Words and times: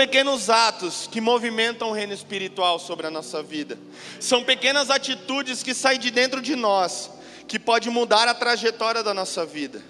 Pequenos 0.00 0.48
atos 0.48 1.06
que 1.06 1.20
movimentam 1.20 1.90
o 1.90 1.92
reino 1.92 2.14
espiritual 2.14 2.78
sobre 2.78 3.06
a 3.06 3.10
nossa 3.10 3.42
vida. 3.42 3.78
São 4.18 4.42
pequenas 4.42 4.88
atitudes 4.88 5.62
que 5.62 5.74
saem 5.74 6.00
de 6.00 6.10
dentro 6.10 6.40
de 6.40 6.56
nós, 6.56 7.10
que 7.46 7.58
pode 7.58 7.90
mudar 7.90 8.26
a 8.26 8.32
trajetória 8.32 9.02
da 9.02 9.12
nossa 9.12 9.44
vida. 9.44 9.82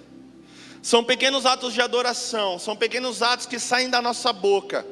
São 0.83 1.05
pequenos 1.05 1.47
atos 1.47 1.73
de 1.73 1.81
adoração, 1.81 2.59
são 2.59 2.75
pequenos 2.75 3.23
atos 3.23 3.47
que 3.47 3.61
saem 3.61 3.89
da 3.89 4.03
nossa 4.03 4.33
boca, 4.33 4.85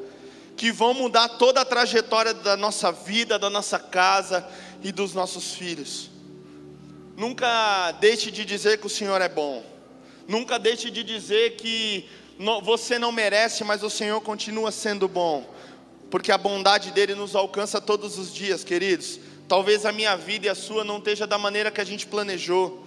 que 0.56 0.70
vão 0.70 0.94
mudar 0.94 1.30
toda 1.30 1.62
a 1.62 1.64
trajetória 1.64 2.32
da 2.32 2.56
nossa 2.56 2.92
vida, 2.92 3.40
da 3.40 3.50
nossa 3.50 3.76
casa 3.76 4.48
e 4.84 4.92
dos 4.92 5.14
nossos 5.14 5.52
filhos. 5.52 6.10
Nunca 7.16 7.90
deixe 8.00 8.30
de 8.30 8.44
dizer 8.44 8.78
que 8.78 8.86
o 8.86 8.90
Senhor 8.90 9.20
é 9.20 9.28
bom. 9.28 9.66
Nunca 10.28 10.60
deixe 10.60 10.92
de 10.92 11.02
dizer 11.02 11.56
que 11.56 12.08
você 12.62 12.98
não 12.98 13.10
merece, 13.10 13.64
mas 13.64 13.82
o 13.82 13.90
Senhor 13.90 14.20
continua 14.20 14.70
sendo 14.70 15.08
bom, 15.08 15.48
porque 16.10 16.30
a 16.30 16.38
bondade 16.38 16.92
dele 16.92 17.14
nos 17.14 17.34
alcança 17.34 17.80
todos 17.80 18.16
os 18.16 18.32
dias, 18.32 18.62
queridos. 18.62 19.18
Talvez 19.48 19.84
a 19.84 19.92
minha 19.92 20.16
vida 20.16 20.46
e 20.46 20.48
a 20.48 20.54
sua 20.54 20.84
não 20.84 20.98
esteja 20.98 21.26
da 21.26 21.38
maneira 21.38 21.70
que 21.70 21.80
a 21.80 21.84
gente 21.84 22.06
planejou. 22.06 22.84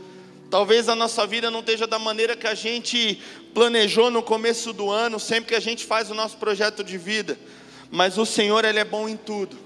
Talvez 0.50 0.88
a 0.88 0.96
nossa 0.96 1.26
vida 1.26 1.50
não 1.50 1.62
esteja 1.62 1.88
da 1.88 1.98
maneira 1.98 2.36
que 2.36 2.48
a 2.48 2.54
gente 2.54 3.22
planejou 3.54 4.12
no 4.12 4.22
começo 4.22 4.72
do 4.72 4.90
ano, 4.90 5.20
sempre 5.20 5.50
que 5.50 5.56
a 5.56 5.62
gente 5.62 5.86
faz 5.86 6.12
o 6.12 6.14
nosso 6.14 6.38
projeto 6.38 6.84
de 6.84 6.98
vida. 6.98 7.38
Mas 7.90 8.18
o 8.18 8.26
Senhor, 8.26 8.64
Ele 8.64 8.80
é 8.80 8.86
bom 8.86 9.10
em 9.10 9.18
tudo. 9.18 9.58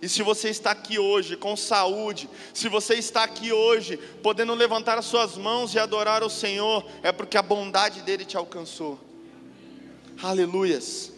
E 0.00 0.08
se 0.08 0.22
você 0.22 0.50
está 0.50 0.72
aqui 0.72 0.98
hoje 0.98 1.36
com 1.36 1.56
saúde, 1.56 2.28
se 2.52 2.68
você 2.68 2.94
está 2.94 3.24
aqui 3.24 3.52
hoje 3.52 3.98
podendo 4.22 4.54
levantar 4.54 4.98
as 4.98 5.06
suas 5.06 5.36
mãos 5.36 5.74
e 5.74 5.78
adorar 5.78 6.22
o 6.22 6.30
Senhor, 6.30 6.86
é 7.02 7.10
porque 7.10 7.36
a 7.36 7.42
bondade 7.42 8.02
dele 8.02 8.24
te 8.24 8.36
alcançou. 8.36 9.05
Aleluias. 10.22 11.12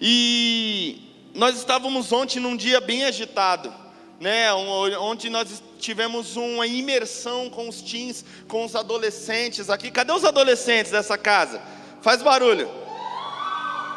E 0.00 1.12
nós 1.34 1.56
estávamos 1.56 2.12
ontem 2.12 2.40
num 2.40 2.56
dia 2.56 2.80
bem 2.80 3.04
agitado, 3.04 3.72
né? 4.20 4.52
Ontem 4.52 5.30
nós 5.30 5.62
tivemos 5.78 6.36
uma 6.36 6.66
imersão 6.66 7.48
com 7.48 7.68
os 7.68 7.80
teens, 7.80 8.24
com 8.48 8.64
os 8.64 8.74
adolescentes 8.74 9.70
aqui. 9.70 9.90
Cadê 9.90 10.12
os 10.12 10.24
adolescentes 10.24 10.90
dessa 10.90 11.16
casa? 11.16 11.62
Faz 12.02 12.20
barulho. 12.20 12.68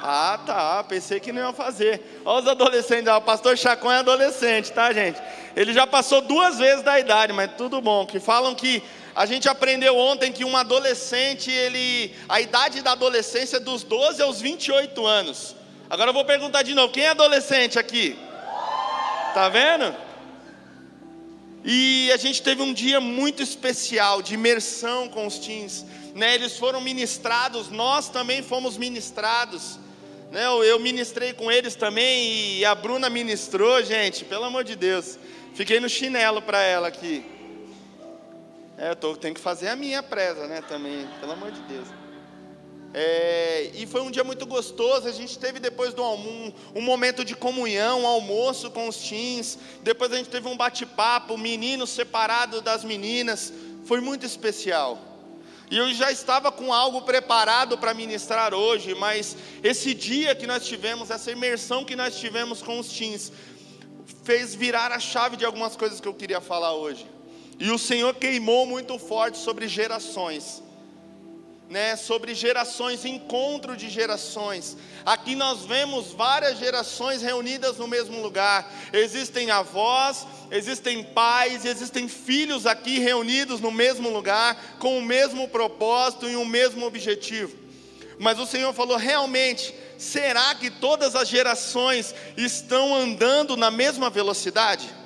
Ah, 0.02 0.40
tá. 0.46 0.84
Pensei 0.84 1.20
que 1.20 1.32
não 1.32 1.48
ia 1.48 1.54
fazer. 1.54 2.22
Olha 2.24 2.44
os 2.44 2.48
adolescentes. 2.48 3.12
O 3.12 3.22
pastor 3.22 3.58
Chacon 3.58 3.92
é 3.92 3.98
adolescente, 3.98 4.72
tá, 4.72 4.94
gente? 4.94 5.20
Ele 5.56 5.74
já 5.74 5.88
passou 5.88 6.22
duas 6.22 6.58
vezes 6.58 6.84
da 6.84 7.00
idade, 7.00 7.34
mas 7.34 7.52
tudo 7.58 7.82
bom. 7.82 8.06
Que 8.06 8.20
falam 8.20 8.56
que 8.56 8.82
a 9.16 9.26
gente 9.26 9.50
aprendeu 9.50 9.98
ontem 9.98 10.32
que 10.32 10.46
um 10.46 10.56
adolescente, 10.56 11.52
ele, 11.52 12.14
a 12.28 12.40
idade 12.40 12.82
da 12.82 12.92
adolescência 12.92 13.58
é 13.58 13.60
dos 13.60 13.84
12 13.84 14.22
aos 14.22 14.42
28 14.42 15.06
anos. 15.06 15.56
Agora 15.90 16.10
eu 16.10 16.14
vou 16.14 16.26
perguntar 16.26 16.64
de 16.64 16.74
novo, 16.74 16.94
quem 16.94 17.06
é 17.06 17.10
adolescente 17.10 17.80
aqui? 17.80 18.18
Tá 19.34 19.50
vendo? 19.50 19.96
E 21.64 22.12
a 22.12 22.18
gente 22.18 22.42
teve 22.42 22.62
um 22.62 22.74
dia 22.74 23.02
muito 23.02 23.44
especial 23.44 24.22
de 24.22 24.34
imersão 24.34 25.10
com 25.10 25.28
os 25.28 25.40
teens, 25.40 25.86
né? 26.16 26.36
Eles 26.36 26.58
foram 26.58 26.80
ministrados, 26.80 27.70
nós 27.70 28.10
também 28.10 28.42
fomos 28.42 28.78
ministrados. 28.78 29.80
Né? 30.32 30.46
Eu 30.46 30.80
ministrei 30.80 31.34
com 31.34 31.52
eles 31.52 31.76
também 31.76 32.58
e 32.58 32.66
a 32.66 32.76
Bruna 32.76 33.10
ministrou, 33.10 33.84
gente, 33.84 34.24
pelo 34.24 34.46
amor 34.46 34.64
de 34.64 34.76
Deus. 34.76 35.18
Fiquei 35.56 35.80
no 35.80 35.90
chinelo 35.90 36.42
para 36.42 36.62
ela 36.62 36.88
aqui. 36.88 37.26
É, 38.80 38.92
eu 38.92 38.96
tô, 38.96 39.14
tenho 39.18 39.36
que 39.36 39.42
fazer 39.42 39.68
a 39.68 39.76
minha 39.76 40.02
presa, 40.02 40.48
né, 40.48 40.62
também, 40.62 41.06
pelo 41.20 41.34
amor 41.34 41.52
de 41.52 41.60
Deus. 41.64 41.86
É, 42.94 43.72
e 43.76 43.86
foi 43.86 44.02
um 44.02 44.10
dia 44.10 44.24
muito 44.24 44.46
gostoso. 44.46 45.06
A 45.06 45.12
gente 45.12 45.38
teve 45.38 45.60
depois 45.60 45.94
do 45.94 46.02
almoço 46.02 46.54
um 46.74 46.82
momento 46.82 47.26
de 47.26 47.36
comunhão, 47.36 48.04
um 48.04 48.08
almoço 48.08 48.72
com 48.72 48.88
os 48.88 48.98
teens. 48.98 49.60
Depois 49.84 50.14
a 50.14 50.16
gente 50.16 50.30
teve 50.30 50.48
um 50.48 50.56
bate-papo, 50.56 51.38
meninos 51.38 51.90
separados 51.90 52.62
das 52.62 52.86
meninas. 52.86 53.52
Foi 53.84 54.00
muito 54.00 54.26
especial. 54.26 54.98
E 55.70 55.78
eu 55.78 55.94
já 55.94 56.10
estava 56.10 56.50
com 56.50 56.74
algo 56.74 57.02
preparado 57.02 57.78
para 57.78 57.94
ministrar 57.94 58.54
hoje, 58.54 58.96
mas 58.96 59.36
esse 59.62 59.94
dia 59.94 60.34
que 60.34 60.48
nós 60.48 60.66
tivemos, 60.66 61.12
essa 61.12 61.30
imersão 61.32 61.84
que 61.84 61.98
nós 61.98 62.18
tivemos 62.18 62.64
com 62.64 62.80
os 62.80 62.88
teens, 62.88 63.32
fez 64.24 64.56
virar 64.56 64.92
a 64.94 65.00
chave 65.00 65.36
de 65.36 65.44
algumas 65.44 65.76
coisas 65.76 66.00
que 66.00 66.08
eu 66.08 66.14
queria 66.14 66.40
falar 66.40 66.74
hoje. 66.74 67.19
E 67.60 67.70
o 67.72 67.78
Senhor 67.78 68.16
queimou 68.16 68.66
muito 68.66 68.98
forte 68.98 69.38
sobre 69.38 69.68
gerações. 69.68 70.64
Né, 71.70 71.96
sobre 71.96 72.34
gerações, 72.34 73.06
encontro 73.06 73.78
de 73.78 73.92
gerações. 73.92 74.76
Aqui 75.06 75.36
nós 75.36 75.66
vemos 75.66 76.14
várias 76.14 76.58
gerações 76.58 77.22
reunidas 77.22 77.78
no 77.78 77.88
mesmo 77.88 78.20
lugar. 78.24 78.68
Existem 78.92 79.52
avós, 79.52 80.26
existem 80.50 81.04
pais, 81.04 81.66
existem 81.66 82.08
filhos 82.08 82.66
aqui 82.66 82.98
reunidos 82.98 83.60
no 83.60 83.70
mesmo 83.70 84.10
lugar, 84.10 84.78
com 84.80 84.98
o 84.98 85.02
mesmo 85.02 85.48
propósito 85.48 86.28
e 86.28 86.36
o 86.36 86.44
mesmo 86.44 86.88
objetivo. 86.88 87.56
Mas 88.18 88.40
o 88.40 88.48
Senhor 88.48 88.74
falou: 88.74 88.98
realmente, 88.98 89.72
será 89.96 90.56
que 90.56 90.72
todas 90.72 91.16
as 91.16 91.28
gerações 91.28 92.16
estão 92.36 92.96
andando 92.96 93.56
na 93.56 93.70
mesma 93.70 94.10
velocidade? 94.10 94.99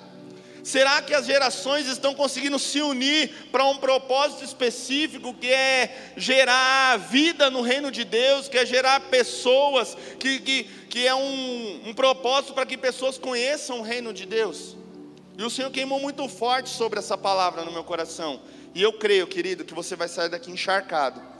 Será 0.64 1.02
que 1.02 1.14
as 1.14 1.26
gerações 1.26 1.88
estão 1.88 2.16
conseguindo 2.16 2.58
se 2.58 2.82
unir 2.82 3.30
para 3.52 3.66
um 3.66 3.76
propósito 3.76 4.46
específico 4.46 5.34
que 5.34 5.52
é 5.52 6.14
gerar 6.16 6.98
vida 6.98 7.50
no 7.50 7.62
reino 7.62 7.92
de 7.92 8.06
Deus, 8.06 8.48
que 8.48 8.58
é 8.58 8.66
gerar 8.66 9.02
pessoas, 9.02 9.98
que, 10.18 10.40
que, 10.40 10.64
que 10.90 11.06
é 11.06 11.14
um, 11.14 11.90
um 11.90 11.94
propósito 11.94 12.54
para 12.54 12.66
que 12.66 12.78
pessoas 12.78 13.18
conheçam 13.18 13.80
o 13.80 13.84
reino 13.84 14.14
de 14.14 14.26
Deus? 14.26 14.78
E 15.38 15.44
o 15.44 15.50
Senhor 15.50 15.70
queimou 15.70 16.00
muito 16.00 16.28
forte 16.30 16.70
sobre 16.70 16.98
essa 17.00 17.18
palavra 17.18 17.66
no 17.66 17.72
meu 17.72 17.84
coração. 17.84 18.40
E 18.74 18.82
eu 18.82 18.94
creio, 18.94 19.28
querido, 19.28 19.66
que 19.66 19.74
você 19.74 19.98
vai 19.98 20.08
sair 20.08 20.30
daqui 20.30 20.50
encharcado 20.50 21.33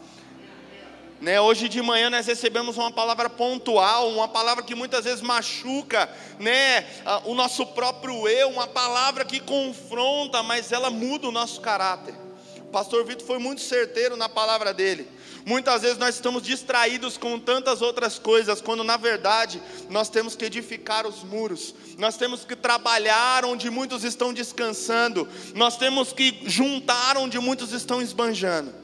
né? 1.24 1.40
Hoje 1.40 1.70
de 1.70 1.82
manhã 1.82 2.10
nós 2.10 2.28
recebemos 2.28 2.78
uma 2.78 2.92
palavra 2.92 3.30
pontual, 3.30 4.10
uma 4.10 4.28
palavra 4.28 4.62
que 4.62 4.76
muitas 4.76 5.06
vezes 5.06 5.22
machuca 5.22 6.10
né? 6.38 6.86
o 7.24 7.34
nosso 7.34 7.66
próprio 7.68 8.28
eu, 8.28 8.50
uma 8.50 8.68
palavra 8.68 9.24
que 9.24 9.40
confronta, 9.40 10.44
mas 10.44 10.74
ela 10.74 10.90
muda 10.90 11.30
o 11.30 11.32
nosso 11.32 11.62
caráter. 11.62 12.14
O 12.58 12.72
pastor 12.74 13.06
Vitor 13.06 13.26
foi 13.26 13.38
muito 13.40 13.62
certeiro 13.62 14.18
na 14.18 14.28
palavra 14.28 14.74
dele. 14.74 15.08
Muitas 15.46 15.84
vezes 15.84 15.98
nós 15.98 16.16
estamos 16.16 16.44
distraídos 16.44 17.18
com 17.18 17.40
tantas 17.40 17.82
outras 17.82 18.20
coisas, 18.20 18.60
quando 18.60 18.84
na 18.84 18.98
verdade 18.98 19.62
nós 19.90 20.10
temos 20.10 20.36
que 20.36 20.44
edificar 20.44 21.08
os 21.08 21.24
muros, 21.24 21.74
nós 21.98 22.18
temos 22.18 22.44
que 22.44 22.56
trabalhar 22.56 23.46
onde 23.46 23.70
muitos 23.70 24.04
estão 24.04 24.34
descansando, 24.34 25.26
nós 25.56 25.78
temos 25.78 26.12
que 26.12 26.42
juntar 26.46 27.16
onde 27.16 27.40
muitos 27.40 27.72
estão 27.72 28.02
esbanjando. 28.02 28.83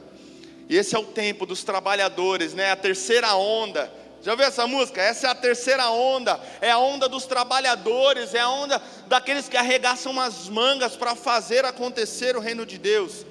E 0.70 0.76
esse 0.76 0.94
é 0.94 0.98
o 1.00 1.04
tempo 1.04 1.44
dos 1.44 1.64
trabalhadores, 1.64 2.54
né? 2.54 2.70
A 2.70 2.76
terceira 2.76 3.34
onda. 3.34 3.92
Já 4.22 4.30
ouviu 4.30 4.46
essa 4.46 4.68
música? 4.68 5.02
Essa 5.02 5.26
é 5.26 5.30
a 5.30 5.34
terceira 5.34 5.90
onda. 5.90 6.40
É 6.60 6.70
a 6.70 6.78
onda 6.78 7.08
dos 7.08 7.26
trabalhadores, 7.26 8.34
é 8.34 8.38
a 8.38 8.48
onda 8.48 8.80
daqueles 9.08 9.48
que 9.48 9.56
arregaçam 9.56 10.20
as 10.20 10.48
mangas 10.48 10.94
para 10.94 11.16
fazer 11.16 11.64
acontecer 11.64 12.36
o 12.36 12.40
reino 12.40 12.64
de 12.64 12.78
Deus. 12.78 13.26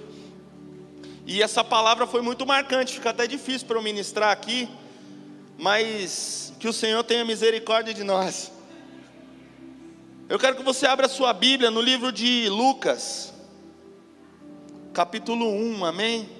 E 1.25 1.41
essa 1.41 1.63
palavra 1.63 2.05
foi 2.05 2.21
muito 2.21 2.45
marcante, 2.45 2.95
fica 2.95 3.11
até 3.11 3.25
difícil 3.25 3.65
para 3.65 3.77
eu 3.77 3.83
ministrar 3.83 4.31
aqui, 4.31 4.67
mas 5.57 6.51
que 6.59 6.67
o 6.67 6.73
Senhor 6.73 7.05
tenha 7.05 7.23
misericórdia 7.23 7.93
de 7.93 8.03
nós. 8.03 8.51
Eu 10.27 10.37
quero 10.37 10.57
que 10.57 10.63
você 10.63 10.85
abra 10.85 11.05
a 11.05 11.09
sua 11.09 11.31
Bíblia 11.31 11.71
no 11.71 11.79
livro 11.79 12.11
de 12.11 12.49
Lucas, 12.49 13.33
capítulo 14.93 15.47
1, 15.47 15.85
amém? 15.85 16.38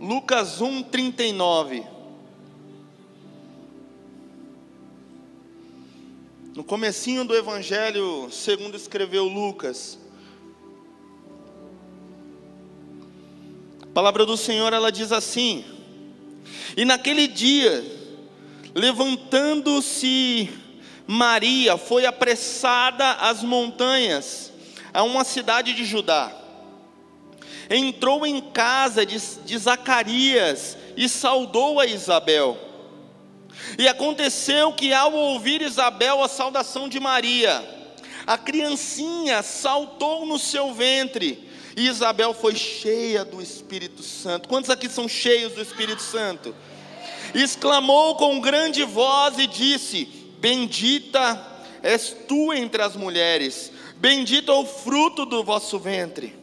Lucas 0.00 0.62
1, 0.62 0.84
39. 0.84 1.84
No 6.56 6.64
comecinho 6.64 7.22
do 7.22 7.36
Evangelho, 7.36 8.30
segundo 8.32 8.78
escreveu 8.78 9.28
Lucas, 9.28 9.98
a 13.82 13.86
palavra 13.92 14.24
do 14.24 14.38
Senhor 14.38 14.72
ela 14.72 14.90
diz 14.90 15.12
assim: 15.12 15.66
E 16.78 16.86
naquele 16.86 17.28
dia, 17.28 17.84
levantando-se 18.74 20.48
Maria, 21.06 21.76
foi 21.76 22.06
apressada 22.06 23.12
às 23.16 23.42
montanhas, 23.42 24.50
a 24.94 25.02
uma 25.02 25.24
cidade 25.24 25.74
de 25.74 25.84
Judá 25.84 26.39
entrou 27.70 28.26
em 28.26 28.40
casa 28.40 29.06
de, 29.06 29.16
de 29.44 29.56
Zacarias 29.56 30.76
e 30.96 31.08
saudou 31.08 31.78
a 31.78 31.86
Isabel. 31.86 32.58
E 33.78 33.86
aconteceu 33.86 34.72
que, 34.72 34.92
ao 34.92 35.12
ouvir 35.12 35.62
Isabel 35.62 36.22
a 36.22 36.28
saudação 36.28 36.88
de 36.88 36.98
Maria, 36.98 37.64
a 38.26 38.36
criancinha 38.36 39.42
saltou 39.42 40.26
no 40.26 40.38
seu 40.38 40.74
ventre, 40.74 41.48
e 41.76 41.86
Isabel 41.86 42.34
foi 42.34 42.56
cheia 42.56 43.24
do 43.24 43.40
Espírito 43.40 44.02
Santo. 44.02 44.48
Quantos 44.48 44.70
aqui 44.70 44.88
são 44.88 45.08
cheios 45.08 45.52
do 45.52 45.62
Espírito 45.62 46.02
Santo? 46.02 46.54
exclamou 47.34 48.16
com 48.16 48.40
grande 48.40 48.84
voz 48.84 49.38
e 49.38 49.46
disse: 49.46 50.06
Bendita 50.38 51.46
és 51.82 52.16
tu 52.28 52.52
entre 52.52 52.82
as 52.82 52.96
mulheres, 52.96 53.70
bendito 53.96 54.50
é 54.50 54.54
o 54.54 54.66
fruto 54.66 55.24
do 55.24 55.44
vosso 55.44 55.78
ventre. 55.78 56.39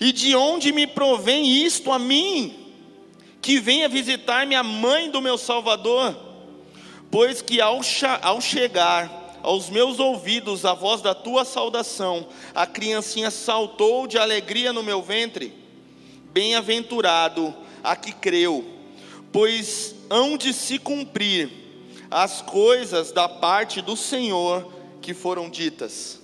E 0.00 0.12
de 0.12 0.34
onde 0.34 0.72
me 0.72 0.86
provém 0.86 1.46
isto 1.64 1.92
a 1.92 1.98
mim, 1.98 2.54
que 3.40 3.60
venha 3.60 3.88
visitar 3.88 4.46
minha 4.46 4.62
mãe 4.62 5.10
do 5.10 5.20
meu 5.20 5.38
Salvador? 5.38 6.16
Pois 7.10 7.40
que 7.40 7.60
ao, 7.60 7.80
ao 8.22 8.40
chegar 8.40 9.24
aos 9.42 9.68
meus 9.68 10.00
ouvidos 10.00 10.64
a 10.64 10.72
voz 10.72 11.02
da 11.02 11.14
tua 11.14 11.44
saudação, 11.44 12.26
a 12.54 12.66
criancinha 12.66 13.30
saltou 13.30 14.06
de 14.06 14.18
alegria 14.18 14.72
no 14.72 14.82
meu 14.82 15.02
ventre. 15.02 15.52
Bem-aventurado 16.32 17.54
a 17.82 17.94
que 17.94 18.12
creu, 18.12 18.64
pois 19.30 19.94
hão 20.08 20.38
de 20.38 20.52
se 20.52 20.78
cumprir 20.78 21.50
as 22.10 22.40
coisas 22.40 23.12
da 23.12 23.28
parte 23.28 23.82
do 23.82 23.96
Senhor 23.96 24.72
que 25.02 25.12
foram 25.12 25.50
ditas. 25.50 26.23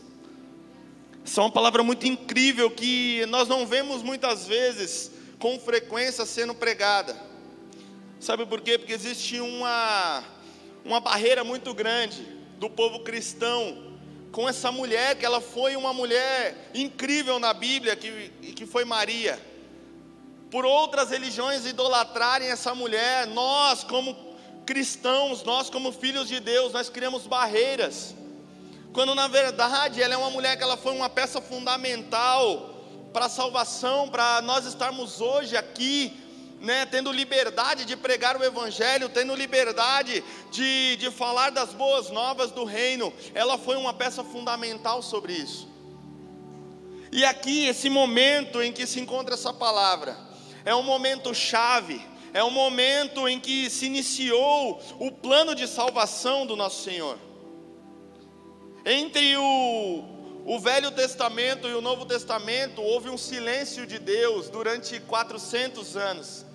Essa 1.24 1.40
é 1.40 1.44
uma 1.44 1.50
palavra 1.50 1.82
muito 1.82 2.06
incrível 2.06 2.70
que 2.70 3.24
nós 3.26 3.46
não 3.46 3.66
vemos 3.66 4.02
muitas 4.02 4.46
vezes 4.46 5.10
com 5.38 5.58
frequência 5.58 6.24
sendo 6.24 6.54
pregada. 6.54 7.16
Sabe 8.18 8.44
por 8.46 8.60
quê? 8.60 8.78
Porque 8.78 8.92
existe 8.92 9.40
uma, 9.40 10.24
uma 10.84 11.00
barreira 11.00 11.44
muito 11.44 11.72
grande 11.72 12.22
do 12.58 12.68
povo 12.68 13.00
cristão 13.00 13.90
com 14.30 14.48
essa 14.48 14.70
mulher, 14.70 15.16
que 15.16 15.26
ela 15.26 15.40
foi 15.40 15.76
uma 15.76 15.92
mulher 15.92 16.70
incrível 16.74 17.38
na 17.38 17.52
Bíblia, 17.52 17.96
que, 17.96 18.30
que 18.54 18.66
foi 18.66 18.84
Maria. 18.84 19.40
Por 20.50 20.64
outras 20.64 21.10
religiões 21.10 21.66
idolatrarem 21.66 22.48
essa 22.48 22.74
mulher, 22.74 23.26
nós, 23.26 23.82
como 23.84 24.16
cristãos, 24.66 25.42
nós, 25.42 25.70
como 25.70 25.92
filhos 25.92 26.28
de 26.28 26.40
Deus, 26.40 26.72
nós 26.72 26.88
criamos 26.88 27.26
barreiras. 27.26 28.14
Quando 28.92 29.14
na 29.14 29.28
verdade 29.28 30.02
ela 30.02 30.14
é 30.14 30.16
uma 30.16 30.30
mulher 30.30 30.56
que 30.56 30.62
ela 30.62 30.76
foi 30.76 30.94
uma 30.94 31.08
peça 31.08 31.40
fundamental 31.40 32.74
para 33.12 33.26
a 33.26 33.28
salvação, 33.28 34.08
para 34.08 34.40
nós 34.42 34.66
estarmos 34.66 35.20
hoje 35.20 35.56
aqui 35.56 36.16
né, 36.60 36.84
tendo 36.84 37.10
liberdade 37.10 37.84
de 37.84 37.96
pregar 37.96 38.36
o 38.36 38.44
Evangelho, 38.44 39.08
tendo 39.08 39.34
liberdade 39.34 40.22
de, 40.50 40.96
de 40.96 41.10
falar 41.10 41.50
das 41.50 41.72
boas 41.72 42.10
novas 42.10 42.50
do 42.50 42.64
reino, 42.64 43.12
ela 43.34 43.56
foi 43.56 43.76
uma 43.76 43.94
peça 43.94 44.22
fundamental 44.22 45.02
sobre 45.02 45.32
isso. 45.32 45.68
E 47.10 47.24
aqui, 47.24 47.66
esse 47.66 47.88
momento 47.88 48.62
em 48.62 48.72
que 48.72 48.86
se 48.86 49.00
encontra 49.00 49.34
essa 49.34 49.52
palavra, 49.52 50.16
é 50.64 50.74
um 50.74 50.82
momento 50.82 51.34
chave, 51.34 52.00
é 52.32 52.44
um 52.44 52.50
momento 52.50 53.26
em 53.26 53.40
que 53.40 53.68
se 53.70 53.86
iniciou 53.86 54.80
o 55.00 55.10
plano 55.10 55.54
de 55.54 55.66
salvação 55.66 56.46
do 56.46 56.54
nosso 56.54 56.84
Senhor. 56.84 57.18
Entre 58.84 59.36
o, 59.36 60.04
o 60.46 60.58
Velho 60.58 60.90
Testamento 60.90 61.68
e 61.68 61.74
o 61.74 61.80
Novo 61.80 62.06
Testamento, 62.06 62.80
houve 62.80 63.10
um 63.10 63.18
silêncio 63.18 63.86
de 63.86 63.98
Deus 63.98 64.48
durante 64.48 64.98
400 65.00 65.96
anos. 65.96 66.46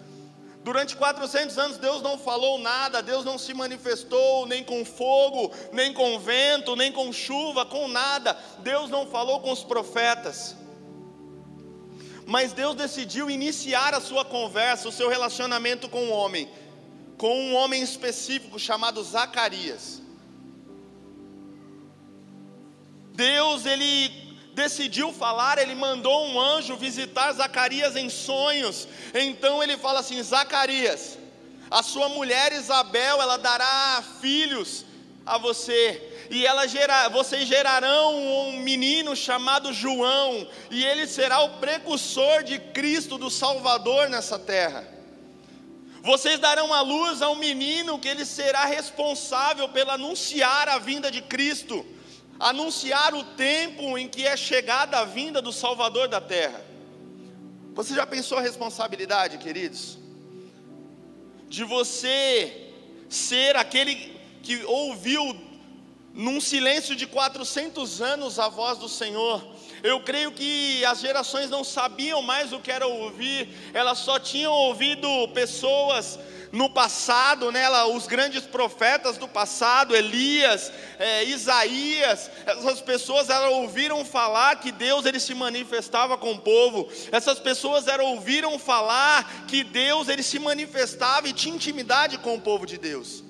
Durante 0.64 0.96
400 0.96 1.60
anos 1.60 1.78
Deus 1.78 2.02
não 2.02 2.18
falou 2.18 2.58
nada, 2.58 3.04
Deus 3.04 3.24
não 3.24 3.38
se 3.38 3.54
manifestou 3.54 4.48
nem 4.48 4.64
com 4.64 4.84
fogo, 4.84 5.52
nem 5.72 5.94
com 5.94 6.18
vento, 6.18 6.76
nem 6.76 6.92
com 6.92 7.14
chuva, 7.14 7.64
com 7.64 7.88
nada. 7.88 8.36
Deus 8.60 8.90
não 8.90 9.06
falou 9.06 9.42
com 9.42 9.52
os 9.52 9.64
profetas. 9.64 10.56
Mas 12.26 12.52
Deus 12.54 12.74
decidiu 12.74 13.30
iniciar 13.30 13.94
a 13.94 14.02
sua 14.02 14.26
conversa, 14.26 14.90
o 14.90 14.92
seu 14.92 15.08
relacionamento 15.08 15.88
com 15.88 16.08
o 16.08 16.12
homem, 16.12 16.50
com 17.16 17.32
um 17.40 17.54
homem 17.54 17.84
específico 17.84 18.58
chamado 18.58 19.04
Zacarias. 19.04 20.02
Deus, 23.16 23.66
ele 23.66 24.26
decidiu 24.54 25.14
falar, 25.14 25.58
ele 25.58 25.74
mandou 25.74 26.28
um 26.28 26.40
anjo 26.40 26.76
visitar 26.76 27.32
Zacarias 27.32 27.96
em 27.96 28.10
sonhos. 28.10 28.88
Então 29.14 29.64
ele 29.64 29.78
fala 29.78 30.02
assim: 30.02 30.22
Zacarias, 30.22 31.18
a 31.72 31.82
sua 31.82 32.10
mulher 32.10 32.52
Isabel, 32.52 33.22
ela 33.22 33.38
dará 33.38 34.04
filhos 34.22 34.86
a 35.26 35.38
você. 35.38 36.12
E 36.30 36.46
ela 36.46 36.68
gera, 36.68 37.08
vocês 37.10 37.48
gerarão 37.48 38.16
um 38.50 38.60
menino 38.60 39.16
chamado 39.16 39.72
João, 39.72 40.48
e 40.72 40.84
ele 40.84 41.06
será 41.06 41.40
o 41.42 41.58
precursor 41.60 42.44
de 42.44 42.58
Cristo, 42.58 43.18
do 43.18 43.30
Salvador 43.30 44.10
nessa 44.10 44.40
terra. 44.40 44.88
Vocês 46.02 46.40
darão 46.40 46.74
a 46.74 46.82
luz 46.82 47.22
a 47.22 47.30
um 47.30 47.36
menino 47.36 47.98
que 47.98 48.08
ele 48.08 48.26
será 48.26 48.66
responsável 48.66 49.70
pelo 49.70 49.92
anunciar 49.92 50.68
a 50.68 50.78
vinda 50.78 51.10
de 51.10 51.22
Cristo 51.22 51.86
anunciar 52.40 53.14
o 53.14 53.24
tempo 53.24 53.98
em 53.98 54.08
que 54.08 54.26
é 54.26 54.36
chegada 54.36 55.00
a 55.00 55.06
vinda 55.06 55.42
do 55.42 55.52
Salvador 55.52 56.08
da 56.08 56.20
terra. 56.20 56.64
Você 57.74 57.94
já 57.94 58.06
pensou 58.06 58.38
a 58.38 58.42
responsabilidade, 58.42 59.38
queridos? 59.38 59.98
De 61.48 61.64
você 61.64 62.72
ser 63.10 63.56
aquele 63.56 64.18
que 64.42 64.64
ouviu 64.66 65.36
num 66.14 66.40
silêncio 66.40 66.96
de 66.96 67.06
400 67.06 68.02
anos 68.02 68.40
a 68.40 68.48
voz 68.48 68.78
do 68.78 68.88
Senhor. 68.88 69.55
Eu 69.86 70.00
creio 70.00 70.32
que 70.32 70.84
as 70.84 71.00
gerações 71.00 71.48
não 71.48 71.64
sabiam 71.64 72.20
mais 72.20 72.52
o 72.52 72.60
que 72.60 72.72
era 72.72 72.88
ouvir, 72.88 73.48
elas 73.72 74.00
só 74.00 74.18
tinham 74.18 74.52
ouvido 74.52 75.08
pessoas 75.28 76.18
no 76.52 76.68
passado, 76.68 77.52
né, 77.52 77.70
os 77.94 78.08
grandes 78.08 78.42
profetas 78.42 79.16
do 79.18 79.28
passado, 79.28 79.96
Elias, 79.96 80.72
é, 80.98 81.26
Isaías, 81.26 82.32
essas 82.48 82.82
pessoas 82.82 83.30
elas 83.30 83.54
ouviram 83.54 84.04
falar 84.04 84.56
que 84.56 84.72
Deus 84.72 85.06
ele 85.06 85.20
se 85.20 85.36
manifestava 85.36 86.18
com 86.18 86.32
o 86.32 86.40
povo. 86.40 86.90
Essas 87.12 87.38
pessoas 87.38 87.88
elas 87.88 88.08
ouviram 88.08 88.58
falar 88.58 89.46
que 89.48 89.64
Deus 89.64 90.10
ele 90.10 90.24
se 90.24 90.40
manifestava 90.40 91.28
e 91.28 91.34
tinha 91.34 91.54
intimidade 91.54 92.18
com 92.18 92.34
o 92.34 92.42
povo 92.42 92.66
de 92.66 92.80
Deus. 92.80 93.24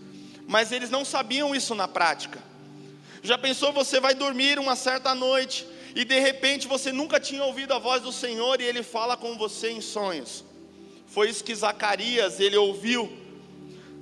Mas 0.47 0.71
eles 0.71 0.89
não 0.89 1.03
sabiam 1.03 1.53
isso 1.53 1.75
na 1.75 1.89
prática. 1.89 2.39
Já 3.21 3.37
pensou 3.37 3.73
você 3.73 3.99
vai 3.99 4.13
dormir 4.13 4.57
uma 4.57 4.77
certa 4.77 5.13
noite 5.13 5.74
e 5.95 6.03
de 6.03 6.19
repente 6.19 6.67
você 6.67 6.91
nunca 6.91 7.19
tinha 7.21 7.43
ouvido 7.45 7.73
a 7.73 7.79
voz 7.79 8.03
do 8.03 8.11
Senhor 8.11 8.59
e 8.59 8.65
ele 8.65 8.83
fala 8.83 9.15
com 9.15 9.37
você 9.37 9.71
em 9.71 9.79
sonhos? 9.79 10.43
Foi 11.07 11.29
isso 11.29 11.43
que 11.43 11.55
Zacarias 11.55 12.41
ele 12.41 12.57
ouviu. 12.57 13.09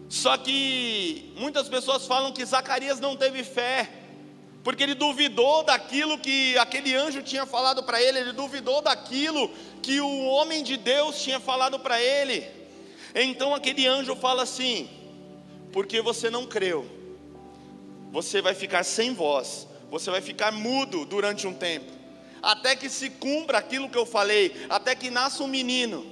Só 0.10 0.36
que 0.36 1.32
muitas 1.38 1.70
pessoas 1.70 2.08
falam 2.08 2.32
que 2.32 2.44
Zacarias 2.44 3.00
não 3.00 3.16
teve 3.16 3.44
fé, 3.44 3.90
porque 4.64 4.82
ele 4.82 4.96
duvidou 4.96 5.64
daquilo 5.64 6.18
que 6.18 6.58
aquele 6.58 6.96
anjo 6.96 7.22
tinha 7.22 7.46
falado 7.46 7.84
para 7.84 8.02
ele, 8.02 8.20
ele 8.20 8.32
duvidou 8.32 8.82
daquilo 8.82 9.52
que 9.82 10.00
o 10.02 10.26
homem 10.26 10.64
de 10.64 10.78
Deus 10.78 11.22
tinha 11.22 11.40
falado 11.40 11.80
para 11.80 12.02
ele. 12.02 12.48
Então 13.14 13.54
aquele 13.54 13.86
anjo 13.86 14.16
fala 14.16 14.44
assim: 14.44 14.90
porque 15.72 16.02
você 16.02 16.30
não 16.30 16.46
creu, 16.48 16.88
você 18.12 18.42
vai 18.42 18.56
ficar 18.56 18.84
sem 18.84 19.14
voz, 19.14 19.68
você 19.94 20.10
vai 20.10 20.22
ficar 20.22 20.52
mudo 20.52 21.06
durante 21.06 21.46
um 21.46 21.54
tempo, 21.54 21.92
até 22.42 22.76
que 22.76 22.90
se 22.90 23.12
cumpra 23.12 23.60
aquilo 23.60 23.88
que 23.88 23.98
eu 23.98 24.08
falei, 24.08 24.66
até 24.68 24.96
que 24.96 25.12
nasça 25.12 25.44
um 25.44 25.48
menino. 25.48 26.04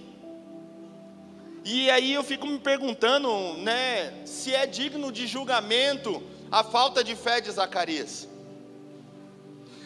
E 1.65 1.89
aí 1.89 2.13
eu 2.13 2.23
fico 2.23 2.45
me 2.45 2.59
perguntando, 2.59 3.55
né, 3.57 4.13
se 4.23 4.53
é 4.53 4.67
digno 4.67 5.11
de 5.11 5.25
julgamento 5.25 6.21
a 6.51 6.63
falta 6.63 7.03
de 7.03 7.15
fé 7.15 7.41
de 7.41 7.49
Zacarias. 7.49 8.27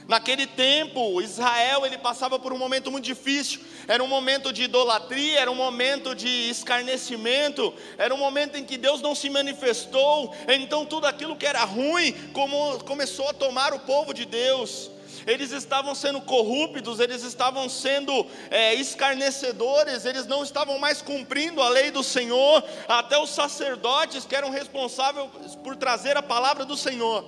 Naquele 0.08 0.46
tempo, 0.46 1.20
Israel 1.22 1.86
ele 1.86 1.98
passava 1.98 2.38
por 2.38 2.54
um 2.54 2.58
momento 2.58 2.92
muito 2.92 3.06
difícil. 3.06 3.62
Era 3.88 4.04
um 4.04 4.08
momento 4.08 4.54
de 4.54 4.64
idolatria, 4.64 5.40
era 5.40 5.52
um 5.52 5.56
momento 5.56 6.14
de 6.14 6.50
escarnecimento, 6.50 7.74
era 7.98 8.14
um 8.14 8.18
momento 8.18 8.56
em 8.56 8.64
que 8.64 8.78
Deus 8.78 9.02
não 9.02 9.16
se 9.16 9.30
manifestou. 9.30 10.34
Então 10.48 10.86
tudo 10.86 11.08
aquilo 11.08 11.36
que 11.36 11.46
era 11.46 11.64
ruim 11.64 12.14
como, 12.34 12.84
começou 12.84 13.30
a 13.30 13.34
tomar 13.34 13.74
o 13.74 13.80
povo 13.80 14.14
de 14.14 14.26
Deus 14.26 14.92
eles 15.26 15.52
estavam 15.52 15.96
sendo 15.96 16.22
corruptos, 16.22 17.00
eles 17.00 17.24
estavam 17.24 17.68
sendo 17.68 18.28
é, 18.50 18.76
escarnecedores, 18.76 20.06
eles 20.06 20.26
não 20.28 20.44
estavam 20.44 20.78
mais 20.78 21.02
cumprindo 21.02 21.62
a 21.62 21.70
lei 21.70 21.90
do 21.90 22.04
Senhor, 22.04 22.64
até 22.88 23.18
os 23.18 23.32
sacerdotes 23.32 24.26
que 24.26 24.36
eram 24.36 24.52
responsáveis 24.52 25.56
por 25.64 25.76
trazer 25.76 26.16
a 26.16 26.22
palavra 26.22 26.64
do 26.64 26.78
Senhor, 26.78 27.26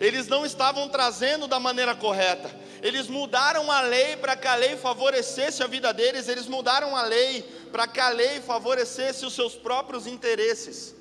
eles 0.00 0.28
não 0.28 0.44
estavam 0.44 0.88
trazendo 0.88 1.46
da 1.46 1.58
maneira 1.58 1.94
correta, 1.94 2.54
eles 2.82 3.08
mudaram 3.08 3.70
a 3.70 3.80
lei 3.80 4.16
para 4.16 4.36
que 4.36 4.46
a 4.46 4.54
lei 4.54 4.76
favorecesse 4.76 5.62
a 5.62 5.66
vida 5.66 5.92
deles, 5.92 6.28
eles 6.28 6.46
mudaram 6.46 6.94
a 6.94 7.02
lei 7.02 7.42
para 7.72 7.86
que 7.86 8.00
a 8.00 8.08
lei 8.08 8.40
favorecesse 8.40 9.24
os 9.24 9.34
seus 9.34 9.54
próprios 9.54 10.06
interesses. 10.06 10.94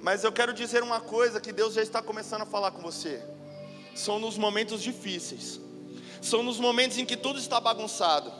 Mas 0.00 0.22
eu 0.22 0.32
quero 0.32 0.52
dizer 0.52 0.82
uma 0.82 1.00
coisa 1.00 1.40
que 1.40 1.52
Deus 1.52 1.74
já 1.74 1.82
está 1.82 2.02
começando 2.02 2.42
a 2.42 2.46
falar 2.46 2.72
com 2.72 2.82
você. 2.82 3.22
São 3.94 4.18
nos 4.18 4.36
momentos 4.36 4.82
difíceis, 4.82 5.60
são 6.20 6.42
nos 6.42 6.58
momentos 6.58 6.98
em 6.98 7.06
que 7.06 7.16
tudo 7.16 7.38
está 7.38 7.60
bagunçado, 7.60 8.32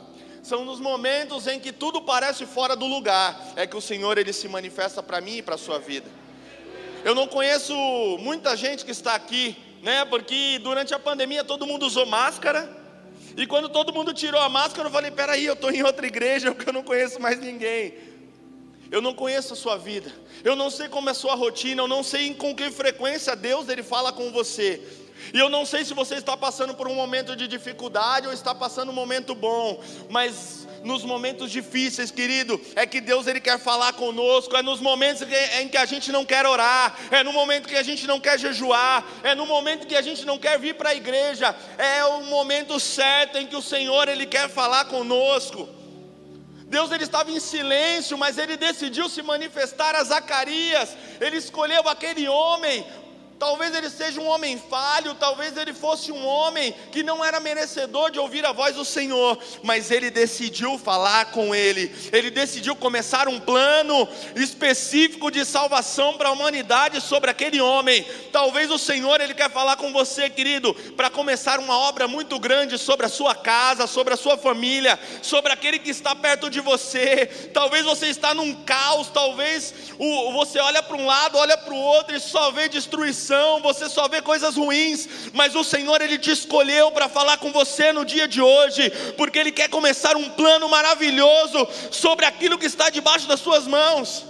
São 0.43 0.63
nos 0.63 0.79
momentos 0.79 1.47
em 1.47 1.59
que 1.59 1.71
tudo 1.71 2.03
parece 2.03 2.45
fora 2.45 2.75
do 2.75 2.85
lugar, 2.85 3.35
é 3.55 3.65
que 3.65 3.75
o 3.75 3.81
Senhor 3.81 4.15
ele 4.15 4.31
se 4.31 4.47
manifesta 4.47 5.01
para 5.01 5.19
mim 5.19 5.37
e 5.37 5.41
para 5.41 5.55
a 5.55 5.57
sua 5.57 5.79
vida. 5.79 6.07
Eu 7.05 7.13
não 7.13 7.27
conheço 7.27 7.71
muita 8.19 8.57
gente 8.57 8.83
que 8.83 8.89
está 8.89 9.13
aqui, 9.13 9.55
né? 9.83 10.03
Porque 10.05 10.59
durante 10.63 10.91
a 10.91 10.97
pandemia 10.97 11.43
todo 11.43 11.67
mundo 11.67 11.85
usou 11.85 12.03
máscara. 12.03 12.67
E 13.37 13.45
quando 13.45 13.69
todo 13.69 13.93
mundo 13.93 14.11
tirou 14.11 14.41
a 14.41 14.49
máscara, 14.49 14.87
eu 14.87 14.91
falei: 14.91 15.11
peraí, 15.11 15.45
eu 15.45 15.53
estou 15.53 15.69
em 15.69 15.83
outra 15.83 16.07
igreja, 16.07 16.49
porque 16.55 16.67
eu 16.67 16.73
não 16.73 16.81
conheço 16.81 17.21
mais 17.21 17.39
ninguém. 17.39 17.93
Eu 18.89 19.01
não 19.01 19.13
conheço 19.13 19.53
a 19.53 19.55
sua 19.55 19.77
vida. 19.77 20.11
Eu 20.43 20.55
não 20.55 20.71
sei 20.71 20.89
como 20.89 21.07
é 21.07 21.11
a 21.11 21.13
sua 21.15 21.35
rotina. 21.35 21.83
Eu 21.83 21.87
não 21.87 22.01
sei 22.01 22.33
com 22.33 22.55
que 22.55 22.71
frequência 22.71 23.35
Deus 23.35 23.69
ele 23.69 23.83
fala 23.83 24.11
com 24.11 24.31
você. 24.31 24.81
E 25.33 25.39
eu 25.39 25.49
não 25.49 25.65
sei 25.65 25.83
se 25.83 25.93
você 25.93 26.15
está 26.15 26.35
passando 26.37 26.73
por 26.73 26.87
um 26.87 26.95
momento 26.95 27.35
de 27.35 27.47
dificuldade 27.47 28.27
ou 28.27 28.33
está 28.33 28.53
passando 28.53 28.89
um 28.89 28.93
momento 28.93 29.33
bom, 29.33 29.81
mas 30.09 30.67
nos 30.83 31.03
momentos 31.03 31.51
difíceis, 31.51 32.11
querido, 32.11 32.61
é 32.75 32.85
que 32.85 33.01
Deus 33.01 33.25
ele 33.25 33.41
quer 33.41 33.59
falar 33.59 33.93
conosco, 33.93 34.55
é 34.55 34.61
nos 34.61 34.79
momentos 34.79 35.23
em 35.59 35.67
que 35.67 35.77
a 35.77 35.85
gente 35.85 36.11
não 36.11 36.23
quer 36.23 36.45
orar, 36.45 36.95
é 37.09 37.23
no 37.23 37.33
momento 37.33 37.67
que 37.67 37.75
a 37.75 37.83
gente 37.83 38.05
não 38.05 38.19
quer 38.19 38.39
jejuar, 38.39 39.03
é 39.23 39.33
no 39.33 39.45
momento 39.45 39.87
que 39.87 39.95
a 39.95 40.01
gente 40.01 40.23
não 40.25 40.37
quer 40.37 40.59
vir 40.59 40.75
para 40.75 40.89
a 40.89 40.95
igreja, 40.95 41.55
é 41.77 42.05
o 42.05 42.25
momento 42.25 42.79
certo 42.79 43.37
em 43.37 43.47
que 43.47 43.55
o 43.55 43.61
Senhor 43.61 44.07
ele 44.07 44.25
quer 44.25 44.47
falar 44.47 44.85
conosco. 44.85 45.67
Deus 46.67 46.91
ele 46.91 47.03
estava 47.03 47.31
em 47.31 47.39
silêncio, 47.39 48.17
mas 48.17 48.37
ele 48.37 48.57
decidiu 48.57 49.07
se 49.07 49.21
manifestar 49.21 49.95
a 49.95 50.03
Zacarias. 50.03 50.97
Ele 51.21 51.37
escolheu 51.37 51.87
aquele 51.87 52.27
homem 52.27 52.85
Talvez 53.37 53.75
ele 53.75 53.89
seja 53.89 54.21
um 54.21 54.27
homem 54.27 54.57
falho, 54.57 55.13
talvez 55.13 55.57
ele 55.57 55.73
fosse 55.73 56.09
um 56.09 56.25
homem 56.25 56.73
que 56.91 57.03
não 57.03 57.23
era 57.23 57.37
merecedor 57.41 58.09
de 58.09 58.17
ouvir 58.17 58.45
a 58.45 58.53
voz 58.53 58.75
do 58.75 58.85
Senhor, 58.85 59.37
mas 59.61 59.91
ele 59.91 60.09
decidiu 60.09 60.77
falar 60.77 61.25
com 61.31 61.53
ele, 61.53 61.93
ele 62.13 62.31
decidiu 62.31 62.75
começar 62.77 63.27
um 63.27 63.37
plano 63.37 64.07
específico 64.37 65.29
de 65.29 65.43
salvação 65.43 66.13
para 66.13 66.29
a 66.29 66.31
humanidade 66.31 67.01
sobre 67.01 67.29
aquele 67.29 67.59
homem. 67.59 68.05
Talvez 68.31 68.71
o 68.71 68.79
Senhor 68.79 69.19
ele 69.19 69.33
quer 69.33 69.51
falar 69.51 69.75
com 69.75 69.91
você, 69.91 70.29
querido, 70.29 70.73
para 70.95 71.09
começar 71.09 71.59
uma 71.59 71.77
obra 71.77 72.07
muito 72.07 72.39
grande 72.39 72.77
sobre 72.77 73.05
a 73.05 73.09
sua 73.09 73.35
casa, 73.35 73.85
sobre 73.85 74.13
a 74.13 74.17
sua 74.17 74.37
família, 74.37 74.97
sobre 75.21 75.51
aquele 75.51 75.79
que 75.79 75.89
está 75.89 76.15
perto 76.15 76.49
de 76.49 76.61
você. 76.61 77.25
Talvez 77.53 77.83
você 77.83 78.07
está 78.07 78.33
num 78.33 78.53
caos, 78.63 79.09
talvez 79.09 79.73
você 80.33 80.57
olha 80.59 80.81
para 80.81 80.95
um 80.95 81.05
lado, 81.05 81.37
olha 81.37 81.57
para 81.57 81.73
o 81.73 81.77
outro 81.77 82.15
e 82.15 82.19
só 82.19 82.49
vê 82.51 82.69
destruição 82.69 83.24
você 83.61 83.89
só 83.89 84.07
vê 84.07 84.21
coisas 84.21 84.55
ruins, 84.55 85.07
mas 85.33 85.55
o 85.55 85.63
Senhor 85.63 86.01
ele 86.01 86.17
te 86.17 86.31
escolheu 86.31 86.91
para 86.91 87.09
falar 87.09 87.37
com 87.37 87.51
você 87.51 87.91
no 87.91 88.05
dia 88.05 88.27
de 88.27 88.41
hoje, 88.41 88.89
porque 89.17 89.39
ele 89.39 89.51
quer 89.51 89.69
começar 89.69 90.15
um 90.15 90.29
plano 90.29 90.67
maravilhoso 90.69 91.67
sobre 91.91 92.25
aquilo 92.25 92.57
que 92.57 92.65
está 92.65 92.89
debaixo 92.89 93.27
das 93.27 93.39
suas 93.39 93.67
mãos. 93.67 94.25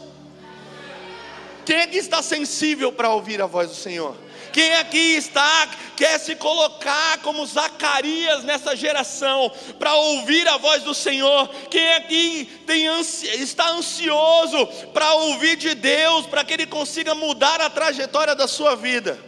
Quem 1.65 1.77
é 1.77 1.87
que 1.87 1.97
está 1.97 2.21
sensível 2.21 2.91
para 2.91 3.09
ouvir 3.09 3.41
a 3.41 3.47
voz 3.47 3.69
do 3.69 3.75
Senhor? 3.75 4.25
Quem 4.55 4.74
aqui 4.75 5.17
está, 5.17 5.67
quer 5.97 6.17
se 6.17 6.33
colocar 6.33 7.17
como 7.17 7.45
Zacarias 7.45 8.41
nessa 8.45 8.74
geração, 8.74 9.51
para 9.77 9.93
ouvir 9.95 10.47
a 10.47 10.55
voz 10.55 10.81
do 10.81 10.93
Senhor? 10.93 11.50
Quem 11.69 11.93
aqui 11.95 12.45
tem 12.65 12.88
ansi, 12.88 13.27
está 13.27 13.71
ansioso 13.71 14.65
para 14.93 15.13
ouvir 15.15 15.57
de 15.57 15.75
Deus, 15.75 16.25
para 16.27 16.45
que 16.45 16.53
Ele 16.53 16.65
consiga 16.65 17.13
mudar 17.13 17.59
a 17.59 17.69
trajetória 17.69 18.33
da 18.33 18.47
sua 18.47 18.77
vida? 18.77 19.19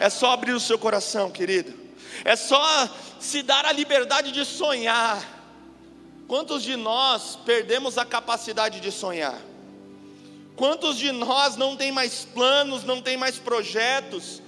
É 0.00 0.10
só 0.10 0.32
abrir 0.32 0.50
o 0.50 0.58
seu 0.58 0.80
coração, 0.80 1.30
querido, 1.30 1.72
é 2.24 2.34
só 2.34 2.90
se 3.20 3.42
dar 3.42 3.64
a 3.64 3.70
liberdade 3.70 4.32
de 4.32 4.44
sonhar. 4.44 5.22
Quantos 6.26 6.64
de 6.64 6.74
nós 6.74 7.38
perdemos 7.46 7.96
a 7.96 8.04
capacidade 8.04 8.80
de 8.80 8.90
sonhar? 8.90 9.40
Quantos 10.60 10.98
de 10.98 11.10
nós 11.10 11.56
não 11.56 11.74
tem 11.74 11.90
mais 11.90 12.26
planos, 12.26 12.84
não 12.84 13.00
tem 13.00 13.16
mais 13.16 13.38
projetos? 13.38 14.42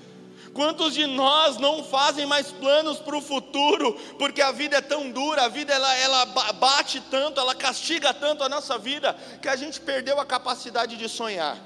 Quantos 0.52 0.92
de 0.92 1.07
nós 1.07 1.57
não 1.57 1.83
fazem 1.83 2.26
mais 2.26 2.52
planos 2.52 2.99
para 2.99 3.16
o 3.16 3.23
futuro, 3.23 3.95
porque 4.19 4.42
a 4.42 4.52
vida 4.52 4.76
é 4.76 4.83
tão 4.83 5.11
dura, 5.11 5.45
a 5.45 5.49
vida 5.49 5.73
ela, 5.73 5.97
ela 5.97 6.26
bate 6.26 7.00
tanto, 7.11 7.40
ela 7.40 7.54
castiga 7.54 8.12
tanto 8.12 8.45
a 8.45 8.49
nossa 8.50 8.76
vida, 8.76 9.16
que 9.40 9.49
a 9.49 9.57
gente 9.57 9.81
perdeu 9.81 10.21
a 10.21 10.26
capacidade 10.26 10.99
de 10.99 11.09
sonhar. 11.09 11.57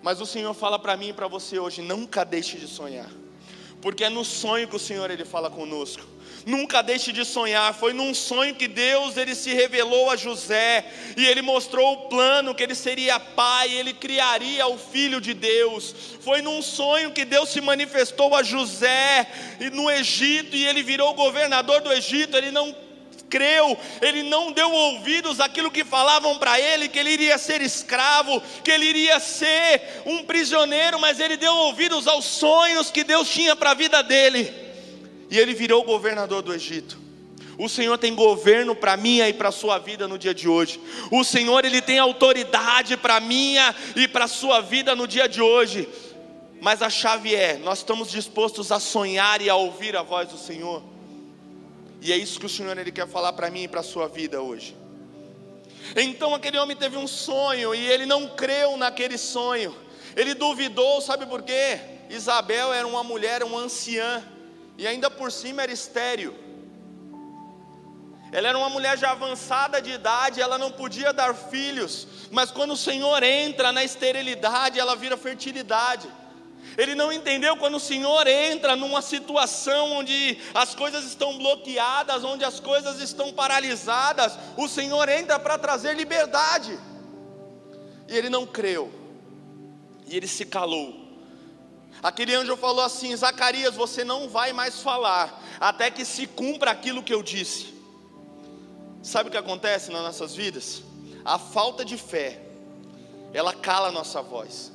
Mas 0.00 0.20
o 0.20 0.26
Senhor 0.26 0.54
fala 0.54 0.78
para 0.78 0.96
mim 0.96 1.08
e 1.08 1.12
para 1.12 1.26
você 1.26 1.58
hoje: 1.58 1.82
nunca 1.82 2.22
deixe 2.22 2.56
de 2.58 2.68
sonhar, 2.68 3.10
porque 3.80 4.04
é 4.04 4.08
no 4.08 4.24
sonho 4.24 4.68
que 4.68 4.76
o 4.76 4.78
Senhor 4.78 5.10
ele 5.10 5.24
fala 5.24 5.50
conosco. 5.50 6.11
Nunca 6.44 6.82
deixe 6.82 7.12
de 7.12 7.24
sonhar. 7.24 7.72
Foi 7.74 7.92
num 7.92 8.12
sonho 8.14 8.54
que 8.54 8.66
Deus 8.66 9.16
ele 9.16 9.34
se 9.34 9.52
revelou 9.54 10.10
a 10.10 10.16
José 10.16 10.84
e 11.16 11.24
ele 11.26 11.42
mostrou 11.42 11.92
o 11.92 12.08
plano 12.08 12.54
que 12.54 12.62
ele 12.62 12.74
seria 12.74 13.20
pai, 13.20 13.72
ele 13.72 13.92
criaria 13.92 14.66
o 14.66 14.76
filho 14.76 15.20
de 15.20 15.34
Deus. 15.34 15.94
Foi 16.20 16.42
num 16.42 16.60
sonho 16.60 17.12
que 17.12 17.24
Deus 17.24 17.50
se 17.50 17.60
manifestou 17.60 18.34
a 18.34 18.42
José 18.42 19.26
no 19.72 19.90
Egito 19.90 20.56
e 20.56 20.66
ele 20.66 20.82
virou 20.82 21.14
governador 21.14 21.80
do 21.80 21.92
Egito. 21.92 22.36
Ele 22.36 22.50
não 22.50 22.74
creu, 23.30 23.78
ele 24.02 24.24
não 24.24 24.52
deu 24.52 24.70
ouvidos 24.70 25.40
àquilo 25.40 25.70
que 25.70 25.84
falavam 25.84 26.38
para 26.38 26.60
ele, 26.60 26.88
que 26.88 26.98
ele 26.98 27.10
iria 27.10 27.38
ser 27.38 27.62
escravo, 27.62 28.42
que 28.62 28.70
ele 28.70 28.84
iria 28.84 29.18
ser 29.20 30.02
um 30.04 30.22
prisioneiro, 30.22 31.00
mas 31.00 31.18
ele 31.18 31.38
deu 31.38 31.54
ouvidos 31.54 32.06
aos 32.06 32.26
sonhos 32.26 32.90
que 32.90 33.02
Deus 33.02 33.30
tinha 33.30 33.56
para 33.56 33.70
a 33.70 33.74
vida 33.74 34.02
dele 34.02 34.71
e 35.32 35.38
ele 35.38 35.54
virou 35.54 35.82
governador 35.82 36.42
do 36.42 36.52
Egito. 36.52 36.98
O 37.56 37.66
Senhor 37.66 37.96
tem 37.96 38.14
governo 38.14 38.76
para 38.76 38.98
minha 38.98 39.26
e 39.30 39.32
para 39.32 39.48
a 39.48 39.52
sua 39.52 39.78
vida 39.78 40.06
no 40.06 40.18
dia 40.18 40.34
de 40.34 40.46
hoje. 40.46 40.78
O 41.10 41.24
Senhor 41.24 41.64
ele 41.64 41.80
tem 41.80 41.98
autoridade 41.98 42.98
para 42.98 43.18
minha 43.18 43.74
e 43.96 44.06
para 44.06 44.26
a 44.26 44.28
sua 44.28 44.60
vida 44.60 44.94
no 44.94 45.08
dia 45.08 45.26
de 45.26 45.40
hoje. 45.40 45.88
Mas 46.60 46.82
a 46.82 46.90
chave 46.90 47.34
é, 47.34 47.56
nós 47.56 47.78
estamos 47.78 48.10
dispostos 48.10 48.70
a 48.70 48.78
sonhar 48.78 49.40
e 49.40 49.48
a 49.48 49.56
ouvir 49.56 49.96
a 49.96 50.02
voz 50.02 50.28
do 50.28 50.36
Senhor. 50.36 50.82
E 52.02 52.12
é 52.12 52.16
isso 52.18 52.38
que 52.38 52.44
o 52.44 52.50
Senhor 52.50 52.76
ele 52.76 52.92
quer 52.92 53.08
falar 53.08 53.32
para 53.32 53.50
mim 53.50 53.62
e 53.62 53.68
para 53.68 53.80
a 53.80 53.82
sua 53.82 54.08
vida 54.08 54.42
hoje. 54.42 54.76
Então 55.96 56.34
aquele 56.34 56.58
homem 56.58 56.76
teve 56.76 56.98
um 56.98 57.06
sonho 57.06 57.74
e 57.74 57.90
ele 57.90 58.04
não 58.04 58.28
creu 58.28 58.76
naquele 58.76 59.16
sonho. 59.16 59.74
Ele 60.14 60.34
duvidou, 60.34 61.00
sabe 61.00 61.24
por 61.24 61.40
quê? 61.40 61.80
Isabel 62.10 62.70
era 62.70 62.86
uma 62.86 63.02
mulher, 63.02 63.42
uma 63.42 63.60
anciã 63.60 64.22
e 64.76 64.86
ainda 64.86 65.10
por 65.10 65.30
cima 65.30 65.62
era 65.62 65.72
estéreo. 65.72 66.34
Ela 68.32 68.48
era 68.48 68.56
uma 68.58 68.70
mulher 68.70 68.96
já 68.96 69.10
avançada 69.10 69.80
de 69.80 69.90
idade, 69.90 70.40
ela 70.40 70.56
não 70.56 70.70
podia 70.70 71.12
dar 71.12 71.34
filhos, 71.34 72.08
mas 72.30 72.50
quando 72.50 72.72
o 72.72 72.76
Senhor 72.76 73.22
entra 73.22 73.70
na 73.72 73.84
esterilidade, 73.84 74.80
ela 74.80 74.96
vira 74.96 75.18
fertilidade. 75.18 76.08
Ele 76.78 76.94
não 76.94 77.12
entendeu 77.12 77.56
quando 77.58 77.74
o 77.74 77.80
Senhor 77.80 78.26
entra 78.26 78.74
numa 78.74 79.02
situação 79.02 79.92
onde 79.92 80.38
as 80.54 80.74
coisas 80.74 81.04
estão 81.04 81.36
bloqueadas, 81.36 82.24
onde 82.24 82.42
as 82.42 82.58
coisas 82.58 83.00
estão 83.00 83.32
paralisadas, 83.34 84.38
o 84.56 84.66
Senhor 84.66 85.06
entra 85.10 85.38
para 85.38 85.58
trazer 85.58 85.94
liberdade. 85.94 86.78
E 88.08 88.16
ele 88.16 88.30
não 88.30 88.46
creu, 88.46 88.90
e 90.06 90.16
ele 90.16 90.26
se 90.26 90.46
calou. 90.46 91.01
Aquele 92.02 92.34
anjo 92.34 92.56
falou 92.56 92.84
assim: 92.84 93.14
Zacarias, 93.14 93.74
você 93.74 94.02
não 94.02 94.28
vai 94.28 94.52
mais 94.52 94.80
falar, 94.80 95.40
até 95.60 95.90
que 95.90 96.04
se 96.04 96.26
cumpra 96.26 96.70
aquilo 96.70 97.02
que 97.02 97.14
eu 97.14 97.22
disse. 97.22 97.72
Sabe 99.02 99.28
o 99.28 99.32
que 99.32 99.38
acontece 99.38 99.90
nas 99.90 100.02
nossas 100.02 100.34
vidas? 100.34 100.82
A 101.24 101.38
falta 101.38 101.84
de 101.84 101.96
fé, 101.96 102.42
ela 103.32 103.52
cala 103.52 103.88
a 103.88 103.92
nossa 103.92 104.20
voz. 104.20 104.72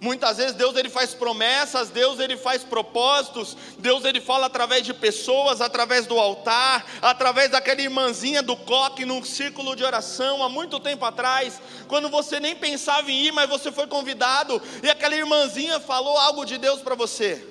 Muitas 0.00 0.36
vezes 0.36 0.54
Deus 0.54 0.76
ele 0.76 0.88
faz 0.88 1.14
promessas, 1.14 1.88
Deus 1.88 2.18
ele 2.18 2.36
faz 2.36 2.64
propósitos, 2.64 3.56
Deus 3.78 4.04
ele 4.04 4.20
fala 4.20 4.46
através 4.46 4.84
de 4.84 4.92
pessoas, 4.92 5.60
através 5.60 6.06
do 6.06 6.18
altar, 6.18 6.84
através 7.00 7.50
daquela 7.50 7.80
irmãzinha 7.80 8.42
do 8.42 8.56
coque 8.56 9.04
num 9.04 9.24
círculo 9.24 9.76
de 9.76 9.84
oração 9.84 10.42
há 10.42 10.48
muito 10.48 10.80
tempo 10.80 11.04
atrás, 11.04 11.60
quando 11.86 12.08
você 12.08 12.40
nem 12.40 12.56
pensava 12.56 13.10
em 13.10 13.26
ir, 13.26 13.32
mas 13.32 13.48
você 13.48 13.70
foi 13.70 13.86
convidado 13.86 14.60
e 14.82 14.90
aquela 14.90 15.14
irmãzinha 15.14 15.78
falou 15.78 16.18
algo 16.18 16.44
de 16.44 16.58
Deus 16.58 16.80
para 16.80 16.94
você. 16.94 17.46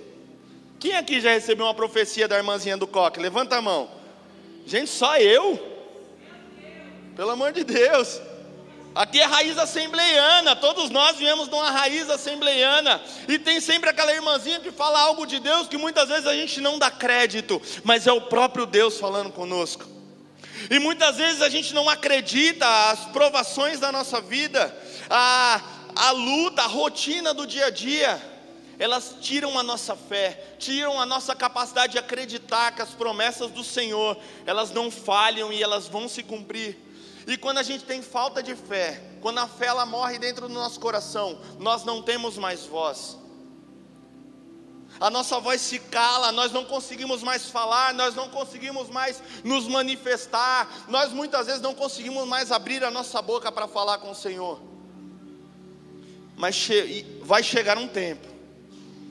Quem 0.79 0.95
aqui 0.97 1.21
já 1.21 1.31
recebeu 1.31 1.65
uma 1.65 1.73
profecia 1.73 2.27
da 2.27 2.35
irmãzinha 2.35 2.75
do 2.75 2.85
coque? 2.85 3.19
Levanta 3.19 3.55
a 3.55 3.61
mão. 3.61 3.89
Gente, 4.65 4.89
só 4.89 5.17
eu? 5.17 5.71
Pelo 7.15 7.31
amor 7.31 7.53
de 7.53 7.63
Deus. 7.63 8.19
Aqui 8.95 9.19
é 9.19 9.25
raiz 9.25 9.57
assembleiana, 9.57 10.55
todos 10.55 10.91
nós 10.91 11.17
viemos 11.17 11.47
de 11.47 11.55
uma 11.55 11.71
raiz 11.71 12.07
assembleiana, 12.11 13.01
e 13.27 13.39
tem 13.39 13.59
sempre 13.59 13.89
aquela 13.89 14.13
irmãzinha 14.13 14.59
que 14.59 14.71
fala 14.71 14.99
algo 14.99 15.25
de 15.25 15.39
Deus 15.39 15.67
que 15.67 15.77
muitas 15.77 16.09
vezes 16.09 16.27
a 16.27 16.35
gente 16.35 16.61
não 16.61 16.77
dá 16.77 16.91
crédito, 16.91 17.59
mas 17.83 18.05
é 18.05 18.11
o 18.11 18.21
próprio 18.21 18.67
Deus 18.67 18.99
falando 18.99 19.31
conosco. 19.31 19.85
E 20.69 20.77
muitas 20.77 21.17
vezes 21.17 21.41
a 21.41 21.49
gente 21.49 21.73
não 21.73 21.89
acredita 21.89 22.67
as 22.91 23.05
provações 23.05 23.79
da 23.79 23.91
nossa 23.91 24.21
vida, 24.21 24.75
a, 25.09 25.59
a 25.95 26.11
luta, 26.11 26.61
a 26.61 26.67
rotina 26.67 27.33
do 27.33 27.47
dia 27.47 27.65
a 27.65 27.69
dia. 27.71 28.21
elas 28.77 29.15
tiram 29.21 29.57
a 29.57 29.63
nossa 29.63 29.95
fé, 29.95 30.55
tiram 30.59 30.99
a 30.99 31.05
nossa 31.05 31.35
capacidade 31.35 31.93
de 31.93 31.99
acreditar 31.99 32.71
que 32.75 32.81
as 32.81 32.89
promessas 32.89 33.49
do 33.49 33.63
Senhor, 33.63 34.17
elas 34.45 34.71
não 34.71 34.91
falham 34.91 35.51
e 35.51 35.63
elas 35.63 35.87
vão 35.87 36.07
se 36.07 36.21
cumprir. 36.21 36.77
E 37.25 37.37
quando 37.37 37.57
a 37.57 37.63
gente 37.63 37.85
tem 37.85 38.01
falta 38.01 38.43
de 38.43 38.55
fé, 38.55 39.01
quando 39.21 39.39
a 39.39 39.47
fé 39.47 39.67
ela 39.67 39.85
morre 39.85 40.19
dentro 40.19 40.47
do 40.47 40.53
nosso 40.53 40.79
coração, 40.79 41.39
nós 41.59 41.83
não 41.83 42.01
temos 42.01 42.37
mais 42.37 42.65
voz. 42.65 43.17
A 44.99 45.09
nossa 45.09 45.39
voz 45.39 45.61
se 45.61 45.79
cala, 45.79 46.31
nós 46.31 46.51
não 46.51 46.65
conseguimos 46.65 47.23
mais 47.23 47.49
falar, 47.49 47.93
nós 47.93 48.15
não 48.15 48.29
conseguimos 48.29 48.89
mais 48.89 49.21
nos 49.43 49.67
manifestar, 49.67 50.85
nós 50.87 51.11
muitas 51.11 51.47
vezes 51.47 51.61
não 51.61 51.73
conseguimos 51.73 52.27
mais 52.27 52.51
abrir 52.51 52.83
a 52.83 52.91
nossa 52.91 53.21
boca 53.21 53.51
para 53.51 53.67
falar 53.67 53.97
com 53.97 54.11
o 54.11 54.15
Senhor. 54.15 54.61
Mas 56.35 56.67
vai 57.21 57.43
chegar 57.43 57.77
um 57.77 57.87
tempo 57.87 58.27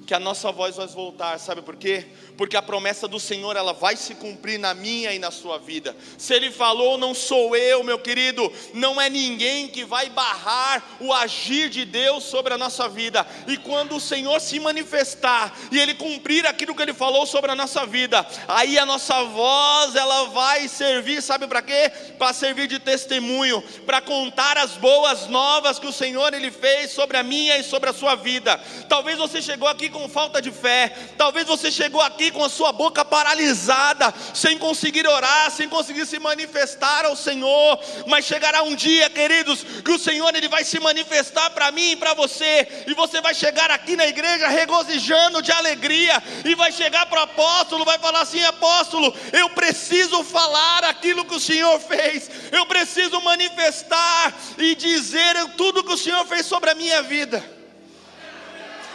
que 0.06 0.14
a 0.14 0.20
nossa 0.20 0.52
voz 0.52 0.76
vai 0.76 0.86
voltar, 0.86 1.38
sabe 1.38 1.62
por 1.62 1.76
quê? 1.76 2.06
Porque 2.42 2.56
a 2.56 2.60
promessa 2.60 3.06
do 3.06 3.20
Senhor 3.20 3.54
ela 3.54 3.72
vai 3.72 3.94
se 3.94 4.16
cumprir 4.16 4.58
na 4.58 4.74
minha 4.74 5.12
e 5.12 5.18
na 5.20 5.30
sua 5.30 5.60
vida. 5.60 5.96
Se 6.18 6.34
ele 6.34 6.50
falou, 6.50 6.98
não 6.98 7.14
sou 7.14 7.54
eu, 7.54 7.84
meu 7.84 8.00
querido, 8.00 8.52
não 8.74 9.00
é 9.00 9.08
ninguém 9.08 9.68
que 9.68 9.84
vai 9.84 10.10
barrar 10.10 10.82
o 10.98 11.12
agir 11.12 11.68
de 11.68 11.84
Deus 11.84 12.24
sobre 12.24 12.52
a 12.52 12.58
nossa 12.58 12.88
vida. 12.88 13.24
E 13.46 13.56
quando 13.56 13.94
o 13.94 14.00
Senhor 14.00 14.40
se 14.40 14.58
manifestar 14.58 15.56
e 15.70 15.78
ele 15.78 15.94
cumprir 15.94 16.44
aquilo 16.44 16.74
que 16.74 16.82
ele 16.82 16.92
falou 16.92 17.26
sobre 17.26 17.52
a 17.52 17.54
nossa 17.54 17.86
vida, 17.86 18.26
aí 18.48 18.76
a 18.76 18.84
nossa 18.84 19.22
voz 19.22 19.94
ela 19.94 20.24
vai 20.24 20.66
servir, 20.66 21.22
sabe 21.22 21.46
para 21.46 21.62
quê? 21.62 21.92
Para 22.18 22.32
servir 22.32 22.66
de 22.66 22.80
testemunho, 22.80 23.62
para 23.86 24.00
contar 24.00 24.58
as 24.58 24.72
boas 24.72 25.28
novas 25.28 25.78
que 25.78 25.86
o 25.86 25.92
Senhor 25.92 26.34
ele 26.34 26.50
fez 26.50 26.90
sobre 26.90 27.16
a 27.16 27.22
minha 27.22 27.56
e 27.56 27.62
sobre 27.62 27.88
a 27.88 27.92
sua 27.92 28.16
vida. 28.16 28.60
Talvez 28.88 29.16
você 29.16 29.40
chegou 29.40 29.68
aqui 29.68 29.88
com 29.88 30.08
falta 30.08 30.42
de 30.42 30.50
fé, 30.50 30.92
talvez 31.16 31.46
você 31.46 31.70
chegou 31.70 32.00
aqui 32.00 32.31
com 32.32 32.44
a 32.44 32.48
sua 32.48 32.72
boca 32.72 33.04
paralisada, 33.04 34.12
sem 34.34 34.58
conseguir 34.58 35.06
orar, 35.06 35.50
sem 35.50 35.68
conseguir 35.68 36.06
se 36.06 36.18
manifestar 36.18 37.04
ao 37.04 37.14
Senhor, 37.14 37.78
mas 38.06 38.24
chegará 38.24 38.62
um 38.62 38.74
dia, 38.74 39.08
queridos, 39.10 39.62
que 39.84 39.92
o 39.92 39.98
Senhor 39.98 40.34
ele 40.34 40.48
vai 40.48 40.64
se 40.64 40.80
manifestar 40.80 41.50
para 41.50 41.70
mim 41.70 41.92
e 41.92 41.96
para 41.96 42.14
você, 42.14 42.84
e 42.86 42.94
você 42.94 43.20
vai 43.20 43.34
chegar 43.34 43.70
aqui 43.70 43.94
na 43.94 44.06
igreja 44.06 44.48
regozijando 44.48 45.40
de 45.42 45.52
alegria, 45.52 46.22
e 46.44 46.54
vai 46.54 46.72
chegar 46.72 47.06
para 47.06 47.20
o 47.20 47.24
apóstolo, 47.24 47.84
vai 47.84 47.98
falar 47.98 48.22
assim: 48.22 48.44
apóstolo, 48.44 49.14
eu 49.32 49.50
preciso 49.50 50.24
falar 50.24 50.84
aquilo 50.84 51.24
que 51.24 51.36
o 51.36 51.40
Senhor 51.40 51.78
fez, 51.80 52.30
eu 52.50 52.66
preciso 52.66 53.20
manifestar 53.20 54.34
e 54.58 54.74
dizer 54.74 55.36
tudo 55.56 55.84
que 55.84 55.92
o 55.92 55.98
Senhor 55.98 56.26
fez 56.26 56.46
sobre 56.46 56.70
a 56.70 56.74
minha 56.74 57.02
vida 57.02 57.61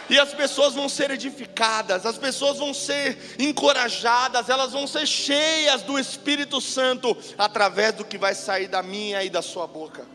e 0.08 0.18
as 0.18 0.32
pessoas 0.32 0.74
vão 0.74 0.88
ser 0.88 1.10
edificadas, 1.10 2.06
as 2.06 2.16
pessoas 2.16 2.58
vão 2.58 2.72
ser 2.72 3.36
encorajadas, 3.38 4.48
elas 4.48 4.72
vão 4.72 4.86
ser 4.86 5.06
cheias 5.06 5.82
do 5.82 5.98
Espírito 5.98 6.60
Santo 6.60 7.16
através 7.36 7.94
do 7.94 8.04
que 8.04 8.16
vai 8.16 8.34
sair 8.34 8.68
da 8.68 8.82
minha 8.82 9.22
e 9.22 9.28
da 9.28 9.42
sua 9.42 9.66
boca. 9.66 10.06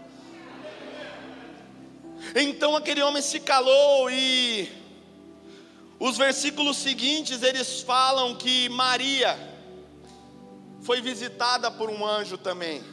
Então 2.36 2.76
aquele 2.76 3.02
homem 3.04 3.22
se 3.22 3.40
calou 3.40 4.10
e 4.10 4.72
os 6.00 6.18
versículos 6.18 6.78
seguintes 6.78 7.44
eles 7.44 7.82
falam 7.82 8.36
que 8.36 8.70
Maria 8.70 9.38
foi 10.82 11.02
visitada 11.02 11.70
por 11.70 11.90
um 11.90 12.06
anjo 12.06 12.38
também. 12.38 12.84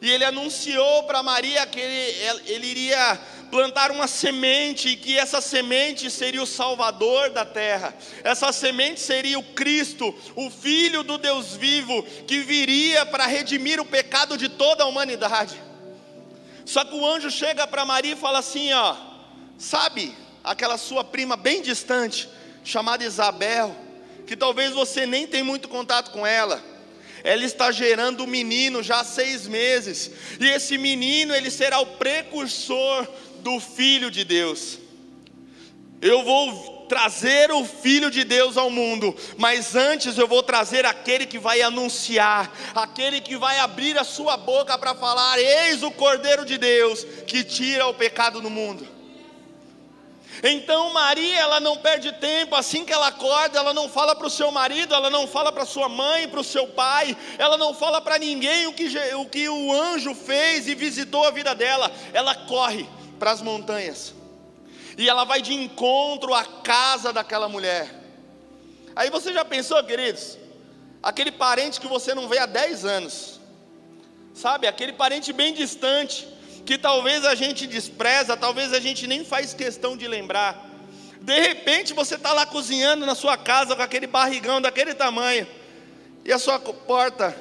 E 0.00 0.10
ele 0.10 0.24
anunciou 0.24 1.04
para 1.04 1.22
Maria 1.22 1.66
que 1.66 1.80
ele, 1.80 2.42
ele 2.46 2.66
iria 2.66 3.20
plantar 3.50 3.90
uma 3.90 4.06
semente 4.06 4.88
e 4.90 4.96
que 4.96 5.18
essa 5.18 5.40
semente 5.40 6.10
seria 6.10 6.42
o 6.42 6.46
Salvador 6.46 7.30
da 7.30 7.44
terra. 7.44 7.94
Essa 8.22 8.52
semente 8.52 9.00
seria 9.00 9.38
o 9.38 9.42
Cristo, 9.42 10.14
o 10.34 10.50
Filho 10.50 11.02
do 11.02 11.18
Deus 11.18 11.56
vivo, 11.56 12.02
que 12.26 12.40
viria 12.40 13.06
para 13.06 13.26
redimir 13.26 13.80
o 13.80 13.84
pecado 13.84 14.36
de 14.36 14.48
toda 14.48 14.84
a 14.84 14.86
humanidade. 14.86 15.60
Só 16.64 16.84
que 16.84 16.94
o 16.94 17.06
anjo 17.06 17.30
chega 17.30 17.66
para 17.66 17.84
Maria 17.84 18.12
e 18.12 18.16
fala 18.16 18.40
assim: 18.40 18.72
ó, 18.72 18.96
sabe 19.58 20.14
aquela 20.42 20.76
sua 20.76 21.04
prima 21.04 21.36
bem 21.36 21.62
distante, 21.62 22.28
chamada 22.64 23.04
Isabel, 23.04 23.74
que 24.26 24.36
talvez 24.36 24.72
você 24.72 25.06
nem 25.06 25.26
tenha 25.26 25.44
muito 25.44 25.68
contato 25.68 26.10
com 26.10 26.26
ela 26.26 26.76
ela 27.26 27.44
está 27.44 27.72
gerando 27.72 28.22
um 28.22 28.26
menino 28.26 28.84
já 28.84 29.00
há 29.00 29.04
seis 29.04 29.48
meses, 29.48 30.12
e 30.38 30.46
esse 30.46 30.78
menino 30.78 31.34
ele 31.34 31.50
será 31.50 31.80
o 31.80 31.86
precursor 31.86 33.04
do 33.46 33.60
Filho 33.60 34.10
de 34.10 34.24
Deus. 34.24 34.80
Eu 36.02 36.24
vou 36.24 36.84
trazer 36.88 37.52
o 37.52 37.64
Filho 37.64 38.10
de 38.10 38.24
Deus 38.24 38.56
ao 38.56 38.68
mundo, 38.68 39.14
mas 39.38 39.76
antes 39.76 40.18
eu 40.18 40.26
vou 40.26 40.42
trazer 40.42 40.84
aquele 40.84 41.26
que 41.26 41.38
vai 41.38 41.62
anunciar, 41.62 42.52
aquele 42.74 43.20
que 43.20 43.36
vai 43.36 43.60
abrir 43.60 43.96
a 43.96 44.02
sua 44.02 44.36
boca 44.36 44.76
para 44.76 44.96
falar: 44.96 45.38
Eis 45.38 45.84
o 45.84 45.92
Cordeiro 45.92 46.44
de 46.44 46.58
Deus 46.58 47.04
que 47.24 47.44
tira 47.44 47.86
o 47.86 47.94
pecado 47.94 48.40
do 48.40 48.50
mundo. 48.50 48.84
Então 50.42 50.92
Maria, 50.92 51.38
ela 51.38 51.60
não 51.60 51.76
perde 51.76 52.12
tempo, 52.12 52.56
assim 52.56 52.84
que 52.84 52.92
ela 52.92 53.06
acorda, 53.06 53.60
ela 53.60 53.72
não 53.72 53.88
fala 53.88 54.16
para 54.16 54.26
o 54.26 54.30
seu 54.30 54.50
marido, 54.50 54.92
ela 54.92 55.08
não 55.08 55.26
fala 55.28 55.52
para 55.52 55.64
sua 55.64 55.88
mãe, 55.88 56.28
para 56.28 56.40
o 56.40 56.44
seu 56.44 56.66
pai, 56.66 57.16
ela 57.38 57.56
não 57.56 57.72
fala 57.72 58.00
para 58.00 58.18
ninguém 58.18 58.66
o 58.66 58.72
que, 58.72 58.88
o 59.14 59.24
que 59.24 59.48
o 59.48 59.72
anjo 59.72 60.14
fez 60.16 60.66
e 60.66 60.74
visitou 60.74 61.24
a 61.24 61.30
vida 61.30 61.54
dela, 61.54 61.92
ela 62.12 62.34
corre 62.34 62.95
para 63.18 63.30
as 63.30 63.42
montanhas. 63.42 64.14
E 64.98 65.08
ela 65.08 65.24
vai 65.24 65.42
de 65.42 65.52
encontro 65.52 66.32
à 66.32 66.44
casa 66.44 67.12
daquela 67.12 67.48
mulher. 67.48 67.92
Aí 68.94 69.10
você 69.10 69.32
já 69.32 69.44
pensou, 69.44 69.82
queridos? 69.84 70.38
Aquele 71.02 71.30
parente 71.30 71.80
que 71.80 71.86
você 71.86 72.14
não 72.14 72.28
vê 72.28 72.38
há 72.38 72.46
10 72.46 72.84
anos. 72.84 73.40
Sabe? 74.34 74.66
Aquele 74.66 74.92
parente 74.92 75.32
bem 75.32 75.52
distante, 75.52 76.26
que 76.64 76.78
talvez 76.78 77.24
a 77.24 77.34
gente 77.34 77.66
despreza, 77.66 78.36
talvez 78.36 78.72
a 78.72 78.80
gente 78.80 79.06
nem 79.06 79.24
faz 79.24 79.54
questão 79.54 79.96
de 79.96 80.08
lembrar. 80.08 80.66
De 81.20 81.40
repente 81.40 81.92
você 81.92 82.16
está 82.16 82.32
lá 82.32 82.46
cozinhando 82.46 83.06
na 83.06 83.14
sua 83.14 83.36
casa 83.36 83.74
com 83.74 83.82
aquele 83.82 84.06
barrigão 84.06 84.60
daquele 84.60 84.94
tamanho, 84.94 85.46
e 86.24 86.32
a 86.32 86.38
sua 86.38 86.58
porta, 86.58 87.36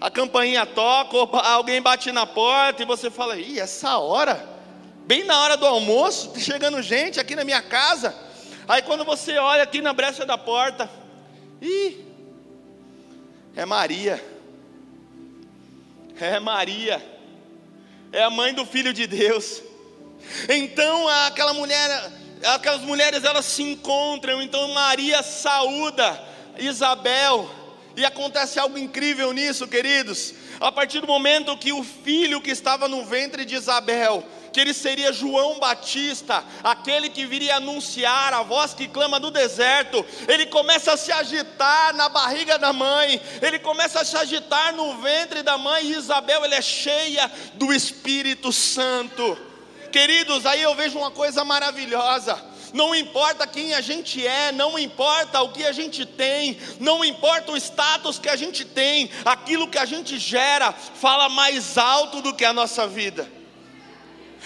a 0.00 0.10
campainha 0.10 0.64
toca, 0.64 1.16
alguém 1.38 1.82
bate 1.82 2.12
na 2.12 2.26
porta, 2.26 2.82
e 2.82 2.86
você 2.86 3.10
fala: 3.10 3.36
ih, 3.36 3.58
essa 3.58 3.98
hora? 3.98 4.55
Bem 5.06 5.24
na 5.24 5.40
hora 5.40 5.56
do 5.56 5.64
almoço, 5.64 6.30
tá 6.30 6.40
chegando 6.40 6.82
gente 6.82 7.20
aqui 7.20 7.36
na 7.36 7.44
minha 7.44 7.62
casa. 7.62 8.14
Aí 8.68 8.82
quando 8.82 9.04
você 9.04 9.38
olha 9.38 9.62
aqui 9.62 9.80
na 9.80 9.92
brecha 9.92 10.26
da 10.26 10.36
porta, 10.36 10.90
ih, 11.62 12.04
é 13.54 13.64
Maria. 13.64 14.22
É 16.20 16.40
Maria. 16.40 17.02
É 18.12 18.22
a 18.22 18.30
mãe 18.30 18.52
do 18.52 18.66
filho 18.66 18.92
de 18.92 19.06
Deus. 19.06 19.62
Então 20.48 21.08
aquela 21.08 21.54
mulher, 21.54 22.12
aquelas 22.44 22.82
mulheres 22.82 23.22
elas 23.22 23.44
se 23.44 23.62
encontram, 23.62 24.42
então 24.42 24.72
Maria 24.72 25.22
saúda 25.22 26.20
Isabel. 26.58 27.48
E 27.96 28.04
acontece 28.04 28.58
algo 28.58 28.76
incrível 28.76 29.32
nisso, 29.32 29.66
queridos. 29.66 30.34
A 30.60 30.70
partir 30.70 31.00
do 31.00 31.06
momento 31.06 31.56
que 31.56 31.72
o 31.72 31.82
filho 31.82 32.40
que 32.40 32.50
estava 32.50 32.88
no 32.88 33.04
ventre 33.04 33.44
de 33.44 33.54
Isabel 33.54 34.22
que 34.56 34.60
ele 34.62 34.72
seria 34.72 35.12
João 35.12 35.58
Batista, 35.58 36.42
aquele 36.64 37.10
que 37.10 37.26
viria 37.26 37.56
anunciar 37.56 38.32
a 38.32 38.42
voz 38.42 38.72
que 38.72 38.88
clama 38.88 39.20
do 39.20 39.30
deserto. 39.30 40.02
Ele 40.26 40.46
começa 40.46 40.94
a 40.94 40.96
se 40.96 41.12
agitar 41.12 41.94
na 41.94 42.08
barriga 42.08 42.58
da 42.58 42.72
mãe, 42.72 43.20
ele 43.42 43.58
começa 43.58 44.00
a 44.00 44.04
se 44.06 44.16
agitar 44.16 44.74
no 44.74 44.96
ventre 44.96 45.42
da 45.42 45.58
mãe. 45.58 45.84
E 45.84 45.92
Isabel, 45.92 46.42
ele 46.42 46.54
é 46.54 46.62
cheia 46.62 47.30
do 47.52 47.70
Espírito 47.70 48.50
Santo. 48.50 49.36
Queridos, 49.92 50.46
aí 50.46 50.62
eu 50.62 50.74
vejo 50.74 50.96
uma 50.96 51.10
coisa 51.10 51.44
maravilhosa. 51.44 52.42
Não 52.72 52.94
importa 52.94 53.46
quem 53.46 53.74
a 53.74 53.82
gente 53.82 54.26
é, 54.26 54.52
não 54.52 54.78
importa 54.78 55.42
o 55.42 55.52
que 55.52 55.66
a 55.66 55.72
gente 55.72 56.06
tem, 56.06 56.58
não 56.80 57.04
importa 57.04 57.52
o 57.52 57.58
status 57.58 58.18
que 58.18 58.30
a 58.30 58.36
gente 58.36 58.64
tem, 58.64 59.10
aquilo 59.22 59.68
que 59.68 59.76
a 59.76 59.84
gente 59.84 60.18
gera 60.18 60.72
fala 60.72 61.28
mais 61.28 61.76
alto 61.76 62.22
do 62.22 62.32
que 62.32 62.44
a 62.44 62.54
nossa 62.54 62.86
vida. 62.86 63.35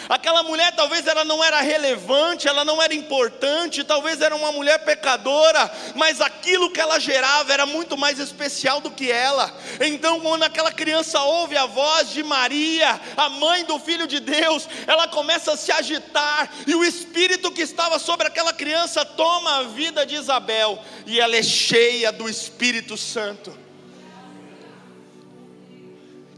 Aquela 0.08 0.42
mulher 0.42 0.74
talvez 0.74 1.06
ela 1.06 1.24
não 1.24 1.42
era 1.42 1.60
relevante, 1.60 2.48
ela 2.48 2.64
não 2.64 2.82
era 2.82 2.94
importante, 2.94 3.84
talvez 3.84 4.20
era 4.20 4.34
uma 4.34 4.52
mulher 4.52 4.84
pecadora, 4.84 5.70
mas 5.94 6.20
aquilo 6.20 6.70
que 6.70 6.80
ela 6.80 6.98
gerava 6.98 7.52
era 7.52 7.66
muito 7.66 7.96
mais 7.96 8.18
especial 8.18 8.80
do 8.80 8.90
que 8.90 9.10
ela. 9.10 9.54
Então, 9.80 10.20
quando 10.20 10.42
aquela 10.42 10.72
criança 10.72 11.20
ouve 11.22 11.56
a 11.56 11.66
voz 11.66 12.10
de 12.10 12.22
Maria, 12.22 13.00
a 13.16 13.28
mãe 13.28 13.64
do 13.64 13.78
filho 13.78 14.06
de 14.06 14.20
Deus, 14.20 14.68
ela 14.86 15.06
começa 15.08 15.52
a 15.52 15.56
se 15.56 15.70
agitar, 15.70 16.50
e 16.66 16.74
o 16.74 16.84
espírito 16.84 17.50
que 17.50 17.62
estava 17.62 17.98
sobre 17.98 18.26
aquela 18.26 18.52
criança 18.52 19.04
toma 19.04 19.58
a 19.58 19.62
vida 19.64 20.04
de 20.04 20.14
Isabel, 20.14 20.82
e 21.06 21.20
ela 21.20 21.36
é 21.36 21.42
cheia 21.42 22.10
do 22.10 22.28
Espírito 22.28 22.96
Santo. 22.96 23.56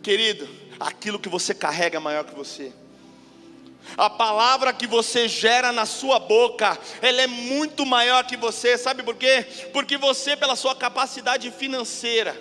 Querido, 0.02 0.48
aquilo 0.80 1.18
que 1.18 1.28
você 1.28 1.54
carrega 1.54 1.96
é 1.98 2.00
maior 2.00 2.24
que 2.24 2.34
você. 2.34 2.72
A 3.96 4.08
palavra 4.08 4.72
que 4.72 4.86
você 4.86 5.28
gera 5.28 5.72
na 5.72 5.84
sua 5.84 6.18
boca, 6.18 6.78
ela 7.00 7.22
é 7.22 7.26
muito 7.26 7.84
maior 7.84 8.24
que 8.24 8.36
você, 8.36 8.78
sabe 8.78 9.02
por 9.02 9.16
quê? 9.16 9.46
Porque 9.72 9.96
você, 9.96 10.36
pela 10.36 10.56
sua 10.56 10.74
capacidade 10.74 11.50
financeira, 11.50 12.34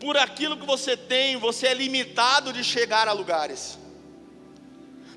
por 0.00 0.16
aquilo 0.16 0.56
que 0.56 0.66
você 0.66 0.96
tem, 0.96 1.36
você 1.36 1.68
é 1.68 1.74
limitado 1.74 2.52
de 2.52 2.64
chegar 2.64 3.08
a 3.08 3.12
lugares. 3.12 3.78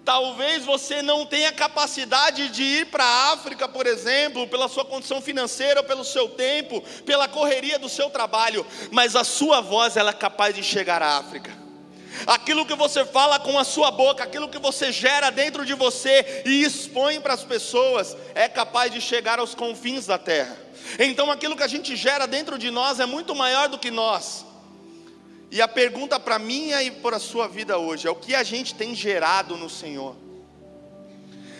Talvez 0.03 0.65
você 0.65 1.03
não 1.03 1.25
tenha 1.27 1.51
capacidade 1.51 2.49
de 2.49 2.63
ir 2.63 2.85
para 2.87 3.03
a 3.03 3.33
África, 3.33 3.67
por 3.67 3.85
exemplo, 3.85 4.47
pela 4.47 4.67
sua 4.67 4.83
condição 4.83 5.21
financeira, 5.21 5.83
pelo 5.83 6.03
seu 6.03 6.29
tempo, 6.29 6.81
pela 7.05 7.27
correria 7.27 7.77
do 7.77 7.87
seu 7.87 8.09
trabalho, 8.09 8.65
mas 8.91 9.15
a 9.15 9.23
sua 9.23 9.61
voz 9.61 9.95
ela 9.95 10.09
é 10.09 10.13
capaz 10.13 10.55
de 10.55 10.63
chegar 10.63 11.03
à 11.03 11.17
África. 11.17 11.60
Aquilo 12.27 12.65
que 12.65 12.75
você 12.75 13.05
fala 13.05 13.39
com 13.39 13.57
a 13.57 13.63
sua 13.63 13.89
boca, 13.89 14.23
aquilo 14.23 14.49
que 14.49 14.59
você 14.59 14.91
gera 14.91 15.29
dentro 15.29 15.65
de 15.65 15.73
você 15.73 16.43
e 16.45 16.63
expõe 16.63 17.19
para 17.19 17.33
as 17.33 17.43
pessoas, 17.43 18.15
é 18.35 18.47
capaz 18.47 18.91
de 18.91 19.01
chegar 19.01 19.39
aos 19.39 19.55
confins 19.55 20.05
da 20.05 20.17
terra. 20.17 20.57
Então 20.99 21.31
aquilo 21.31 21.55
que 21.55 21.63
a 21.63 21.67
gente 21.67 21.95
gera 21.95 22.25
dentro 22.27 22.57
de 22.57 22.69
nós 22.69 22.99
é 22.99 23.05
muito 23.05 23.33
maior 23.33 23.69
do 23.69 23.77
que 23.77 23.89
nós. 23.89 24.45
E 25.49 25.61
a 25.61 25.67
pergunta 25.67 26.19
para 26.19 26.39
mim 26.39 26.71
e 26.71 26.91
para 26.91 27.17
a 27.17 27.19
sua 27.19 27.47
vida 27.47 27.77
hoje 27.77 28.07
é: 28.07 28.11
o 28.11 28.15
que 28.15 28.33
a 28.35 28.43
gente 28.43 28.73
tem 28.75 28.95
gerado 28.95 29.57
no 29.57 29.69
Senhor? 29.69 30.15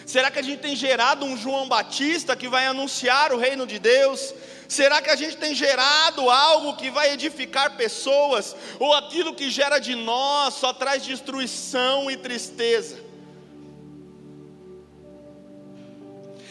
Será 0.06 0.30
que 0.30 0.40
a 0.40 0.42
gente 0.42 0.60
tem 0.60 0.76
gerado 0.76 1.26
um 1.26 1.38
João 1.38 1.68
Batista 1.68 2.36
que 2.36 2.48
vai 2.48 2.66
anunciar 2.66 3.32
o 3.32 3.38
reino 3.38 3.66
de 3.66 3.80
Deus? 3.80 4.34
Será 4.72 5.02
que 5.02 5.10
a 5.10 5.18
gente 5.18 5.36
tem 5.36 5.54
gerado 5.54 6.30
algo 6.30 6.78
que 6.78 6.90
vai 6.90 7.12
edificar 7.12 7.76
pessoas? 7.76 8.56
Ou 8.80 8.94
aquilo 8.94 9.36
que 9.36 9.50
gera 9.50 9.80
de 9.80 9.96
nós 9.96 10.54
só 10.54 10.72
traz 10.72 11.04
destruição 11.04 12.10
e 12.10 12.16
tristeza? 12.16 12.98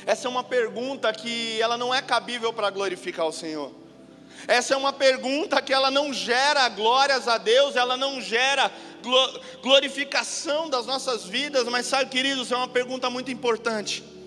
Essa 0.04 0.28
é 0.28 0.30
uma 0.30 0.44
pergunta 0.44 1.10
que 1.14 1.58
ela 1.62 1.78
não 1.78 1.94
é 1.94 2.02
cabível 2.02 2.52
para 2.52 2.68
glorificar 2.68 3.24
o 3.24 3.32
Senhor. 3.32 3.72
Essa 4.46 4.74
é 4.74 4.76
uma 4.76 4.92
pergunta 4.92 5.62
que 5.62 5.72
ela 5.72 5.90
não 5.90 6.12
gera 6.12 6.68
glórias 6.68 7.26
a 7.26 7.38
Deus, 7.38 7.74
ela 7.74 7.96
não 7.96 8.20
gera 8.20 8.70
glorificação 9.62 10.68
das 10.68 10.84
nossas 10.84 11.24
vidas, 11.24 11.64
mas 11.68 11.86
sabe, 11.86 12.10
queridos, 12.10 12.52
é 12.52 12.56
uma 12.56 12.68
pergunta 12.68 13.08
muito 13.08 13.30
importante. 13.30 14.19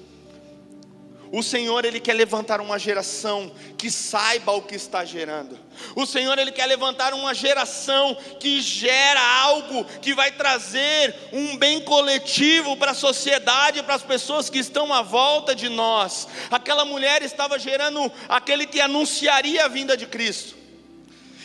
O 1.35 1.41
Senhor 1.41 1.83
ele 1.83 1.99
quer 1.99 2.13
levantar 2.13 2.61
uma 2.61 2.77
geração 2.77 3.51
que 3.75 3.89
saiba 3.89 4.51
o 4.51 4.61
que 4.61 4.75
está 4.75 5.03
gerando. 5.03 5.57
O 5.95 6.05
Senhor 6.05 6.37
ele 6.37 6.51
quer 6.51 6.67
levantar 6.67 7.11
uma 7.11 7.33
geração 7.33 8.15
que 8.39 8.61
gera 8.61 9.19
algo 9.39 9.83
que 9.99 10.13
vai 10.13 10.31
trazer 10.31 11.15
um 11.33 11.57
bem 11.57 11.81
coletivo 11.81 12.77
para 12.77 12.91
a 12.91 12.93
sociedade, 12.93 13.81
para 13.81 13.95
as 13.95 14.03
pessoas 14.03 14.47
que 14.47 14.59
estão 14.59 14.93
à 14.93 15.01
volta 15.01 15.55
de 15.55 15.69
nós. 15.69 16.27
Aquela 16.51 16.85
mulher 16.85 17.23
estava 17.23 17.57
gerando 17.57 18.11
aquele 18.29 18.67
que 18.67 18.79
anunciaria 18.79 19.65
a 19.65 19.67
vinda 19.67 19.97
de 19.97 20.05
Cristo. 20.05 20.55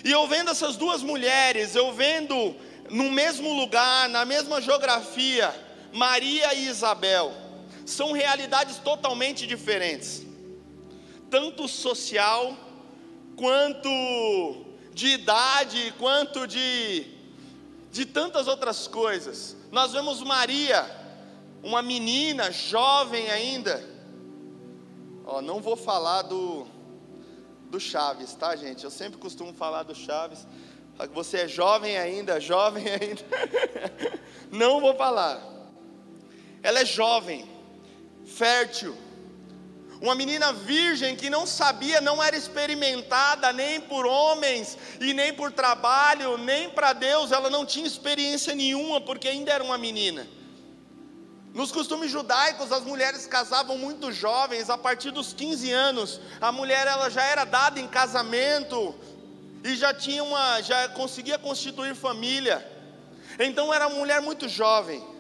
E 0.05 0.13
eu 0.13 0.29
vendo 0.29 0.51
essas 0.51 0.77
duas 0.77 1.03
mulheres, 1.03 1.75
eu 1.75 1.95
vendo 1.95 2.55
no 2.91 3.11
mesmo 3.11 3.55
lugar, 3.55 4.07
na 4.11 4.27
mesma 4.27 4.61
geografia, 4.61 5.51
Maria 5.95 6.53
e 6.53 6.67
Isabel 6.67 7.48
são 7.89 8.13
realidades 8.13 8.77
totalmente 8.77 9.47
diferentes, 9.47 10.23
tanto 11.31 11.67
social, 11.67 12.55
quanto 13.35 13.89
de 14.93 15.09
idade, 15.09 15.95
quanto 15.99 16.47
de, 16.47 17.07
de 17.91 18.05
tantas 18.05 18.47
outras 18.47 18.87
coisas. 18.87 19.57
Nós 19.73 19.93
vemos 19.93 20.23
Maria, 20.23 20.85
uma 21.63 21.81
menina 21.81 22.53
jovem 22.53 23.31
ainda. 23.31 23.83
Ó, 25.25 25.41
não 25.41 25.61
vou 25.61 25.77
falar 25.77 26.23
do, 26.23 26.67
do 27.71 27.81
Chaves, 27.81 28.35
tá, 28.35 28.55
gente? 28.55 28.85
Eu 28.85 28.91
sempre 28.91 29.19
costumo 29.19 29.55
falar 29.55 29.85
do 29.85 29.95
Chaves. 29.95 30.47
Você 31.15 31.39
é 31.39 31.49
jovem 31.49 31.97
ainda, 31.97 32.39
jovem 32.39 32.85
ainda. 32.93 33.23
não 34.51 34.79
vou 34.79 34.95
falar. 34.95 35.43
Ela 36.63 36.81
é 36.81 36.85
jovem 36.85 37.58
fértil. 38.29 38.97
Uma 40.01 40.15
menina 40.15 40.53
virgem 40.53 41.17
que 41.17 41.29
não 41.29 41.45
sabia, 41.45 42.01
não 42.01 42.23
era 42.23 42.37
experimentada 42.37 43.53
nem 43.53 43.81
por 43.81 44.07
homens 44.07 44.79
e 45.01 45.13
nem 45.13 45.33
por 45.33 45.51
trabalho, 45.51 46.39
nem 46.39 46.71
para 46.71 46.93
Deus, 46.93 47.33
ela 47.33 47.51
não 47.51 47.67
tinha 47.67 47.87
experiência 47.87 48.55
nenhuma, 48.55 49.01
porque 49.01 49.27
ainda 49.27 49.51
era 49.51 49.65
uma 49.65 49.77
menina. 49.77 50.29
Nos 51.53 51.73
costumes 51.73 52.13
judaicos, 52.13 52.71
as 52.71 52.85
mulheres 52.85 53.27
casavam 53.27 53.77
muito 53.77 54.13
jovens, 54.13 54.71
a 54.71 54.79
partir 54.79 55.11
dos 55.11 55.33
15 55.33 55.73
anos, 55.73 56.21
a 56.41 56.53
mulher 56.53 56.87
ela 56.87 57.09
já 57.09 57.25
era 57.25 57.45
dada 57.45 57.81
em 57.81 57.89
casamento 57.89 58.95
e 59.65 59.75
já 59.75 59.93
tinha 59.93 60.23
uma, 60.23 60.61
já 60.61 60.89
conseguia 60.91 61.39
constituir 61.39 61.97
família. 61.97 62.65
Então 63.41 63.75
era 63.75 63.89
uma 63.89 63.99
mulher 63.99 64.21
muito 64.23 64.49
jovem 64.49 65.18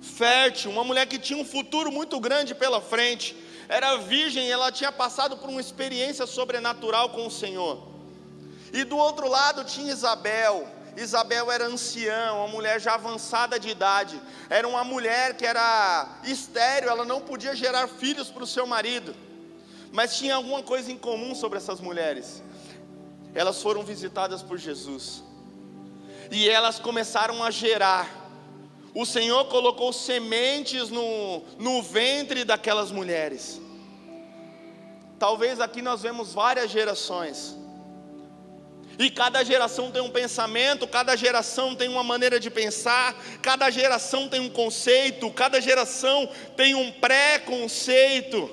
fértil, 0.00 0.70
uma 0.70 0.84
mulher 0.84 1.06
que 1.06 1.18
tinha 1.18 1.38
um 1.38 1.44
futuro 1.44 1.90
muito 1.90 2.18
grande 2.20 2.54
pela 2.54 2.80
frente, 2.80 3.36
era 3.68 3.96
virgem 3.96 4.50
ela 4.50 4.72
tinha 4.72 4.90
passado 4.90 5.36
por 5.36 5.48
uma 5.48 5.60
experiência 5.60 6.26
sobrenatural 6.26 7.10
com 7.10 7.26
o 7.26 7.30
Senhor. 7.30 7.86
E 8.72 8.84
do 8.84 8.96
outro 8.96 9.28
lado 9.28 9.64
tinha 9.64 9.92
Isabel. 9.92 10.66
Isabel 10.96 11.50
era 11.50 11.66
anciã, 11.66 12.32
uma 12.32 12.48
mulher 12.48 12.80
já 12.80 12.94
avançada 12.94 13.58
de 13.58 13.68
idade. 13.68 14.20
Era 14.48 14.66
uma 14.66 14.82
mulher 14.82 15.36
que 15.36 15.46
era 15.46 16.20
estéril, 16.24 16.90
ela 16.90 17.04
não 17.04 17.20
podia 17.20 17.54
gerar 17.54 17.86
filhos 17.86 18.30
para 18.30 18.42
o 18.42 18.46
seu 18.46 18.66
marido. 18.66 19.14
Mas 19.92 20.16
tinha 20.16 20.34
alguma 20.34 20.62
coisa 20.62 20.90
em 20.90 20.98
comum 20.98 21.34
sobre 21.34 21.58
essas 21.58 21.80
mulheres. 21.80 22.42
Elas 23.34 23.62
foram 23.62 23.82
visitadas 23.82 24.42
por 24.42 24.58
Jesus. 24.58 25.22
E 26.30 26.48
elas 26.48 26.78
começaram 26.78 27.42
a 27.42 27.50
gerar 27.50 28.17
o 29.00 29.06
Senhor 29.06 29.44
colocou 29.44 29.92
sementes 29.92 30.90
no, 30.90 31.44
no 31.56 31.80
ventre 31.80 32.42
daquelas 32.42 32.90
mulheres. 32.90 33.60
Talvez 35.20 35.60
aqui 35.60 35.80
nós 35.80 36.02
vemos 36.02 36.34
várias 36.34 36.68
gerações. 36.68 37.56
E 38.98 39.08
cada 39.08 39.44
geração 39.44 39.92
tem 39.92 40.02
um 40.02 40.10
pensamento, 40.10 40.84
cada 40.88 41.14
geração 41.14 41.76
tem 41.76 41.88
uma 41.88 42.02
maneira 42.02 42.40
de 42.40 42.50
pensar, 42.50 43.14
cada 43.40 43.70
geração 43.70 44.28
tem 44.28 44.40
um 44.40 44.50
conceito, 44.50 45.30
cada 45.30 45.60
geração 45.60 46.28
tem 46.56 46.74
um 46.74 46.90
pré-conceito, 46.90 48.50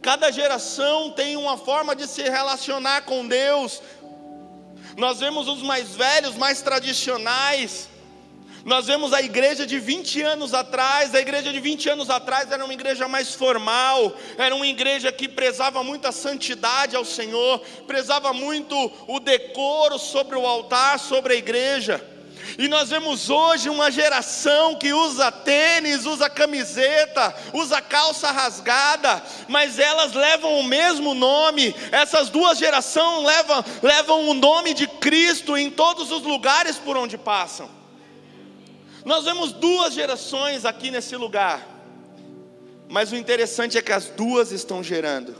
cada 0.00 0.30
geração 0.30 1.10
tem 1.10 1.36
uma 1.36 1.58
forma 1.58 1.94
de 1.94 2.06
se 2.06 2.22
relacionar 2.22 3.02
com 3.02 3.28
Deus. 3.28 3.82
Nós 4.96 5.20
vemos 5.20 5.46
os 5.48 5.60
mais 5.62 5.94
velhos, 5.94 6.34
mais 6.34 6.62
tradicionais, 6.62 7.90
nós 8.64 8.86
vemos 8.86 9.12
a 9.12 9.20
igreja 9.20 9.66
de 9.66 9.78
20 9.78 10.22
anos 10.22 10.54
atrás, 10.54 11.14
a 11.14 11.20
igreja 11.20 11.52
de 11.52 11.58
20 11.58 11.90
anos 11.90 12.10
atrás 12.10 12.50
era 12.50 12.64
uma 12.64 12.72
igreja 12.72 13.08
mais 13.08 13.34
formal, 13.34 14.14
era 14.38 14.54
uma 14.54 14.66
igreja 14.66 15.10
que 15.10 15.28
prezava 15.28 15.82
muito 15.82 16.06
a 16.06 16.12
santidade 16.12 16.94
ao 16.94 17.04
Senhor, 17.04 17.60
prezava 17.86 18.32
muito 18.32 18.76
o 19.08 19.18
decoro 19.18 19.98
sobre 19.98 20.36
o 20.36 20.46
altar, 20.46 20.98
sobre 20.98 21.34
a 21.34 21.36
igreja. 21.36 22.08
E 22.58 22.68
nós 22.68 22.90
vemos 22.90 23.30
hoje 23.30 23.68
uma 23.68 23.90
geração 23.90 24.74
que 24.74 24.92
usa 24.92 25.32
tênis, 25.32 26.06
usa 26.06 26.28
camiseta, 26.28 27.34
usa 27.52 27.80
calça 27.80 28.30
rasgada, 28.30 29.22
mas 29.48 29.78
elas 29.78 30.12
levam 30.12 30.58
o 30.58 30.64
mesmo 30.64 31.14
nome. 31.14 31.74
Essas 31.90 32.28
duas 32.28 32.58
gerações 32.58 33.24
levam, 33.24 33.64
levam 33.82 34.28
o 34.28 34.34
nome 34.34 34.74
de 34.74 34.86
Cristo 34.86 35.56
em 35.56 35.70
todos 35.70 36.10
os 36.10 36.22
lugares 36.22 36.76
por 36.76 36.96
onde 36.96 37.16
passam. 37.16 37.81
Nós 39.04 39.24
vemos 39.24 39.52
duas 39.52 39.94
gerações 39.94 40.64
aqui 40.64 40.90
nesse 40.90 41.16
lugar, 41.16 41.66
mas 42.88 43.10
o 43.12 43.16
interessante 43.16 43.76
é 43.76 43.82
que 43.82 43.92
as 43.92 44.06
duas 44.06 44.52
estão 44.52 44.82
gerando. 44.82 45.34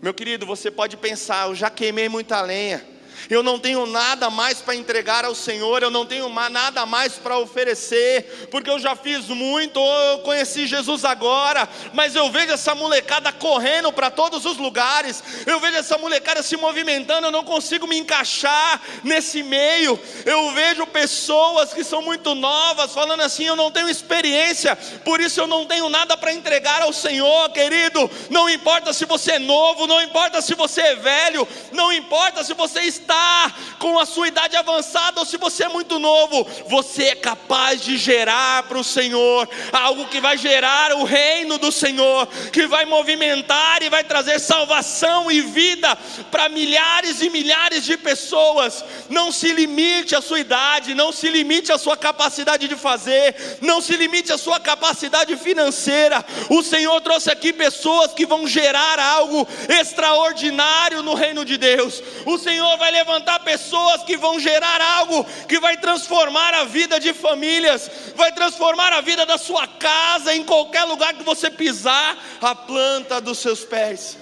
Meu 0.00 0.14
querido, 0.14 0.46
você 0.46 0.70
pode 0.70 0.96
pensar, 0.96 1.48
eu 1.48 1.54
já 1.54 1.70
queimei 1.70 2.08
muita 2.08 2.40
lenha 2.40 2.95
eu 3.28 3.42
não 3.42 3.58
tenho 3.58 3.86
nada 3.86 4.30
mais 4.30 4.60
para 4.60 4.74
entregar 4.74 5.24
ao 5.24 5.34
Senhor, 5.34 5.82
eu 5.82 5.90
não 5.90 6.06
tenho 6.06 6.28
nada 6.28 6.86
mais 6.86 7.14
para 7.14 7.38
oferecer, 7.38 8.48
porque 8.50 8.70
eu 8.70 8.78
já 8.78 8.94
fiz 8.94 9.26
muito, 9.26 9.80
eu 9.80 10.18
conheci 10.20 10.66
Jesus 10.66 11.04
agora, 11.04 11.68
mas 11.92 12.14
eu 12.14 12.30
vejo 12.30 12.52
essa 12.52 12.74
molecada 12.74 13.32
correndo 13.32 13.92
para 13.92 14.10
todos 14.10 14.44
os 14.44 14.56
lugares, 14.56 15.22
eu 15.44 15.58
vejo 15.58 15.76
essa 15.76 15.98
molecada 15.98 16.42
se 16.42 16.56
movimentando, 16.56 17.26
eu 17.26 17.32
não 17.32 17.44
consigo 17.44 17.86
me 17.86 17.98
encaixar 17.98 18.80
nesse 19.02 19.42
meio, 19.42 19.98
eu 20.24 20.52
vejo 20.52 20.86
pessoas 20.86 21.72
que 21.72 21.82
são 21.82 22.02
muito 22.02 22.34
novas 22.34 22.92
falando 22.92 23.22
assim: 23.22 23.44
eu 23.44 23.56
não 23.56 23.70
tenho 23.70 23.88
experiência, 23.88 24.76
por 25.04 25.20
isso 25.20 25.40
eu 25.40 25.46
não 25.46 25.66
tenho 25.66 25.88
nada 25.88 26.16
para 26.16 26.32
entregar 26.32 26.82
ao 26.82 26.92
Senhor, 26.92 27.50
querido. 27.50 28.10
Não 28.30 28.48
importa 28.48 28.92
se 28.92 29.04
você 29.04 29.32
é 29.32 29.38
novo, 29.38 29.86
não 29.86 30.00
importa 30.00 30.40
se 30.40 30.54
você 30.54 30.80
é 30.80 30.94
velho, 30.94 31.46
não 31.72 31.92
importa 31.92 32.44
se 32.44 32.54
você 32.54 32.80
está 32.80 33.15
está 33.16 33.52
com 33.78 33.98
a 33.98 34.06
sua 34.06 34.28
idade 34.28 34.56
avançada 34.56 35.20
ou 35.20 35.26
se 35.26 35.36
você 35.36 35.64
é 35.64 35.68
muito 35.68 35.98
novo, 35.98 36.46
você 36.68 37.04
é 37.04 37.14
capaz 37.14 37.82
de 37.82 37.96
gerar 37.96 38.64
para 38.64 38.78
o 38.78 38.84
Senhor 38.84 39.48
algo 39.72 40.06
que 40.06 40.20
vai 40.20 40.36
gerar 40.36 40.92
o 40.92 41.04
reino 41.04 41.58
do 41.58 41.70
Senhor, 41.70 42.26
que 42.52 42.66
vai 42.66 42.84
movimentar 42.84 43.82
e 43.82 43.88
vai 43.88 44.02
trazer 44.02 44.38
salvação 44.38 45.30
e 45.30 45.40
vida 45.40 45.96
para 46.30 46.48
milhares 46.48 47.20
e 47.20 47.30
milhares 47.30 47.84
de 47.84 47.96
pessoas. 47.96 48.84
Não 49.08 49.30
se 49.30 49.52
limite 49.52 50.14
à 50.14 50.20
sua 50.20 50.40
idade, 50.40 50.94
não 50.94 51.12
se 51.12 51.28
limite 51.28 51.70
à 51.70 51.78
sua 51.78 51.96
capacidade 51.96 52.68
de 52.68 52.76
fazer, 52.76 53.58
não 53.60 53.80
se 53.80 53.96
limite 53.96 54.32
à 54.32 54.38
sua 54.38 54.58
capacidade 54.58 55.36
financeira. 55.36 56.24
O 56.48 56.62
Senhor 56.62 57.00
trouxe 57.00 57.30
aqui 57.30 57.52
pessoas 57.52 58.12
que 58.12 58.26
vão 58.26 58.46
gerar 58.46 58.98
algo 58.98 59.46
extraordinário 59.68 61.02
no 61.02 61.14
reino 61.14 61.44
de 61.44 61.56
Deus. 61.56 62.02
O 62.24 62.38
Senhor 62.38 62.76
vai 62.78 62.90
levantar 63.06 63.38
pessoas 63.40 64.02
que 64.02 64.16
vão 64.16 64.40
gerar 64.40 64.80
algo 64.80 65.24
que 65.48 65.60
vai 65.60 65.76
transformar 65.76 66.52
a 66.54 66.64
vida 66.64 66.98
de 66.98 67.14
famílias, 67.14 67.88
vai 68.16 68.32
transformar 68.32 68.92
a 68.92 69.00
vida 69.00 69.24
da 69.24 69.38
sua 69.38 69.66
casa, 69.66 70.34
em 70.34 70.42
qualquer 70.42 70.82
lugar 70.84 71.14
que 71.14 71.22
você 71.22 71.48
pisar, 71.48 72.18
a 72.42 72.54
planta 72.54 73.20
dos 73.20 73.38
seus 73.38 73.64
pés. 73.64 74.18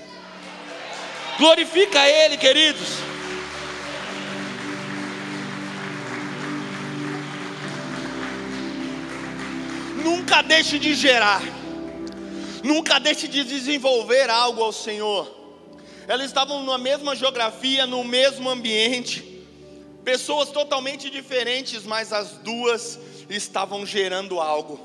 Glorifica 1.39 2.07
Ele, 2.07 2.37
queridos. 2.37 2.89
Nunca 10.05 10.43
deixe 10.43 10.79
de 10.79 10.95
gerar, 10.95 11.41
nunca 12.63 13.01
deixe 13.01 13.27
de 13.27 13.43
desenvolver 13.45 14.29
algo 14.29 14.63
ao 14.63 14.73
Senhor. 14.73 15.44
Elas 16.07 16.27
estavam 16.27 16.63
na 16.65 16.77
mesma 16.77 17.17
geografia, 17.17 17.87
no 17.87 18.05
mesmo 18.05 18.49
ambiente, 18.51 19.43
pessoas 20.05 20.51
totalmente 20.51 21.11
diferentes, 21.11 21.85
mas 21.85 22.13
as 22.13 22.33
duas 22.39 22.99
estavam 23.29 23.87
gerando 23.87 24.41
algo. 24.41 24.79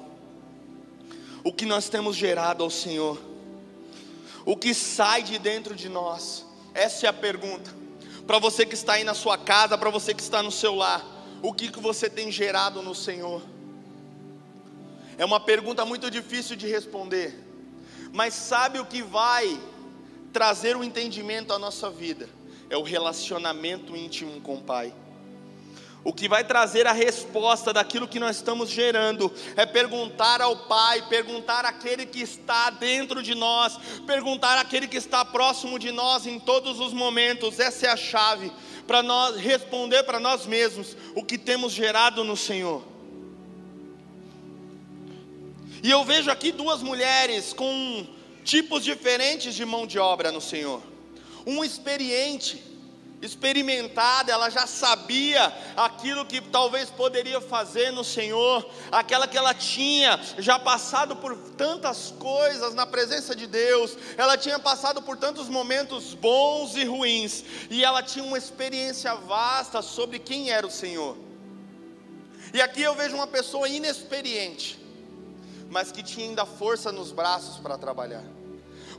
O 1.43 1.51
que 1.53 1.65
nós 1.65 1.89
temos 1.89 2.15
gerado 2.15 2.63
ao 2.63 2.69
Senhor? 2.69 3.19
O 4.45 4.55
que 4.55 4.73
sai 4.73 5.21
de 5.23 5.38
dentro 5.38 5.75
de 5.75 5.89
nós? 5.89 6.45
Essa 6.73 7.08
é 7.08 7.10
a 7.10 7.13
pergunta. 7.13 7.75
Para 8.25 8.39
você 8.39 8.65
que 8.65 8.75
está 8.75 8.93
aí 8.93 9.03
na 9.03 9.13
sua 9.13 9.38
casa, 9.38 9.77
para 9.77 9.89
você 9.89 10.13
que 10.13 10.21
está 10.21 10.41
no 10.41 10.51
seu 10.51 10.75
lar, 10.75 11.05
o 11.41 11.53
que, 11.53 11.69
que 11.69 11.79
você 11.79 12.10
tem 12.10 12.32
gerado 12.32 12.82
no 12.82 12.95
Senhor? 12.95 13.41
É 15.17 15.25
uma 15.25 15.39
pergunta 15.39 15.84
muito 15.84 16.10
difícil 16.10 16.55
de 16.55 16.67
responder, 16.67 17.38
mas 18.13 18.34
sabe 18.34 18.79
o 18.79 18.86
que 18.86 19.01
vai 19.01 19.60
trazer 20.32 20.76
o 20.76 20.84
entendimento 20.84 21.54
à 21.54 21.60
nossa 21.60 21.89
vida? 21.89 22.30
É 22.70 22.78
o 22.78 22.84
relacionamento 22.84 23.96
íntimo 23.96 24.39
com 24.42 24.56
o 24.56 24.62
Pai. 24.62 24.94
O 26.02 26.13
que 26.13 26.30
vai 26.30 26.46
trazer 26.46 26.88
a 26.88 26.94
resposta 26.94 27.74
daquilo 27.74 28.08
que 28.08 28.20
nós 28.20 28.38
estamos 28.38 28.70
gerando 28.70 29.32
é 29.58 29.65
perguntar 29.65 30.39
ao 30.42 30.56
Pai, 30.56 31.02
perguntar 31.10 31.65
àquele 31.65 32.06
que 32.06 32.22
está 32.22 32.70
dentro 32.70 33.22
de 33.22 33.36
nós, 33.36 33.78
perguntar 34.08 34.58
àquele 34.58 34.88
que 34.88 34.96
está 34.96 35.26
próximo 35.26 35.78
de 35.78 35.92
nós 35.92 36.26
em 36.26 36.39
todos 36.39 36.80
os 36.80 36.94
momentos. 36.94 37.60
Essa 37.60 37.88
é 37.88 37.89
a 37.89 37.98
chave 37.98 38.52
para 38.88 39.04
nós 39.04 39.36
responder 39.36 40.04
para 40.04 40.20
nós 40.20 40.46
mesmos 40.46 40.96
o 41.15 41.24
que 41.24 41.38
temos 41.38 41.74
gerado 41.74 42.24
no 42.24 42.38
Senhor. 42.38 42.82
E 45.84 45.92
eu 45.92 46.04
vejo 46.04 46.32
aqui 46.32 46.52
duas 46.52 46.82
mulheres 46.82 47.54
com 47.54 48.08
tipos 48.43 48.84
diferentes 48.84 49.56
de 49.56 49.65
mão 49.65 49.86
de 49.86 49.99
obra 49.99 50.32
no 50.32 50.41
Senhor. 50.41 50.82
Um 51.45 51.63
experiente, 51.63 52.63
experimentada, 53.21 54.32
ela 54.32 54.49
já 54.49 54.65
sabia 54.65 55.54
aquilo 55.75 56.25
que 56.25 56.39
talvez 56.39 56.89
poderia 56.89 57.41
fazer 57.41 57.91
no 57.91 58.04
Senhor, 58.04 58.69
aquela 58.91 59.28
que 59.28 59.38
ela 59.38 59.54
tinha 59.54 60.19
já 60.38 60.58
passado 60.58 61.15
por 61.15 61.36
tantas 61.58 62.13
coisas 62.17 62.73
na 62.73 62.86
presença 62.86 63.36
de 63.36 63.45
Deus, 63.45 63.97
ela 64.17 64.38
tinha 64.38 64.58
passado 64.58 65.02
por 65.02 65.17
tantos 65.17 65.49
momentos 65.49 66.13
bons 66.13 66.75
e 66.75 66.86
ruins, 66.86 67.43
e 67.69 67.84
ela 67.84 68.02
tinha 68.02 68.23
uma 68.23 68.38
experiência 68.38 69.13
vasta 69.15 69.82
sobre 69.82 70.19
quem 70.19 70.49
era 70.49 70.65
o 70.65 70.71
Senhor. 70.71 71.17
E 72.54 72.62
aqui 72.62 72.82
eu 72.82 72.95
vejo 72.95 73.15
uma 73.15 73.28
pessoa 73.28 73.67
inexperiente, 73.67 74.79
mas 75.69 75.91
que 75.91 76.03
tinha 76.03 76.27
ainda 76.27 76.45
força 76.45 76.91
nos 76.91 77.12
braços 77.12 77.58
para 77.58 77.77
trabalhar. 77.77 78.23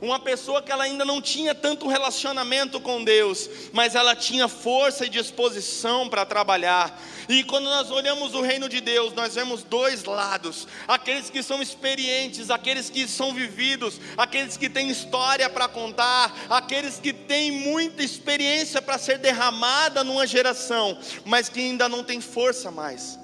Uma 0.01 0.19
pessoa 0.19 0.63
que 0.63 0.71
ela 0.71 0.85
ainda 0.85 1.05
não 1.05 1.21
tinha 1.21 1.53
tanto 1.53 1.87
relacionamento 1.87 2.81
com 2.81 3.03
Deus, 3.03 3.47
mas 3.71 3.93
ela 3.93 4.15
tinha 4.15 4.47
força 4.47 5.05
e 5.05 5.09
disposição 5.09 6.09
para 6.09 6.25
trabalhar. 6.25 6.99
E 7.29 7.43
quando 7.43 7.65
nós 7.65 7.91
olhamos 7.91 8.33
o 8.33 8.41
reino 8.41 8.67
de 8.67 8.81
Deus, 8.81 9.13
nós 9.13 9.35
vemos 9.35 9.61
dois 9.61 10.03
lados: 10.03 10.67
aqueles 10.87 11.29
que 11.29 11.43
são 11.43 11.61
experientes, 11.61 12.49
aqueles 12.49 12.89
que 12.89 13.07
são 13.07 13.31
vividos, 13.31 14.01
aqueles 14.17 14.57
que 14.57 14.71
têm 14.71 14.89
história 14.89 15.47
para 15.47 15.67
contar, 15.67 16.35
aqueles 16.49 16.97
que 16.97 17.13
têm 17.13 17.51
muita 17.51 18.01
experiência 18.01 18.81
para 18.81 18.97
ser 18.97 19.19
derramada 19.19 20.03
numa 20.03 20.25
geração, 20.25 20.97
mas 21.25 21.47
que 21.47 21.59
ainda 21.59 21.87
não 21.87 22.03
têm 22.03 22.19
força 22.19 22.71
mais 22.71 23.20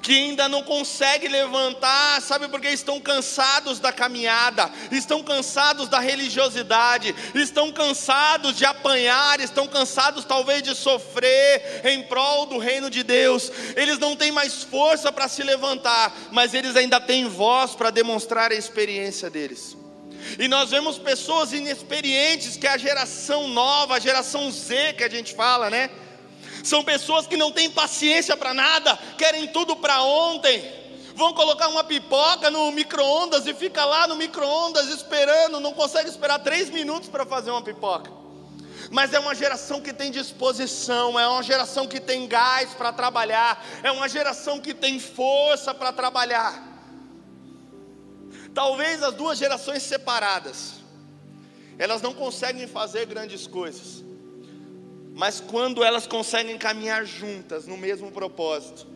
que 0.00 0.12
ainda 0.12 0.48
não 0.48 0.62
consegue 0.62 1.28
levantar, 1.28 2.20
sabe 2.20 2.48
porque 2.48 2.68
estão 2.68 3.00
cansados 3.00 3.78
da 3.78 3.92
caminhada, 3.92 4.70
estão 4.90 5.22
cansados 5.22 5.88
da 5.88 5.98
religiosidade, 5.98 7.14
estão 7.34 7.72
cansados 7.72 8.56
de 8.56 8.64
apanhar, 8.64 9.40
estão 9.40 9.66
cansados 9.66 10.24
talvez 10.24 10.62
de 10.62 10.74
sofrer 10.74 11.82
em 11.84 12.02
prol 12.02 12.46
do 12.46 12.58
reino 12.58 12.90
de 12.90 13.02
Deus. 13.02 13.50
Eles 13.76 13.98
não 13.98 14.16
têm 14.16 14.32
mais 14.32 14.62
força 14.62 15.12
para 15.12 15.28
se 15.28 15.42
levantar, 15.42 16.12
mas 16.30 16.54
eles 16.54 16.76
ainda 16.76 17.00
têm 17.00 17.28
voz 17.28 17.74
para 17.74 17.90
demonstrar 17.90 18.50
a 18.50 18.54
experiência 18.54 19.30
deles. 19.30 19.76
E 20.38 20.48
nós 20.48 20.70
vemos 20.70 20.98
pessoas 20.98 21.52
inexperientes, 21.52 22.56
que 22.56 22.66
é 22.66 22.70
a 22.70 22.78
geração 22.78 23.48
nova, 23.48 23.96
a 23.96 24.00
geração 24.00 24.50
Z 24.50 24.94
que 24.94 25.04
a 25.04 25.08
gente 25.08 25.34
fala, 25.34 25.68
né? 25.68 25.90
São 26.62 26.84
pessoas 26.84 27.26
que 27.26 27.36
não 27.36 27.50
têm 27.50 27.70
paciência 27.70 28.36
para 28.36 28.54
nada, 28.54 28.96
querem 29.18 29.48
tudo 29.48 29.76
para 29.76 30.02
ontem. 30.02 30.82
Vão 31.14 31.34
colocar 31.34 31.68
uma 31.68 31.84
pipoca 31.84 32.50
no 32.50 32.70
micro-ondas 32.70 33.46
e 33.46 33.52
fica 33.52 33.84
lá 33.84 34.06
no 34.06 34.16
micro-ondas 34.16 34.88
esperando, 34.88 35.60
não 35.60 35.72
consegue 35.72 36.08
esperar 36.08 36.38
três 36.38 36.70
minutos 36.70 37.08
para 37.08 37.26
fazer 37.26 37.50
uma 37.50 37.62
pipoca. 37.62 38.10
Mas 38.90 39.12
é 39.12 39.18
uma 39.18 39.34
geração 39.34 39.80
que 39.80 39.92
tem 39.92 40.10
disposição, 40.10 41.18
é 41.18 41.26
uma 41.26 41.42
geração 41.42 41.86
que 41.86 42.00
tem 42.00 42.26
gás 42.26 42.74
para 42.74 42.92
trabalhar, 42.92 43.64
é 43.82 43.90
uma 43.90 44.08
geração 44.08 44.60
que 44.60 44.74
tem 44.74 44.98
força 44.98 45.74
para 45.74 45.92
trabalhar. 45.92 46.70
Talvez 48.54 49.02
as 49.02 49.14
duas 49.14 49.38
gerações 49.38 49.82
separadas, 49.82 50.74
elas 51.78 52.02
não 52.02 52.12
conseguem 52.12 52.66
fazer 52.66 53.06
grandes 53.06 53.46
coisas, 53.46 54.04
mas 55.14 55.40
quando 55.40 55.82
elas 55.82 56.06
conseguem 56.06 56.56
caminhar 56.56 57.04
juntas 57.04 57.66
no 57.66 57.76
mesmo 57.76 58.10
propósito, 58.10 58.86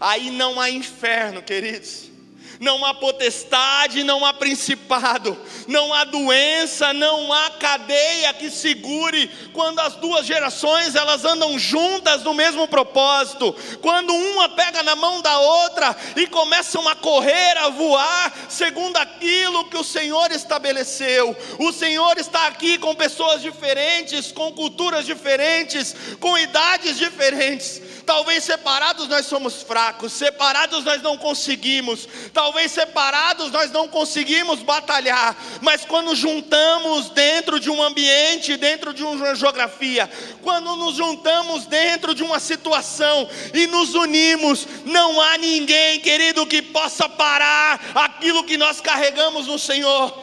aí 0.00 0.30
não 0.30 0.60
há 0.60 0.70
inferno, 0.70 1.42
queridos 1.42 2.13
não 2.60 2.84
há 2.84 2.94
potestade, 2.94 4.04
não 4.04 4.24
há 4.24 4.32
principado, 4.32 5.36
não 5.66 5.92
há 5.92 6.04
doença, 6.04 6.92
não 6.92 7.32
há 7.32 7.50
cadeia 7.50 8.32
que 8.34 8.50
segure 8.50 9.30
quando 9.52 9.80
as 9.80 9.96
duas 9.96 10.26
gerações 10.26 10.94
elas 10.94 11.24
andam 11.24 11.58
juntas 11.58 12.22
no 12.22 12.34
mesmo 12.34 12.66
propósito. 12.68 13.54
Quando 13.80 14.14
uma 14.14 14.48
pega 14.50 14.82
na 14.82 14.96
mão 14.96 15.20
da 15.20 15.38
outra 15.38 15.96
e 16.16 16.26
começam 16.26 16.86
a 16.88 16.94
correr, 16.94 17.58
a 17.58 17.68
voar 17.68 18.32
segundo 18.48 18.96
aquilo 18.96 19.68
que 19.68 19.76
o 19.76 19.84
Senhor 19.84 20.30
estabeleceu. 20.30 21.36
O 21.58 21.72
Senhor 21.72 22.18
está 22.18 22.46
aqui 22.46 22.78
com 22.78 22.94
pessoas 22.94 23.42
diferentes, 23.42 24.32
com 24.32 24.52
culturas 24.52 25.06
diferentes, 25.06 25.94
com 26.20 26.38
idades 26.38 26.96
diferentes. 26.98 27.82
Talvez 28.04 28.44
separados 28.44 29.08
nós 29.08 29.26
somos 29.26 29.62
fracos, 29.62 30.12
separados 30.12 30.84
nós 30.84 31.00
não 31.02 31.16
conseguimos. 31.16 32.06
Talvez 32.34 32.72
separados 32.72 33.52
nós 33.52 33.70
não 33.70 33.86
conseguimos 33.86 34.60
batalhar, 34.60 35.36
mas 35.60 35.84
quando 35.84 36.16
juntamos 36.16 37.08
dentro 37.10 37.60
de 37.60 37.70
um 37.70 37.80
ambiente, 37.80 38.56
dentro 38.56 38.92
de 38.92 39.04
uma 39.04 39.36
geografia, 39.36 40.10
quando 40.42 40.74
nos 40.74 40.96
juntamos 40.96 41.64
dentro 41.66 42.12
de 42.12 42.24
uma 42.24 42.40
situação 42.40 43.30
e 43.54 43.68
nos 43.68 43.94
unimos, 43.94 44.66
não 44.84 45.20
há 45.20 45.38
ninguém, 45.38 46.00
querido, 46.00 46.44
que 46.44 46.60
possa 46.60 47.08
parar 47.08 47.80
aquilo 47.94 48.42
que 48.42 48.58
nós 48.58 48.80
carregamos 48.80 49.46
no 49.46 49.56
Senhor. 49.56 50.20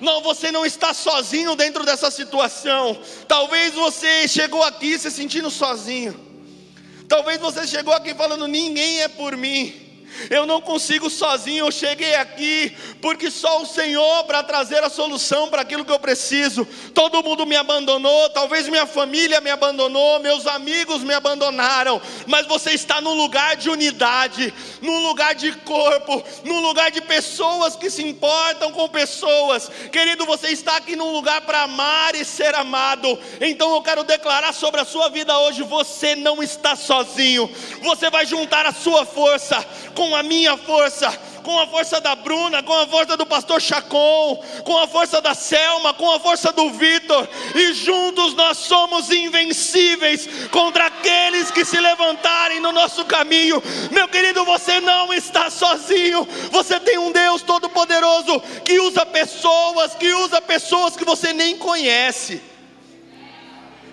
Não, 0.00 0.22
você 0.22 0.50
não 0.50 0.64
está 0.64 0.94
sozinho 0.94 1.54
dentro 1.54 1.84
dessa 1.84 2.10
situação. 2.10 2.98
Talvez 3.26 3.74
você 3.74 4.26
chegou 4.26 4.62
aqui 4.62 4.98
se 4.98 5.10
sentindo 5.10 5.50
sozinho. 5.50 6.18
Talvez 7.06 7.38
você 7.38 7.66
chegou 7.66 7.92
aqui 7.92 8.14
falando: 8.14 8.48
ninguém 8.48 9.02
é 9.02 9.08
por 9.08 9.36
mim. 9.36 9.87
Eu 10.30 10.46
não 10.46 10.60
consigo 10.60 11.08
sozinho, 11.08 11.66
eu 11.66 11.72
cheguei 11.72 12.14
aqui 12.16 12.76
porque 13.00 13.30
só 13.30 13.62
o 13.62 13.66
Senhor 13.66 14.24
para 14.24 14.42
trazer 14.42 14.82
a 14.82 14.90
solução 14.90 15.48
para 15.48 15.62
aquilo 15.62 15.84
que 15.84 15.92
eu 15.92 15.98
preciso. 15.98 16.66
Todo 16.94 17.22
mundo 17.22 17.46
me 17.46 17.56
abandonou, 17.56 18.28
talvez 18.30 18.68
minha 18.68 18.86
família 18.86 19.40
me 19.40 19.50
abandonou, 19.50 20.20
meus 20.20 20.46
amigos 20.46 21.02
me 21.02 21.14
abandonaram, 21.14 22.00
mas 22.26 22.46
você 22.46 22.72
está 22.72 23.00
num 23.00 23.14
lugar 23.14 23.56
de 23.56 23.70
unidade, 23.70 24.52
num 24.82 25.06
lugar 25.06 25.34
de 25.34 25.52
corpo, 25.52 26.22
num 26.44 26.60
lugar 26.60 26.90
de 26.90 27.00
pessoas 27.00 27.76
que 27.76 27.90
se 27.90 28.02
importam 28.02 28.72
com 28.72 28.88
pessoas. 28.88 29.70
Querido, 29.92 30.26
você 30.26 30.48
está 30.48 30.76
aqui 30.76 30.96
num 30.96 31.12
lugar 31.12 31.42
para 31.42 31.62
amar 31.62 32.14
e 32.14 32.24
ser 32.24 32.54
amado. 32.54 33.18
Então 33.40 33.74
eu 33.74 33.82
quero 33.82 34.04
declarar 34.04 34.52
sobre 34.52 34.80
a 34.80 34.84
sua 34.84 35.08
vida 35.08 35.38
hoje: 35.38 35.62
você 35.62 36.16
não 36.16 36.42
está 36.42 36.74
sozinho. 36.74 37.48
Você 37.82 38.10
vai 38.10 38.26
juntar 38.26 38.66
a 38.66 38.72
sua 38.72 39.04
força 39.04 39.64
com 39.98 40.14
a 40.14 40.22
minha 40.22 40.56
força, 40.56 41.10
com 41.42 41.58
a 41.58 41.66
força 41.66 42.00
da 42.00 42.14
Bruna, 42.14 42.62
com 42.62 42.72
a 42.72 42.86
força 42.86 43.16
do 43.16 43.26
pastor 43.26 43.60
Chacon, 43.60 44.40
com 44.62 44.78
a 44.78 44.86
força 44.86 45.20
da 45.20 45.34
Selma, 45.34 45.92
com 45.92 46.08
a 46.12 46.20
força 46.20 46.52
do 46.52 46.70
Vitor, 46.70 47.28
e 47.52 47.72
juntos 47.72 48.32
nós 48.34 48.58
somos 48.58 49.10
invencíveis 49.10 50.28
contra 50.52 50.86
aqueles 50.86 51.50
que 51.50 51.64
se 51.64 51.80
levantarem 51.80 52.60
no 52.60 52.70
nosso 52.70 53.04
caminho. 53.06 53.60
Meu 53.90 54.06
querido, 54.06 54.44
você 54.44 54.78
não 54.78 55.12
está 55.12 55.50
sozinho, 55.50 56.24
você 56.52 56.78
tem 56.78 56.96
um 56.96 57.10
Deus 57.10 57.42
Todo-Poderoso 57.42 58.40
que 58.64 58.78
usa 58.78 59.04
pessoas, 59.04 59.96
que 59.96 60.12
usa 60.14 60.40
pessoas 60.40 60.94
que 60.94 61.04
você 61.04 61.32
nem 61.32 61.58
conhece 61.58 62.40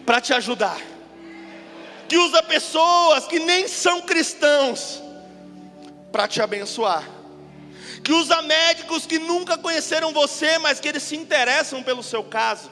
para 0.06 0.22
te 0.22 0.36
ajudar. 0.36 0.78
Que 2.08 2.20
usa 2.20 2.44
pessoas 2.44 3.26
que 3.26 3.39
nem 3.39 3.68
são 3.68 4.02
cristãos 4.02 5.04
para 6.15 6.30
te 6.30 6.41
abençoar. 6.41 7.06
Que 8.01 8.13
usa 8.13 8.41
médicos 8.41 9.06
que 9.06 9.19
nunca 9.19 9.58
conheceram 9.58 10.13
você, 10.13 10.58
mas 10.60 10.80
que 10.80 10.88
eles 10.88 11.04
se 11.04 11.13
interessam 11.13 11.84
pelo 11.84 12.01
seu 12.01 12.23
caso. 12.23 12.71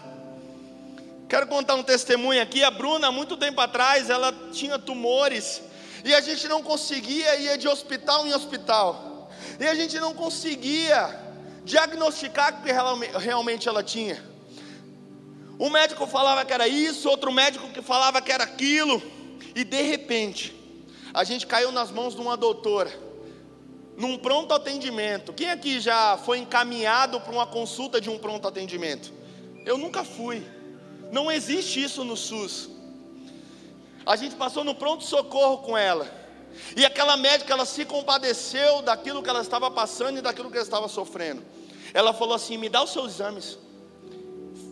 Quero 1.28 1.46
contar 1.48 1.76
um 1.76 1.84
testemunho 1.84 2.42
aqui. 2.42 2.64
A 2.64 2.72
Bruna, 2.72 3.12
muito 3.12 3.36
tempo 3.36 3.60
atrás, 3.60 4.10
ela 4.10 4.34
tinha 4.54 4.80
tumores 4.80 5.62
e 6.06 6.16
a 6.16 6.22
gente 6.22 6.48
não 6.48 6.64
conseguia 6.64 7.36
ir 7.36 7.58
de 7.58 7.68
hospital 7.68 8.26
em 8.26 8.34
hospital. 8.34 9.30
E 9.60 9.68
a 9.68 9.76
gente 9.76 10.00
não 10.00 10.14
conseguia 10.14 11.14
diagnosticar 11.66 12.62
o 12.62 12.64
que 12.64 12.72
realmente 13.20 13.68
ela 13.68 13.84
tinha. 13.84 14.24
Um 15.60 15.70
médico 15.70 16.08
falava 16.08 16.46
que 16.46 16.54
era 16.54 16.66
isso, 16.66 17.10
outro 17.10 17.30
médico 17.30 17.68
que 17.72 17.82
falava 17.82 18.22
que 18.22 18.32
era 18.32 18.46
aquilo, 18.46 19.04
e 19.54 19.66
de 19.66 19.82
repente, 19.82 20.56
a 21.14 21.26
gente 21.26 21.46
caiu 21.46 21.74
nas 21.74 21.92
mãos 21.92 22.16
de 22.16 22.22
uma 22.22 22.38
doutora 22.38 23.12
num 23.98 24.18
pronto 24.18 24.54
atendimento. 24.54 25.34
Quem 25.34 25.50
aqui 25.50 25.80
já 25.80 26.18
foi 26.18 26.40
encaminhado 26.40 27.20
para 27.22 27.32
uma 27.32 27.48
consulta 27.48 28.02
de 28.02 28.10
um 28.10 28.18
pronto 28.18 28.48
atendimento? 28.48 29.14
Eu 29.66 29.78
nunca 29.78 30.04
fui. 30.04 30.44
Não 31.12 31.32
existe 31.32 31.84
isso 31.84 32.04
no 32.04 32.18
SUS. 32.18 32.70
A 34.06 34.16
gente 34.16 34.36
passou 34.36 34.64
no 34.64 34.76
pronto 34.76 35.04
socorro 35.04 35.60
com 35.60 35.78
ela. 35.78 36.08
E 36.76 36.86
aquela 36.86 37.18
médica, 37.18 37.54
ela 37.54 37.66
se 37.66 37.86
compadeceu 37.86 38.82
daquilo 38.82 39.24
que 39.24 39.30
ela 39.30 39.42
estava 39.42 39.72
passando 39.72 40.18
e 40.18 40.22
daquilo 40.22 40.50
que 40.50 40.58
ela 40.58 40.66
estava 40.66 40.88
sofrendo. 40.88 41.44
Ela 41.94 42.14
falou 42.14 42.36
assim: 42.36 42.58
"Me 42.58 42.70
dá 42.70 42.84
os 42.84 42.92
seus 42.92 43.14
exames. 43.14 43.58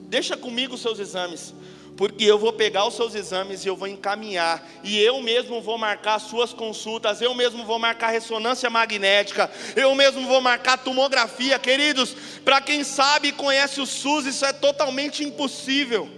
Deixa 0.08 0.36
comigo 0.36 0.76
os 0.76 0.82
seus 0.82 1.00
exames 1.00 1.54
porque 1.98 2.24
eu 2.24 2.38
vou 2.40 2.54
pegar 2.54 2.88
os 2.88 2.96
seus 2.96 3.14
exames 3.16 3.64
e 3.64 3.68
eu 3.68 3.76
vou 3.76 3.88
encaminhar, 3.88 4.68
e 4.84 5.00
eu 5.00 5.22
mesmo 5.22 5.62
vou 5.62 5.78
marcar 5.78 6.20
suas 6.20 6.54
consultas, 6.54 7.22
eu 7.22 7.34
mesmo 7.36 7.64
vou 7.66 7.78
marcar 7.78 8.10
ressonância 8.10 8.70
magnética, 8.70 9.52
eu 9.76 9.94
mesmo 9.94 10.26
vou 10.28 10.42
marcar 10.42 10.78
tomografia, 10.78 11.60
queridos. 11.60 12.16
Para 12.44 12.62
quem 12.62 12.84
sabe 12.84 13.30
e 13.30 13.32
conhece 13.32 13.82
o 13.82 13.86
SUS, 13.86 14.26
isso 14.26 14.46
é 14.46 14.54
totalmente 14.54 15.24
impossível. 15.24 16.10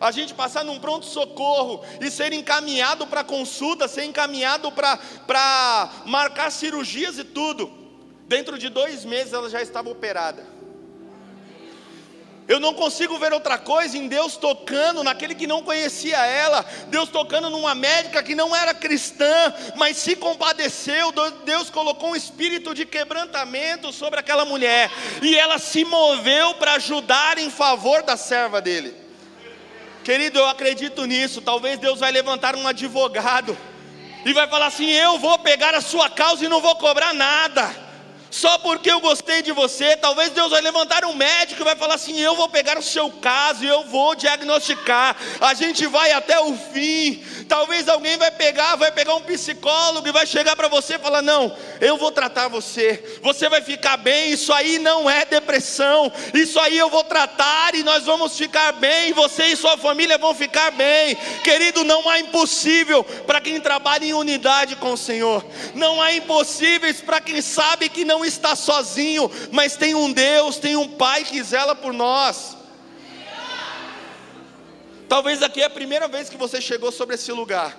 A 0.00 0.10
gente 0.10 0.32
passar 0.32 0.64
num 0.64 0.78
pronto-socorro 0.78 1.84
e 2.00 2.10
ser 2.10 2.32
encaminhado 2.32 3.06
para 3.06 3.22
consulta, 3.22 3.86
ser 3.86 4.04
encaminhado 4.04 4.72
para 4.72 5.90
marcar 6.06 6.50
cirurgias 6.50 7.18
e 7.18 7.24
tudo. 7.24 7.70
Dentro 8.26 8.58
de 8.58 8.68
dois 8.68 9.04
meses 9.04 9.34
ela 9.34 9.50
já 9.50 9.60
estava 9.60 9.90
operada. 9.90 10.59
Eu 12.50 12.58
não 12.58 12.74
consigo 12.74 13.16
ver 13.16 13.32
outra 13.32 13.56
coisa 13.56 13.96
em 13.96 14.08
Deus 14.08 14.36
tocando 14.36 15.04
naquele 15.04 15.36
que 15.36 15.46
não 15.46 15.62
conhecia 15.62 16.16
ela, 16.26 16.66
Deus 16.88 17.08
tocando 17.08 17.48
numa 17.48 17.76
médica 17.76 18.24
que 18.24 18.34
não 18.34 18.56
era 18.56 18.74
cristã, 18.74 19.54
mas 19.76 19.96
se 19.98 20.16
compadeceu. 20.16 21.12
Deus 21.44 21.70
colocou 21.70 22.10
um 22.10 22.16
espírito 22.16 22.74
de 22.74 22.84
quebrantamento 22.84 23.92
sobre 23.92 24.18
aquela 24.18 24.44
mulher 24.44 24.90
e 25.22 25.38
ela 25.38 25.60
se 25.60 25.84
moveu 25.84 26.54
para 26.54 26.72
ajudar 26.72 27.38
em 27.38 27.52
favor 27.52 28.02
da 28.02 28.16
serva 28.16 28.60
dele. 28.60 28.96
Querido, 30.02 30.40
eu 30.40 30.48
acredito 30.48 31.04
nisso. 31.04 31.40
Talvez 31.40 31.78
Deus 31.78 32.00
vai 32.00 32.10
levantar 32.10 32.56
um 32.56 32.66
advogado 32.66 33.56
e 34.26 34.32
vai 34.32 34.48
falar 34.48 34.66
assim: 34.66 34.90
Eu 34.90 35.20
vou 35.20 35.38
pegar 35.38 35.72
a 35.72 35.80
sua 35.80 36.10
causa 36.10 36.44
e 36.44 36.48
não 36.48 36.60
vou 36.60 36.74
cobrar 36.74 37.14
nada 37.14 37.89
só 38.30 38.58
porque 38.58 38.90
eu 38.90 39.00
gostei 39.00 39.42
de 39.42 39.52
você. 39.52 39.96
Talvez 39.96 40.30
Deus 40.30 40.50
vai 40.50 40.60
levantar 40.60 41.04
um 41.04 41.14
médico 41.14 41.62
e 41.62 41.64
vai 41.64 41.76
falar 41.76 41.94
assim: 41.94 42.18
eu 42.20 42.36
vou 42.36 42.48
pegar 42.48 42.78
o 42.78 42.82
seu 42.82 43.10
caso 43.10 43.64
e 43.64 43.68
eu 43.68 43.84
vou 43.84 44.14
diagnosticar. 44.14 45.16
A 45.40 45.52
gente 45.54 45.86
vai 45.86 46.12
até 46.12 46.38
o 46.38 46.56
fim. 46.56 47.22
Talvez 47.48 47.88
alguém 47.88 48.16
vai 48.16 48.30
pegar, 48.30 48.76
vai 48.76 48.92
pegar 48.92 49.16
um 49.16 49.20
psicólogo 49.22 50.06
e 50.06 50.12
vai 50.12 50.26
chegar 50.26 50.54
para 50.54 50.68
você 50.68 50.94
e 50.94 50.98
falar: 50.98 51.22
não, 51.22 51.56
eu 51.80 51.96
vou 51.96 52.12
tratar 52.12 52.48
você. 52.48 53.18
Você 53.22 53.48
vai 53.48 53.60
ficar 53.60 53.96
bem. 53.96 54.30
Isso 54.30 54.52
aí 54.52 54.78
não 54.78 55.10
é 55.10 55.24
depressão. 55.24 56.12
Isso 56.32 56.60
aí 56.60 56.78
eu 56.78 56.88
vou 56.88 57.02
tratar 57.02 57.74
e 57.74 57.82
nós 57.82 58.04
vamos 58.04 58.38
ficar 58.38 58.72
bem. 58.72 59.12
Você 59.12 59.46
e 59.46 59.56
sua 59.56 59.76
família 59.76 60.16
vão 60.18 60.34
ficar 60.34 60.70
bem. 60.70 61.16
Querido, 61.42 61.82
não 61.82 62.08
há 62.08 62.20
impossível 62.20 63.02
para 63.02 63.40
quem 63.40 63.60
trabalha 63.60 64.04
em 64.04 64.14
unidade 64.14 64.76
com 64.76 64.92
o 64.92 64.96
Senhor. 64.96 65.44
Não 65.74 66.00
há 66.00 66.12
impossíveis 66.12 67.00
para 67.00 67.20
quem 67.20 67.42
sabe 67.42 67.88
que 67.88 68.04
não 68.04 68.19
não 68.20 68.24
está 68.24 68.54
sozinho, 68.54 69.30
mas 69.50 69.76
tem 69.76 69.94
um 69.94 70.12
Deus, 70.12 70.58
tem 70.58 70.76
um 70.76 70.88
Pai 70.88 71.24
que 71.24 71.42
zela 71.42 71.74
por 71.74 71.92
nós. 71.92 72.56
Talvez 75.08 75.42
aqui 75.42 75.62
é 75.62 75.64
a 75.64 75.70
primeira 75.70 76.06
vez 76.06 76.28
que 76.28 76.36
você 76.36 76.60
chegou 76.60 76.92
sobre 76.92 77.16
esse 77.16 77.32
lugar, 77.32 77.76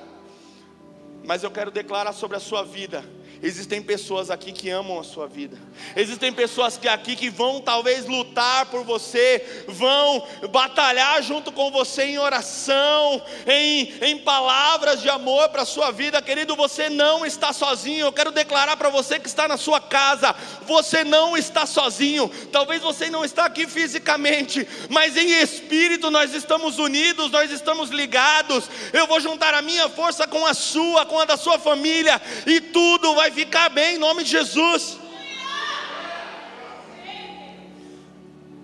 mas 1.23 1.43
eu 1.43 1.51
quero 1.51 1.71
declarar 1.71 2.12
sobre 2.12 2.36
a 2.36 2.39
sua 2.39 2.63
vida 2.63 3.06
Existem 3.43 3.82
pessoas 3.82 4.30
aqui 4.30 4.51
que 4.51 4.69
amam 4.69 4.99
a 4.99 5.04
sua 5.04 5.27
vida. 5.27 5.58
Existem 5.95 6.32
pessoas 6.32 6.77
que 6.77 6.88
aqui 6.88 7.15
que 7.15 7.27
vão 7.27 7.60
talvez 7.60 8.06
lutar 8.06 8.67
por 8.67 8.84
você, 8.84 9.63
vão 9.67 10.23
batalhar 10.51 11.23
junto 11.23 11.51
com 11.51 11.71
você 11.71 12.04
em 12.04 12.19
oração, 12.19 13.19
em, 13.47 13.93
em 14.01 14.17
palavras 14.19 15.01
de 15.01 15.10
amor 15.10 15.49
para 15.49 15.63
a 15.63 15.65
sua 15.65 15.89
vida. 15.89 16.21
Querido, 16.21 16.56
você 16.56 16.88
não 16.88 17.25
está 17.25 17.51
sozinho. 17.51 18.06
Eu 18.06 18.13
quero 18.13 18.30
declarar 18.30 18.77
para 18.77 18.89
você 18.89 19.19
que 19.19 19.27
está 19.27 19.47
na 19.47 19.58
sua 19.58 19.82
casa, 19.82 20.36
você 20.67 21.04
não 21.04 21.36
está 21.36 21.65
sozinho. 21.65 22.30
Talvez 22.51 22.80
você 22.84 23.10
não 23.10 23.25
está 23.25 23.45
aqui 23.45 23.65
fisicamente, 23.65 24.67
mas 24.88 25.17
em 25.17 25.41
espírito 25.41 26.12
nós 26.12 26.36
estamos 26.36 26.77
unidos, 26.77 27.32
nós 27.32 27.49
estamos 27.49 27.89
ligados. 27.89 28.69
Eu 28.93 29.08
vou 29.08 29.19
juntar 29.19 29.56
a 29.56 29.63
minha 29.63 29.89
força 29.89 30.27
com 30.27 30.45
a 30.45 30.54
sua, 30.54 31.08
com 31.08 31.17
a 31.17 31.25
da 31.25 31.38
sua 31.38 31.58
família, 31.58 32.21
e 32.45 32.62
tudo 32.62 33.15
vai 33.15 33.31
ficar 33.32 33.70
bem 33.70 33.96
em 33.96 33.98
nome 33.98 34.24
de 34.24 34.32
Jesus. 34.32 34.98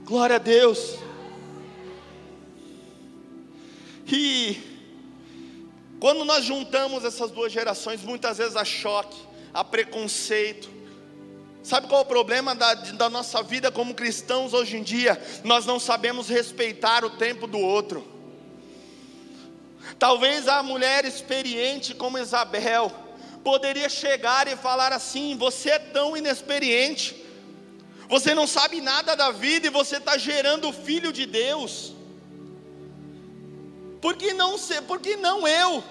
Glória 0.04 0.38
a 0.38 0.40
Deus. 0.40 0.98
E 4.08 4.58
quando 6.00 6.24
nós 6.24 6.46
juntamos 6.46 7.04
essas 7.04 7.32
duas 7.32 7.52
gerações, 7.52 8.02
muitas 8.04 8.38
vezes 8.38 8.56
há 8.56 8.64
choque, 8.64 9.18
há 9.54 9.64
preconceito. 9.64 10.70
Sabe 11.64 11.88
qual 11.88 12.02
é 12.02 12.04
o 12.04 12.08
problema 12.08 12.56
da, 12.56 12.74
da 12.74 13.10
nossa 13.10 13.44
vida 13.44 13.70
como 13.70 13.94
cristãos 13.94 14.54
hoje 14.54 14.78
em 14.78 14.84
dia? 14.84 15.22
Nós 15.44 15.66
não 15.66 15.80
sabemos 15.80 16.30
respeitar 16.30 17.04
o 17.04 17.10
tempo 17.10 17.46
do 17.46 17.60
outro. 17.60 18.08
Talvez 20.00 20.48
a 20.48 20.64
mulher 20.64 21.04
experiente 21.04 21.94
como 21.94 22.18
Isabel, 22.18 22.92
poderia 23.48 23.88
chegar 23.88 24.46
e 24.50 24.58
falar 24.58 24.92
assim: 24.92 25.38
você 25.38 25.70
é 25.70 25.80
tão 25.80 26.18
inexperiente, 26.18 27.16
você 28.10 28.36
não 28.36 28.46
sabe 28.46 28.82
nada 28.82 29.16
da 29.16 29.32
vida 29.32 29.68
e 29.68 29.70
você 29.70 29.96
está 29.98 30.18
gerando 30.18 30.68
o 30.68 30.74
filho 30.74 31.14
de 31.14 31.26
Deus. 31.26 31.94
Por 34.02 34.18
que 34.18 34.34
não 34.34 34.58
ser? 34.58 34.82
Por 34.82 35.00
que 35.00 35.16
não 35.16 35.48
eu? 35.48 35.82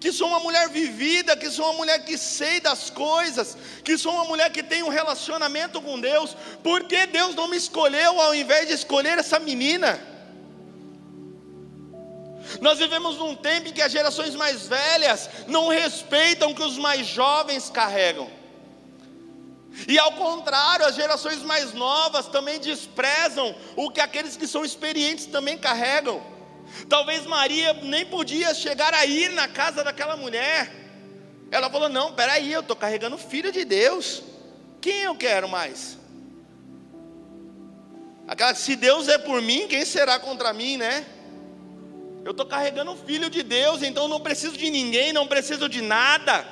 Que 0.00 0.10
sou 0.12 0.28
uma 0.28 0.40
mulher 0.40 0.66
vivida, 0.70 1.36
que 1.36 1.50
sou 1.50 1.66
uma 1.66 1.76
mulher 1.80 1.98
que 2.06 2.16
sei 2.16 2.58
das 2.58 2.88
coisas, 2.88 3.56
que 3.84 3.98
sou 3.98 4.14
uma 4.14 4.24
mulher 4.24 4.50
que 4.50 4.62
tem 4.62 4.82
um 4.82 4.88
relacionamento 4.88 5.80
com 5.82 6.00
Deus. 6.00 6.34
Por 6.62 6.84
que 6.84 7.04
Deus 7.06 7.34
não 7.34 7.48
me 7.48 7.58
escolheu 7.58 8.18
ao 8.18 8.34
invés 8.34 8.66
de 8.66 8.72
escolher 8.72 9.18
essa 9.18 9.38
menina? 9.38 10.00
Nós 12.60 12.78
vivemos 12.78 13.16
num 13.16 13.34
tempo 13.34 13.68
em 13.68 13.72
que 13.72 13.82
as 13.82 13.92
gerações 13.92 14.34
mais 14.34 14.66
velhas 14.66 15.28
não 15.46 15.68
respeitam 15.68 16.50
o 16.50 16.54
que 16.54 16.62
os 16.62 16.78
mais 16.78 17.06
jovens 17.06 17.70
carregam. 17.70 18.30
E 19.88 19.98
ao 19.98 20.12
contrário, 20.12 20.86
as 20.86 20.94
gerações 20.94 21.42
mais 21.42 21.72
novas 21.72 22.26
também 22.26 22.60
desprezam 22.60 23.54
o 23.74 23.90
que 23.90 24.00
aqueles 24.00 24.36
que 24.36 24.46
são 24.46 24.64
experientes 24.64 25.26
também 25.26 25.58
carregam. 25.58 26.22
Talvez 26.88 27.26
Maria 27.26 27.72
nem 27.82 28.06
podia 28.06 28.54
chegar 28.54 28.94
a 28.94 29.04
ir 29.04 29.30
na 29.30 29.48
casa 29.48 29.82
daquela 29.82 30.16
mulher. 30.16 30.70
Ela 31.50 31.68
falou: 31.68 31.88
Não, 31.88 32.12
peraí, 32.12 32.52
eu 32.52 32.60
estou 32.60 32.76
carregando 32.76 33.16
o 33.16 33.18
filho 33.18 33.50
de 33.50 33.64
Deus. 33.64 34.22
Quem 34.80 35.02
eu 35.02 35.16
quero 35.16 35.48
mais? 35.48 35.98
Aquela, 38.26 38.54
se 38.54 38.76
Deus 38.76 39.08
é 39.08 39.18
por 39.18 39.42
mim, 39.42 39.66
quem 39.68 39.84
será 39.84 40.18
contra 40.18 40.52
mim, 40.52 40.76
né? 40.76 41.04
Eu 42.24 42.30
estou 42.30 42.46
carregando 42.46 42.92
o 42.92 42.96
filho 42.96 43.28
de 43.28 43.42
Deus, 43.42 43.82
então 43.82 44.08
não 44.08 44.18
preciso 44.18 44.56
de 44.56 44.70
ninguém, 44.70 45.12
não 45.12 45.26
preciso 45.26 45.68
de 45.68 45.82
nada. 45.82 46.46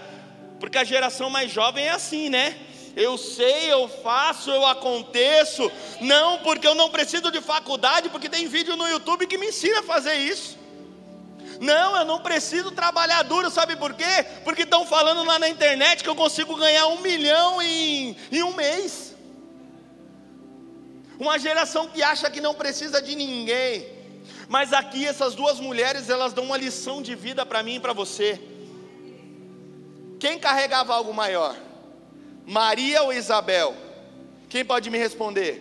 Porque 0.61 0.77
a 0.77 0.85
geração 0.85 1.31
mais 1.31 1.51
jovem 1.51 1.87
é 1.87 1.91
assim, 1.91 2.29
né? 2.29 2.59
Eu 2.95 3.17
sei, 3.17 3.73
eu 3.73 3.89
faço, 3.89 4.51
eu 4.51 4.67
aconteço. 4.67 5.73
Não, 5.99 6.39
porque 6.41 6.67
eu 6.67 6.75
não 6.75 6.91
preciso 6.91 7.31
de 7.31 7.41
faculdade, 7.41 8.11
porque 8.11 8.29
tem 8.29 8.47
vídeo 8.47 8.77
no 8.77 8.87
YouTube 8.87 9.27
que 9.27 9.39
me 9.39 9.49
ensina 9.49 9.81
a 9.81 9.83
fazer 9.83 10.15
isso. 10.17 10.59
Não, 11.59 11.97
eu 11.97 12.05
não 12.05 12.21
preciso 12.21 12.71
trabalhar 12.71 13.23
duro, 13.23 13.51
sabe 13.51 13.75
por 13.77 13.95
quê? 13.95 14.27
Porque 14.45 14.65
estão 14.65 14.85
falando 14.85 15.25
lá 15.25 15.39
na 15.39 15.49
internet 15.49 16.03
que 16.03 16.09
eu 16.09 16.15
consigo 16.15 16.55
ganhar 16.55 16.87
um 16.89 17.01
milhão 17.01 17.63
em, 17.63 18.15
em 18.31 18.43
um 18.43 18.53
mês. 18.53 19.17
Uma 21.19 21.39
geração 21.39 21.89
que 21.89 22.03
acha 22.03 22.31
que 22.31 22.43
não 22.43 22.53
precisa 22.53 23.01
de 23.01 23.15
ninguém. 23.15 24.02
Mas 24.53 24.75
aqui 24.75 25.07
essas 25.07 25.35
duas 25.35 25.59
mulheres, 25.59 26.11
elas 26.11 26.35
dão 26.35 26.45
uma 26.45 26.59
lição 26.59 27.01
de 27.01 27.15
vida 27.15 27.47
para 27.47 27.63
mim 27.63 27.77
e 27.77 27.81
para 27.81 27.95
você. 27.95 28.39
Quem 30.21 30.39
carregava 30.39 30.95
algo 30.95 31.15
maior? 31.15 31.57
Maria 32.45 33.03
ou 33.03 33.15
Isabel? 33.15 33.75
Quem 34.51 34.63
pode 34.63 34.91
me 34.91 34.99
responder? 34.99 35.55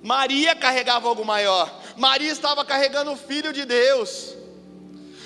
Maria 0.00 0.54
carregava 0.54 1.08
algo 1.08 1.24
maior. 1.24 1.68
Maria 1.96 2.30
estava 2.30 2.64
carregando 2.64 3.10
o 3.10 3.16
filho 3.16 3.52
de 3.52 3.64
Deus. 3.64 4.36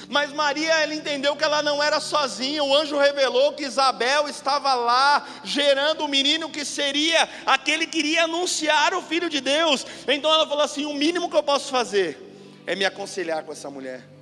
Mas 0.08 0.32
Maria, 0.32 0.72
ela 0.80 0.94
entendeu 0.94 1.36
que 1.36 1.44
ela 1.44 1.62
não 1.62 1.82
era 1.82 2.00
sozinha. 2.00 2.64
O 2.64 2.74
anjo 2.74 2.96
revelou 2.96 3.52
que 3.52 3.64
Isabel 3.64 4.26
estava 4.26 4.74
lá, 4.74 5.26
gerando 5.44 6.04
o 6.04 6.08
menino 6.08 6.48
que 6.48 6.64
seria 6.64 7.28
aquele 7.44 7.86
que 7.86 7.98
iria 7.98 8.24
anunciar 8.24 8.94
o 8.94 9.02
filho 9.02 9.28
de 9.28 9.40
Deus. 9.40 9.84
Então 10.06 10.32
ela 10.32 10.46
falou 10.46 10.64
assim: 10.64 10.86
o 10.86 10.94
mínimo 10.94 11.28
que 11.28 11.36
eu 11.36 11.42
posso 11.42 11.70
fazer 11.70 12.18
é 12.66 12.74
me 12.74 12.86
aconselhar 12.86 13.42
com 13.44 13.52
essa 13.52 13.70
mulher. 13.70 14.17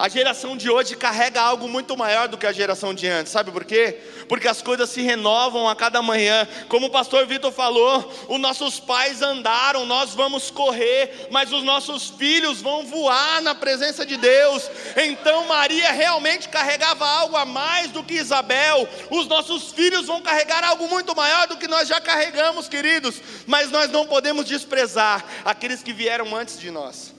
A 0.00 0.08
geração 0.08 0.56
de 0.56 0.70
hoje 0.70 0.96
carrega 0.96 1.42
algo 1.42 1.68
muito 1.68 1.94
maior 1.94 2.26
do 2.26 2.38
que 2.38 2.46
a 2.46 2.52
geração 2.52 2.94
de 2.94 3.06
antes, 3.06 3.30
sabe 3.30 3.50
por 3.50 3.66
quê? 3.66 3.98
Porque 4.30 4.48
as 4.48 4.62
coisas 4.62 4.88
se 4.88 5.02
renovam 5.02 5.68
a 5.68 5.76
cada 5.76 6.00
manhã. 6.00 6.48
Como 6.70 6.86
o 6.86 6.90
pastor 6.90 7.26
Vitor 7.26 7.52
falou, 7.52 8.10
os 8.26 8.40
nossos 8.40 8.80
pais 8.80 9.20
andaram, 9.20 9.84
nós 9.84 10.14
vamos 10.14 10.50
correr, 10.50 11.28
mas 11.30 11.52
os 11.52 11.62
nossos 11.62 12.08
filhos 12.08 12.62
vão 12.62 12.86
voar 12.86 13.42
na 13.42 13.54
presença 13.54 14.06
de 14.06 14.16
Deus. 14.16 14.70
Então 14.96 15.46
Maria 15.46 15.92
realmente 15.92 16.48
carregava 16.48 17.06
algo 17.06 17.36
a 17.36 17.44
mais 17.44 17.90
do 17.90 18.02
que 18.02 18.14
Isabel. 18.14 18.88
Os 19.10 19.26
nossos 19.26 19.70
filhos 19.70 20.06
vão 20.06 20.22
carregar 20.22 20.64
algo 20.64 20.88
muito 20.88 21.14
maior 21.14 21.46
do 21.46 21.58
que 21.58 21.68
nós 21.68 21.86
já 21.86 22.00
carregamos, 22.00 22.68
queridos. 22.68 23.20
Mas 23.46 23.70
nós 23.70 23.90
não 23.90 24.06
podemos 24.06 24.46
desprezar 24.46 25.22
aqueles 25.44 25.82
que 25.82 25.92
vieram 25.92 26.34
antes 26.34 26.58
de 26.58 26.70
nós. 26.70 27.12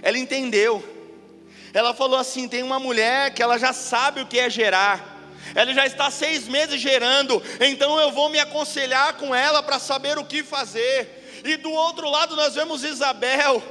Ela 0.00 0.16
entendeu 0.16 0.95
ela 1.76 1.92
falou 1.92 2.18
assim: 2.18 2.48
tem 2.48 2.62
uma 2.62 2.80
mulher 2.80 3.34
que 3.34 3.42
ela 3.42 3.58
já 3.58 3.70
sabe 3.70 4.22
o 4.22 4.26
que 4.26 4.38
é 4.38 4.48
gerar. 4.48 5.14
Ela 5.54 5.74
já 5.74 5.86
está 5.86 6.10
seis 6.10 6.48
meses 6.48 6.80
gerando, 6.80 7.40
então 7.60 8.00
eu 8.00 8.10
vou 8.10 8.30
me 8.30 8.38
aconselhar 8.38 9.14
com 9.14 9.34
ela 9.34 9.62
para 9.62 9.78
saber 9.78 10.16
o 10.16 10.24
que 10.24 10.42
fazer. 10.42 11.42
E 11.44 11.58
do 11.58 11.70
outro 11.70 12.08
lado 12.08 12.34
nós 12.34 12.54
vemos 12.54 12.82
Isabel, 12.82 13.62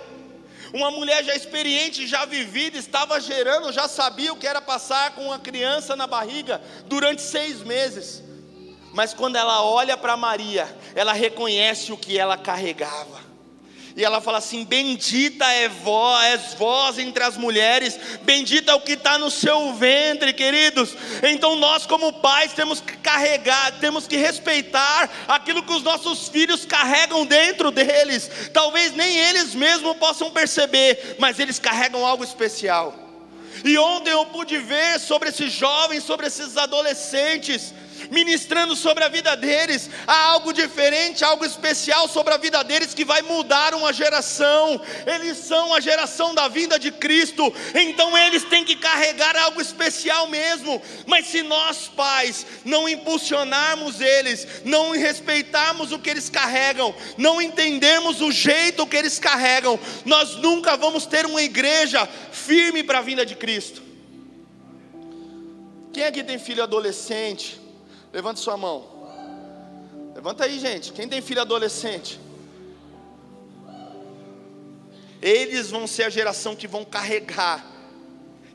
uma 0.71 0.91
mulher 0.91 1.23
já 1.23 1.35
experiente, 1.35 2.05
já 2.05 2.25
vivida, 2.25 2.77
estava 2.77 3.19
gerando, 3.19 3.73
já 3.73 3.87
sabia 3.87 4.31
o 4.31 4.37
que 4.37 4.45
era 4.45 4.61
passar 4.61 5.15
com 5.15 5.25
uma 5.25 5.39
criança 5.39 5.95
na 5.95 6.05
barriga 6.05 6.61
durante 6.85 7.23
seis 7.23 7.63
meses. 7.63 8.23
Mas 8.93 9.15
quando 9.15 9.35
ela 9.35 9.63
olha 9.63 9.97
para 9.97 10.15
Maria, 10.15 10.69
ela 10.93 11.11
reconhece 11.11 11.91
o 11.91 11.97
que 11.97 12.19
ela 12.19 12.37
carregava. 12.37 13.34
E 13.95 14.03
ela 14.03 14.19
fala 14.19 14.39
assim: 14.39 14.65
Bendita 14.65 15.45
é 15.45 15.69
vós, 15.69 16.25
és 16.25 16.53
vós 16.55 16.99
entre 16.99 17.23
as 17.23 17.37
mulheres, 17.37 17.97
bendita 18.23 18.73
é 18.73 18.75
o 18.75 18.81
que 18.81 18.91
está 18.91 19.17
no 19.17 19.31
seu 19.31 19.73
ventre, 19.73 20.33
queridos. 20.33 20.93
Então 21.23 21.55
nós, 21.55 21.85
como 21.85 22.11
pais, 22.11 22.51
temos 22.51 22.81
que 22.81 22.97
carregar, 22.97 23.79
temos 23.79 24.05
que 24.05 24.17
respeitar 24.17 25.09
aquilo 25.27 25.63
que 25.63 25.71
os 25.71 25.81
nossos 25.81 26.27
filhos 26.27 26.65
carregam 26.65 27.25
dentro 27.25 27.71
deles. 27.71 28.29
Talvez 28.51 28.93
nem 28.93 29.17
eles 29.17 29.55
mesmos 29.55 29.95
possam 29.95 30.29
perceber, 30.29 31.15
mas 31.17 31.39
eles 31.39 31.57
carregam 31.57 32.05
algo 32.05 32.23
especial. 32.23 32.93
E 33.63 33.77
ontem 33.77 34.11
eu 34.11 34.25
pude 34.25 34.57
ver 34.57 34.99
sobre 34.99 35.29
esses 35.29 35.53
jovens, 35.53 36.03
sobre 36.03 36.27
esses 36.27 36.57
adolescentes 36.57 37.73
ministrando 38.11 38.75
sobre 38.75 39.03
a 39.03 39.09
vida 39.09 39.35
deles. 39.35 39.89
Há 40.05 40.31
algo 40.31 40.53
diferente, 40.53 41.23
algo 41.23 41.45
especial 41.45 42.07
sobre 42.07 42.33
a 42.33 42.37
vida 42.37 42.63
deles 42.63 42.93
que 42.93 43.05
vai 43.05 43.21
mudar 43.21 43.73
uma 43.73 43.91
geração. 43.93 44.81
Eles 45.05 45.37
são 45.37 45.73
a 45.73 45.79
geração 45.79 46.33
da 46.33 46.47
vinda 46.47 46.77
de 46.79 46.91
Cristo, 46.91 47.53
então 47.73 48.17
eles 48.17 48.43
têm 48.43 48.63
que 48.63 48.75
carregar 48.75 49.35
algo 49.37 49.61
especial 49.61 50.27
mesmo. 50.27 50.81
Mas 51.05 51.27
se 51.27 51.41
nós, 51.43 51.87
pais, 51.87 52.45
não 52.63 52.87
impulsionarmos 52.87 54.01
eles, 54.01 54.47
não 54.63 54.91
respeitarmos 54.91 55.91
o 55.91 55.99
que 55.99 56.09
eles 56.09 56.29
carregam, 56.29 56.95
não 57.17 57.41
entendermos 57.41 58.21
o 58.21 58.31
jeito 58.31 58.87
que 58.87 58.97
eles 58.97 59.19
carregam, 59.19 59.79
nós 60.03 60.35
nunca 60.35 60.75
vamos 60.77 61.05
ter 61.05 61.25
uma 61.25 61.41
igreja 61.41 62.07
firme 62.31 62.83
para 62.83 62.99
a 62.99 63.01
vinda 63.01 63.25
de 63.25 63.35
Cristo. 63.35 63.81
Quem 65.93 66.03
aqui 66.03 66.23
tem 66.23 66.37
filho 66.37 66.61
adolescente? 66.61 67.64
Levante 68.15 68.39
sua 68.39 68.55
mão. 68.55 68.87
Levanta 70.15 70.45
aí, 70.45 70.57
gente. 70.57 70.93
Quem 70.93 71.05
tem 71.05 71.21
filho 71.21 71.41
adolescente? 71.41 72.17
Eles 75.21 75.69
vão 75.69 75.85
ser 75.85 76.03
a 76.03 76.09
geração 76.09 76.55
que 76.55 76.65
vão 76.65 76.85
carregar, 76.85 77.65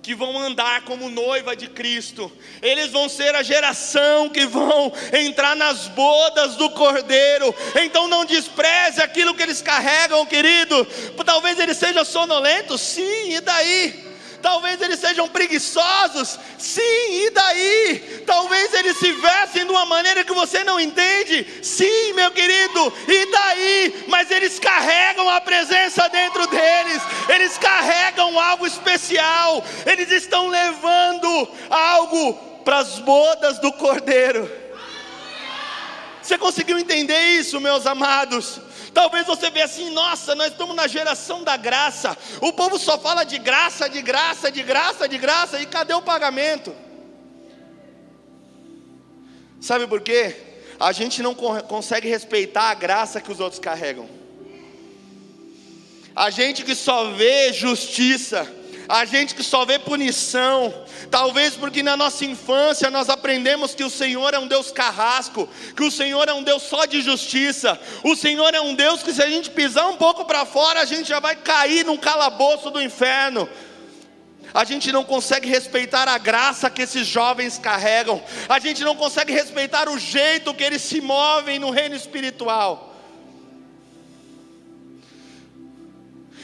que 0.00 0.14
vão 0.14 0.38
andar 0.38 0.86
como 0.86 1.10
noiva 1.10 1.54
de 1.54 1.68
Cristo. 1.68 2.32
Eles 2.62 2.90
vão 2.90 3.06
ser 3.06 3.34
a 3.34 3.42
geração 3.42 4.30
que 4.30 4.46
vão 4.46 4.90
entrar 5.12 5.54
nas 5.54 5.88
bodas 5.88 6.56
do 6.56 6.70
Cordeiro. 6.70 7.54
Então 7.82 8.08
não 8.08 8.24
despreze 8.24 9.02
aquilo 9.02 9.34
que 9.34 9.42
eles 9.42 9.60
carregam, 9.60 10.24
querido. 10.24 10.86
Talvez 11.22 11.58
eles 11.58 11.76
sejam 11.76 12.02
sonolentos, 12.02 12.80
sim, 12.80 13.34
e 13.34 13.42
daí? 13.42 14.09
Talvez 14.42 14.80
eles 14.80 14.98
sejam 14.98 15.28
preguiçosos, 15.28 16.38
sim, 16.58 16.80
e 16.80 17.30
daí? 17.30 18.24
Talvez 18.26 18.72
eles 18.74 18.96
se 18.96 19.12
vestem 19.12 19.64
de 19.64 19.70
uma 19.70 19.84
maneira 19.84 20.24
que 20.24 20.32
você 20.32 20.64
não 20.64 20.80
entende, 20.80 21.46
sim, 21.62 22.12
meu 22.14 22.30
querido, 22.30 22.92
e 23.06 23.26
daí? 23.30 24.04
Mas 24.08 24.30
eles 24.30 24.58
carregam 24.58 25.28
a 25.28 25.40
presença 25.40 26.08
dentro 26.08 26.46
deles, 26.46 27.02
eles 27.28 27.58
carregam 27.58 28.38
algo 28.40 28.66
especial, 28.66 29.62
eles 29.84 30.10
estão 30.10 30.48
levando 30.48 31.48
algo 31.68 32.34
para 32.64 32.78
as 32.78 32.98
bodas 32.98 33.58
do 33.58 33.72
Cordeiro. 33.72 34.50
Você 36.22 36.38
conseguiu 36.38 36.78
entender 36.78 37.20
isso, 37.38 37.60
meus 37.60 37.86
amados? 37.86 38.60
Talvez 38.92 39.26
você 39.26 39.50
veja 39.50 39.66
assim, 39.66 39.90
nossa, 39.90 40.34
nós 40.34 40.52
estamos 40.52 40.74
na 40.74 40.86
geração 40.86 41.44
da 41.44 41.56
graça. 41.56 42.16
O 42.40 42.52
povo 42.52 42.78
só 42.78 42.98
fala 42.98 43.24
de 43.24 43.38
graça, 43.38 43.88
de 43.88 44.02
graça, 44.02 44.50
de 44.50 44.62
graça, 44.62 45.08
de 45.08 45.18
graça, 45.18 45.60
e 45.60 45.66
cadê 45.66 45.94
o 45.94 46.02
pagamento? 46.02 46.74
Sabe 49.60 49.86
por 49.86 50.00
quê? 50.00 50.36
A 50.78 50.92
gente 50.92 51.22
não 51.22 51.34
consegue 51.34 52.08
respeitar 52.08 52.70
a 52.70 52.74
graça 52.74 53.20
que 53.20 53.30
os 53.30 53.38
outros 53.38 53.60
carregam. 53.60 54.08
A 56.16 56.30
gente 56.30 56.64
que 56.64 56.74
só 56.74 57.10
vê 57.12 57.52
justiça, 57.52 58.50
a 58.90 59.04
gente 59.04 59.36
que 59.36 59.42
só 59.44 59.64
vê 59.64 59.78
punição, 59.78 60.74
talvez 61.10 61.54
porque 61.54 61.80
na 61.80 61.96
nossa 61.96 62.24
infância 62.24 62.90
nós 62.90 63.08
aprendemos 63.08 63.72
que 63.72 63.84
o 63.84 63.90
Senhor 63.90 64.34
é 64.34 64.38
um 64.38 64.48
Deus 64.48 64.72
carrasco, 64.72 65.48
que 65.76 65.84
o 65.84 65.90
Senhor 65.92 66.28
é 66.28 66.32
um 66.32 66.42
Deus 66.42 66.64
só 66.64 66.84
de 66.86 67.00
justiça, 67.00 67.80
o 68.02 68.16
Senhor 68.16 68.52
é 68.52 68.60
um 68.60 68.74
Deus 68.74 69.00
que 69.00 69.12
se 69.12 69.22
a 69.22 69.30
gente 69.30 69.48
pisar 69.50 69.86
um 69.88 69.96
pouco 69.96 70.24
para 70.24 70.44
fora, 70.44 70.80
a 70.80 70.84
gente 70.84 71.08
já 71.08 71.20
vai 71.20 71.36
cair 71.36 71.86
num 71.86 71.96
calabouço 71.96 72.68
do 72.70 72.82
inferno. 72.82 73.48
A 74.52 74.64
gente 74.64 74.90
não 74.90 75.04
consegue 75.04 75.48
respeitar 75.48 76.08
a 76.08 76.18
graça 76.18 76.68
que 76.68 76.82
esses 76.82 77.06
jovens 77.06 77.58
carregam, 77.58 78.20
a 78.48 78.58
gente 78.58 78.82
não 78.82 78.96
consegue 78.96 79.32
respeitar 79.32 79.88
o 79.88 79.96
jeito 79.96 80.52
que 80.52 80.64
eles 80.64 80.82
se 80.82 81.00
movem 81.00 81.60
no 81.60 81.70
reino 81.70 81.94
espiritual. 81.94 82.89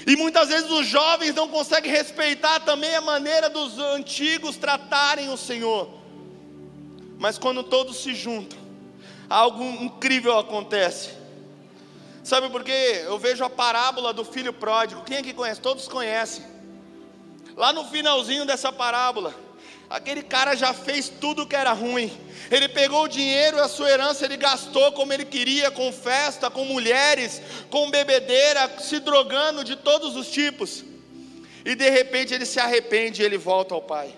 E 0.06 0.14
muitas 0.14 0.48
vezes 0.48 0.70
os 0.70 0.86
jovens 0.86 1.34
não 1.34 1.48
conseguem 1.48 1.90
respeitar 1.90 2.60
também 2.60 2.94
a 2.94 3.00
maneira 3.00 3.50
dos 3.50 3.76
antigos 3.78 4.56
tratarem 4.56 5.30
o 5.30 5.36
Senhor. 5.36 5.90
Mas 7.18 7.36
quando 7.36 7.64
todos 7.64 7.96
se 7.96 8.14
juntam, 8.14 8.58
algo 9.28 9.64
incrível 9.64 10.38
acontece. 10.38 11.10
Sabe 12.22 12.48
por 12.50 12.62
quê? 12.62 13.02
Eu 13.04 13.18
vejo 13.18 13.44
a 13.44 13.50
parábola 13.50 14.12
do 14.12 14.24
filho 14.24 14.52
pródigo. 14.52 15.02
Quem 15.02 15.16
aqui 15.16 15.32
conhece? 15.32 15.60
Todos 15.60 15.88
conhecem. 15.88 16.44
Lá 17.56 17.72
no 17.72 17.84
finalzinho 17.84 18.44
dessa 18.44 18.70
parábola, 18.70 19.34
aquele 19.88 20.22
cara 20.22 20.56
já 20.56 20.74
fez 20.74 21.08
tudo 21.08 21.46
que 21.46 21.56
era 21.56 21.72
ruim. 21.72 22.10
Ele 22.50 22.68
pegou 22.68 23.04
o 23.04 23.08
dinheiro 23.08 23.56
e 23.56 23.60
a 23.60 23.68
sua 23.68 23.90
herança, 23.90 24.24
ele 24.24 24.36
gastou 24.36 24.92
como 24.92 25.12
ele 25.12 25.24
queria, 25.24 25.70
com 25.70 25.92
festa, 25.92 26.50
com 26.50 26.64
mulheres, 26.64 27.40
com 27.70 27.90
bebedeira, 27.90 28.78
se 28.80 28.98
drogando 29.00 29.64
de 29.64 29.76
todos 29.76 30.16
os 30.16 30.28
tipos. 30.28 30.84
E 31.64 31.74
de 31.74 31.90
repente 31.90 32.32
ele 32.32 32.46
se 32.46 32.60
arrepende 32.60 33.22
e 33.22 33.24
ele 33.24 33.38
volta 33.38 33.74
ao 33.74 33.82
pai. 33.82 34.14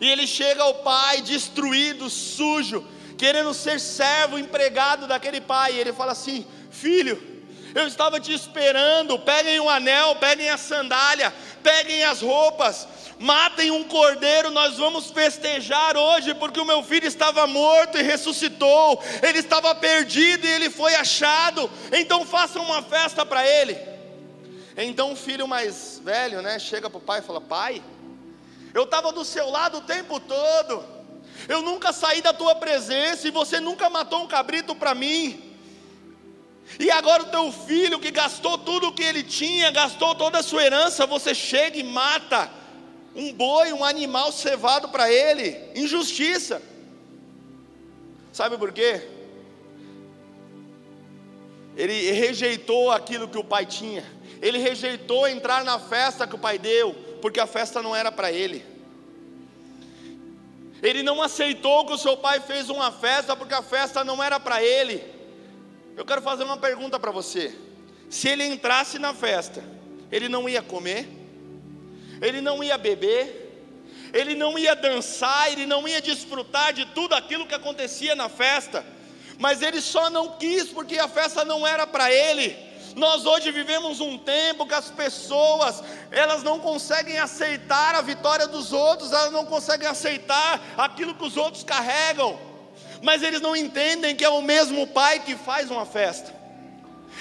E 0.00 0.08
ele 0.10 0.26
chega 0.26 0.62
ao 0.62 0.74
pai 0.76 1.22
destruído, 1.22 2.08
sujo, 2.08 2.86
querendo 3.16 3.52
ser 3.54 3.80
servo, 3.80 4.38
empregado 4.38 5.06
daquele 5.06 5.40
pai. 5.40 5.74
E 5.74 5.78
ele 5.78 5.92
fala 5.92 6.12
assim: 6.12 6.46
Filho, 6.70 7.35
eu 7.76 7.86
estava 7.86 8.18
te 8.18 8.32
esperando. 8.32 9.18
Peguem 9.18 9.60
o 9.60 9.68
anel, 9.68 10.16
peguem 10.16 10.48
a 10.48 10.56
sandália, 10.56 11.32
peguem 11.62 12.02
as 12.04 12.22
roupas, 12.22 12.88
matem 13.18 13.70
um 13.70 13.84
cordeiro. 13.84 14.50
Nós 14.50 14.78
vamos 14.78 15.10
festejar 15.10 15.94
hoje, 15.94 16.34
porque 16.34 16.58
o 16.58 16.64
meu 16.64 16.82
filho 16.82 17.06
estava 17.06 17.46
morto 17.46 17.98
e 17.98 18.02
ressuscitou. 18.02 19.02
Ele 19.22 19.40
estava 19.40 19.74
perdido 19.74 20.46
e 20.46 20.50
ele 20.50 20.70
foi 20.70 20.94
achado. 20.94 21.70
Então 21.92 22.24
façam 22.24 22.62
uma 22.62 22.82
festa 22.82 23.26
para 23.26 23.46
ele. 23.46 23.78
Então 24.78 25.12
o 25.12 25.16
filho 25.16 25.46
mais 25.46 26.00
velho, 26.02 26.40
né, 26.40 26.58
chega 26.58 26.88
para 26.88 26.98
o 26.98 27.02
pai 27.02 27.20
e 27.20 27.22
fala: 27.22 27.40
Pai, 27.42 27.82
eu 28.72 28.84
estava 28.84 29.12
do 29.12 29.24
seu 29.24 29.50
lado 29.50 29.78
o 29.78 29.82
tempo 29.82 30.18
todo, 30.18 30.82
eu 31.46 31.60
nunca 31.60 31.92
saí 31.92 32.22
da 32.22 32.32
tua 32.32 32.54
presença 32.54 33.28
e 33.28 33.30
você 33.30 33.60
nunca 33.60 33.90
matou 33.90 34.22
um 34.22 34.26
cabrito 34.26 34.74
para 34.74 34.94
mim. 34.94 35.45
E 36.78 36.90
agora 36.90 37.22
o 37.22 37.26
teu 37.26 37.52
filho 37.52 37.98
que 37.98 38.10
gastou 38.10 38.58
tudo 38.58 38.88
o 38.88 38.92
que 38.92 39.02
ele 39.02 39.22
tinha, 39.22 39.70
gastou 39.70 40.14
toda 40.14 40.38
a 40.38 40.42
sua 40.42 40.64
herança, 40.64 41.06
você 41.06 41.34
chega 41.34 41.78
e 41.78 41.82
mata 41.82 42.50
um 43.14 43.32
boi, 43.32 43.72
um 43.72 43.84
animal 43.84 44.30
cevado 44.32 44.88
para 44.88 45.10
ele, 45.10 45.56
injustiça. 45.74 46.60
Sabe 48.32 48.58
por 48.58 48.72
quê? 48.72 49.08
Ele 51.76 52.12
rejeitou 52.12 52.90
aquilo 52.90 53.28
que 53.28 53.38
o 53.38 53.44
pai 53.44 53.64
tinha. 53.64 54.04
Ele 54.42 54.58
rejeitou 54.58 55.26
entrar 55.26 55.64
na 55.64 55.78
festa 55.78 56.26
que 56.26 56.34
o 56.34 56.38
pai 56.38 56.58
deu 56.58 56.94
porque 57.22 57.40
a 57.40 57.46
festa 57.46 57.80
não 57.80 57.96
era 57.96 58.12
para 58.12 58.30
ele. 58.30 58.64
Ele 60.82 61.02
não 61.02 61.22
aceitou 61.22 61.86
que 61.86 61.94
o 61.94 61.98
seu 61.98 62.16
pai 62.16 62.40
fez 62.40 62.68
uma 62.68 62.92
festa 62.92 63.34
porque 63.34 63.54
a 63.54 63.62
festa 63.62 64.04
não 64.04 64.22
era 64.22 64.38
para 64.38 64.62
ele. 64.62 65.15
Eu 65.96 66.04
quero 66.04 66.20
fazer 66.20 66.44
uma 66.44 66.58
pergunta 66.58 67.00
para 67.00 67.10
você. 67.10 67.56
Se 68.10 68.28
ele 68.28 68.44
entrasse 68.44 68.98
na 68.98 69.14
festa, 69.14 69.64
ele 70.12 70.28
não 70.28 70.46
ia 70.46 70.60
comer, 70.60 71.08
ele 72.20 72.42
não 72.42 72.62
ia 72.62 72.76
beber, 72.76 73.46
ele 74.12 74.34
não 74.34 74.58
ia 74.58 74.76
dançar, 74.76 75.50
ele 75.50 75.64
não 75.64 75.88
ia 75.88 76.02
desfrutar 76.02 76.74
de 76.74 76.84
tudo 76.86 77.14
aquilo 77.14 77.46
que 77.46 77.54
acontecia 77.54 78.14
na 78.14 78.28
festa, 78.28 78.84
mas 79.38 79.62
ele 79.62 79.80
só 79.80 80.10
não 80.10 80.36
quis 80.36 80.68
porque 80.68 80.98
a 80.98 81.08
festa 81.08 81.46
não 81.46 81.66
era 81.66 81.86
para 81.86 82.12
ele. 82.12 82.54
Nós 82.94 83.24
hoje 83.24 83.50
vivemos 83.50 83.98
um 83.98 84.18
tempo 84.18 84.66
que 84.66 84.74
as 84.74 84.90
pessoas, 84.90 85.82
elas 86.10 86.42
não 86.42 86.60
conseguem 86.60 87.18
aceitar 87.18 87.94
a 87.94 88.02
vitória 88.02 88.46
dos 88.46 88.70
outros, 88.70 89.12
elas 89.12 89.32
não 89.32 89.46
conseguem 89.46 89.88
aceitar 89.88 90.60
aquilo 90.76 91.14
que 91.14 91.24
os 91.24 91.38
outros 91.38 91.64
carregam. 91.64 92.38
Mas 93.02 93.22
eles 93.22 93.40
não 93.40 93.54
entendem 93.54 94.14
que 94.14 94.24
é 94.24 94.28
o 94.28 94.42
mesmo 94.42 94.86
pai 94.86 95.20
que 95.20 95.36
faz 95.36 95.70
uma 95.70 95.86
festa. 95.86 96.34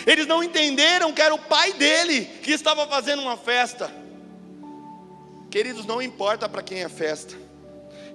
Eles 0.05 0.27
não 0.27 0.43
entenderam 0.43 1.13
que 1.13 1.21
era 1.21 1.33
o 1.33 1.39
pai 1.39 1.73
dele 1.73 2.25
que 2.43 2.51
estava 2.51 2.85
fazendo 2.87 3.21
uma 3.21 3.37
festa. 3.37 3.91
Queridos, 5.49 5.85
não 5.85 6.01
importa 6.01 6.49
para 6.49 6.61
quem 6.61 6.83
é 6.83 6.89
festa, 6.89 7.35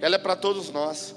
ela 0.00 0.16
é 0.16 0.18
para 0.18 0.36
todos 0.36 0.70
nós. 0.70 1.14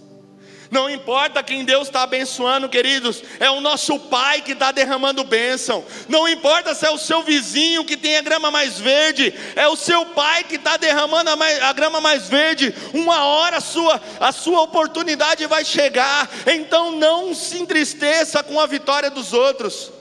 Não 0.73 0.89
importa 0.89 1.43
quem 1.43 1.63
Deus 1.63 1.87
está 1.87 2.01
abençoando, 2.01 2.67
queridos, 2.67 3.21
é 3.39 3.47
o 3.47 3.61
nosso 3.61 3.99
Pai 3.99 4.41
que 4.41 4.53
está 4.53 4.71
derramando 4.71 5.23
bênção. 5.23 5.85
Não 6.09 6.27
importa 6.27 6.73
se 6.73 6.83
é 6.83 6.89
o 6.89 6.97
seu 6.97 7.21
vizinho 7.21 7.85
que 7.85 7.95
tem 7.95 8.17
a 8.17 8.23
grama 8.23 8.49
mais 8.49 8.79
verde, 8.79 9.31
é 9.55 9.67
o 9.67 9.75
seu 9.75 10.03
Pai 10.07 10.43
que 10.43 10.55
está 10.55 10.75
derramando 10.75 11.29
a, 11.29 11.35
mais, 11.35 11.61
a, 11.61 11.71
grama 11.73 12.01
mais 12.01 12.27
verde. 12.27 12.73
Uma 12.91 13.23
hora 13.23 13.57
a 13.57 13.61
sua, 13.61 14.01
a 14.19 14.31
sua 14.31 14.61
oportunidade 14.61 15.45
vai 15.45 15.63
chegar, 15.63 16.27
então 16.47 16.91
não 16.93 17.35
se 17.35 17.59
entristeça 17.59 18.41
com 18.41 18.59
a 18.59 18.65
vitória 18.65 19.11
dos 19.11 19.31
outros. 19.31 19.91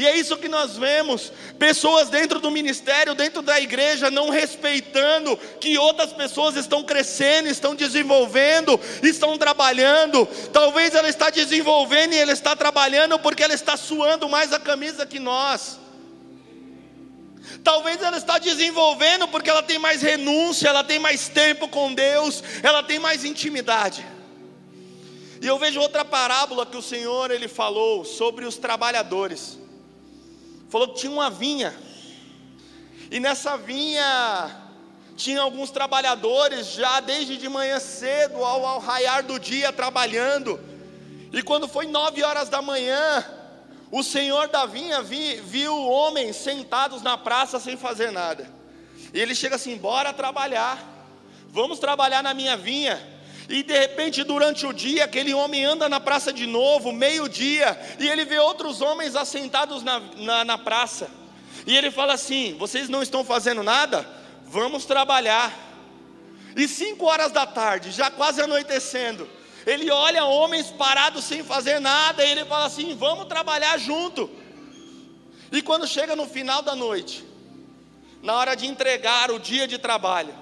E 0.00 0.06
é 0.06 0.16
isso 0.16 0.38
que 0.38 0.48
nós 0.48 0.78
vemos: 0.78 1.30
pessoas 1.58 2.08
dentro 2.08 2.40
do 2.40 2.50
ministério, 2.50 3.14
dentro 3.14 3.42
da 3.42 3.60
igreja, 3.60 4.10
não 4.10 4.30
respeitando 4.30 5.36
que 5.60 5.76
outras 5.76 6.10
pessoas 6.10 6.56
estão 6.56 6.82
crescendo, 6.82 7.48
estão 7.50 7.74
desenvolvendo, 7.74 8.80
estão 9.02 9.36
trabalhando. 9.36 10.24
Talvez 10.54 10.94
ela 10.94 11.06
está 11.06 11.28
desenvolvendo 11.28 12.14
e 12.14 12.16
ela 12.18 12.32
está 12.32 12.56
trabalhando 12.56 13.18
porque 13.18 13.42
ela 13.42 13.52
está 13.52 13.76
suando 13.76 14.26
mais 14.26 14.54
a 14.54 14.58
camisa 14.58 15.04
que 15.04 15.18
nós. 15.18 15.78
Talvez 17.62 18.00
ela 18.00 18.16
está 18.16 18.38
desenvolvendo 18.38 19.28
porque 19.28 19.50
ela 19.50 19.62
tem 19.62 19.78
mais 19.78 20.00
renúncia, 20.00 20.68
ela 20.68 20.82
tem 20.82 20.98
mais 20.98 21.28
tempo 21.28 21.68
com 21.68 21.92
Deus, 21.92 22.42
ela 22.62 22.82
tem 22.82 22.98
mais 22.98 23.22
intimidade. 23.22 24.02
E 25.42 25.46
eu 25.46 25.58
vejo 25.58 25.78
outra 25.78 26.06
parábola 26.06 26.64
que 26.64 26.78
o 26.78 26.82
Senhor 26.82 27.30
ele 27.30 27.48
falou 27.48 28.02
sobre 28.02 28.46
os 28.46 28.56
trabalhadores 28.56 29.60
falou 30.70 30.88
que 30.88 31.00
tinha 31.00 31.12
uma 31.12 31.28
vinha, 31.28 31.74
e 33.10 33.18
nessa 33.20 33.56
vinha 33.58 34.68
tinha 35.16 35.42
alguns 35.42 35.70
trabalhadores 35.70 36.68
já 36.68 37.00
desde 37.00 37.36
de 37.36 37.48
manhã 37.48 37.78
cedo, 37.78 38.42
ao, 38.42 38.64
ao 38.64 38.78
raiar 38.78 39.22
do 39.22 39.38
dia, 39.38 39.72
trabalhando, 39.72 40.58
e 41.32 41.42
quando 41.42 41.68
foi 41.68 41.86
nove 41.86 42.22
horas 42.22 42.48
da 42.48 42.62
manhã, 42.62 43.24
o 43.90 44.02
senhor 44.02 44.48
da 44.48 44.64
vinha 44.64 45.02
vi, 45.02 45.34
viu 45.40 45.76
homens 45.76 46.36
sentados 46.36 47.02
na 47.02 47.18
praça 47.18 47.58
sem 47.58 47.76
fazer 47.76 48.12
nada, 48.12 48.48
e 49.12 49.20
ele 49.20 49.34
chega 49.34 49.56
assim: 49.56 49.76
bora 49.76 50.12
trabalhar, 50.12 50.78
vamos 51.48 51.78
trabalhar 51.78 52.22
na 52.22 52.32
minha 52.32 52.56
vinha. 52.56 53.19
E 53.50 53.64
de 53.64 53.76
repente, 53.76 54.22
durante 54.22 54.64
o 54.64 54.72
dia, 54.72 55.04
aquele 55.04 55.34
homem 55.34 55.64
anda 55.64 55.88
na 55.88 55.98
praça 55.98 56.32
de 56.32 56.46
novo, 56.46 56.92
meio-dia, 56.92 57.76
e 57.98 58.08
ele 58.08 58.24
vê 58.24 58.38
outros 58.38 58.80
homens 58.80 59.16
assentados 59.16 59.82
na, 59.82 59.98
na, 59.98 60.44
na 60.44 60.56
praça. 60.56 61.10
E 61.66 61.76
ele 61.76 61.90
fala 61.90 62.14
assim: 62.14 62.54
Vocês 62.60 62.88
não 62.88 63.02
estão 63.02 63.24
fazendo 63.24 63.64
nada? 63.64 64.08
Vamos 64.44 64.84
trabalhar. 64.84 65.52
E 66.54 66.68
cinco 66.68 67.06
horas 67.06 67.32
da 67.32 67.44
tarde, 67.44 67.90
já 67.90 68.08
quase 68.08 68.40
anoitecendo, 68.40 69.28
ele 69.66 69.90
olha 69.90 70.24
homens 70.24 70.68
parados 70.70 71.24
sem 71.24 71.42
fazer 71.42 71.80
nada, 71.80 72.24
e 72.24 72.30
ele 72.30 72.44
fala 72.44 72.66
assim: 72.66 72.94
Vamos 72.94 73.26
trabalhar 73.26 73.76
junto. 73.78 74.30
E 75.50 75.60
quando 75.60 75.88
chega 75.88 76.14
no 76.14 76.28
final 76.28 76.62
da 76.62 76.76
noite, 76.76 77.24
na 78.22 78.36
hora 78.36 78.54
de 78.54 78.68
entregar 78.68 79.32
o 79.32 79.40
dia 79.40 79.66
de 79.66 79.76
trabalho, 79.76 80.32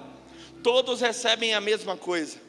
todos 0.61 1.01
recebem 1.01 1.55
a 1.55 1.59
mesma 1.59 1.97
coisa. 1.97 2.48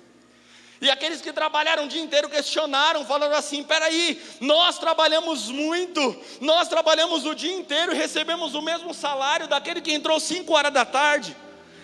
E 0.80 0.90
aqueles 0.90 1.20
que 1.20 1.32
trabalharam 1.32 1.84
o 1.84 1.88
dia 1.88 2.00
inteiro 2.00 2.28
questionaram, 2.28 3.04
falaram 3.04 3.34
assim: 3.34 3.62
peraí, 3.62 4.20
nós 4.40 4.78
trabalhamos 4.78 5.48
muito, 5.48 6.16
nós 6.40 6.68
trabalhamos 6.68 7.26
o 7.26 7.34
dia 7.34 7.54
inteiro 7.54 7.92
e 7.92 7.96
recebemos 7.96 8.54
o 8.54 8.62
mesmo 8.62 8.94
salário 8.94 9.46
daquele 9.46 9.82
que 9.82 9.92
entrou 9.92 10.18
5 10.18 10.50
horas 10.52 10.72
da 10.72 10.86
tarde. 10.86 11.36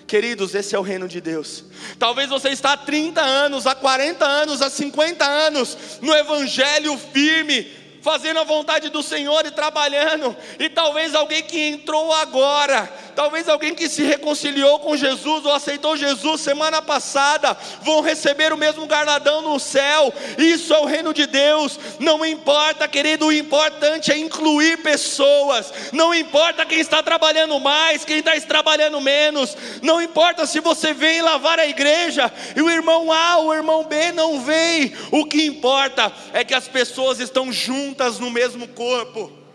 Queridos, 0.07 0.55
esse 0.55 0.75
é 0.75 0.79
o 0.79 0.83
reino 0.83 1.09
de 1.09 1.21
Deus. 1.21 1.65
Talvez 1.99 2.29
você 2.31 2.51
está 2.51 2.73
há 2.73 2.77
30 2.77 3.21
anos, 3.21 3.67
há 3.67 3.75
40 3.75 4.25
anos, 4.25 4.63
há 4.63 4.71
50 4.71 5.25
anos 5.25 5.77
no 6.01 6.15
evangelho 6.15 6.97
firme, 7.13 7.71
fazendo 8.01 8.39
a 8.39 8.45
vontade 8.45 8.89
do 8.89 9.03
Senhor 9.03 9.45
e 9.45 9.51
trabalhando, 9.51 10.35
e 10.61 10.71
talvez 10.71 11.13
alguém 11.13 11.43
que 11.43 11.61
entrou 11.61 12.13
agora, 12.15 12.89
talvez 13.17 13.49
alguém 13.49 13.75
que 13.75 13.89
se 13.89 14.05
reconciliou 14.05 14.79
com 14.79 14.95
Jesus 14.95 15.45
ou 15.47 15.53
aceitou 15.53 15.97
Jesus 15.97 16.43
semana 16.43 16.83
passada, 16.83 17.57
vão 17.83 18.03
receber 18.03 18.53
o 18.53 18.59
mesmo 18.59 18.87
galardão 18.87 19.41
no 19.41 19.59
céu. 19.59 20.13
Isso 20.37 20.75
é 20.75 20.79
o 20.79 20.85
reino 20.85 21.15
de 21.15 21.27
Deus. 21.27 21.81
Não 21.99 22.25
importa, 22.25 22.87
querido, 22.87 23.27
o 23.27 23.33
importante 23.33 24.13
é 24.13 24.19
incluir 24.19 24.83
pessoas. 24.83 25.73
Não 25.93 26.15
importa 26.15 26.67
quem 26.67 26.79
está 26.79 27.03
trabalhando 27.03 27.59
mais, 27.59 28.05
quem 28.05 28.19
está 28.19 28.39
trabalhando 28.43 29.01
menos. 29.01 29.57
Não 29.83 30.01
importa 30.03 30.47
se 30.47 30.61
você 30.61 30.93
vem 30.93 31.23
lavar 31.23 31.59
a 31.59 31.67
igreja 31.67 32.31
e 32.55 32.61
o 32.61 32.71
irmão 32.71 33.11
A, 33.11 33.39
o 33.39 33.55
irmão 33.55 33.83
B 33.85 34.13
não 34.13 34.43
vem. 34.43 34.93
O 35.11 35.25
que 35.25 35.47
importa 35.47 36.13
é 36.35 36.45
que 36.45 36.55
as 36.55 36.69
pessoas 36.69 37.19
estão 37.19 37.51
juntas 37.51 38.19
no 38.19 38.31
mesmo 38.31 38.69
corpo. 38.69 39.46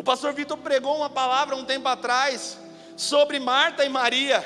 O 0.00 0.02
pastor 0.02 0.32
Vitor 0.32 0.56
pregou 0.56 0.96
uma 0.96 1.10
palavra 1.10 1.54
um 1.54 1.62
tempo 1.62 1.86
atrás 1.86 2.56
sobre 2.96 3.38
Marta 3.38 3.84
e 3.84 3.88
Maria. 3.90 4.42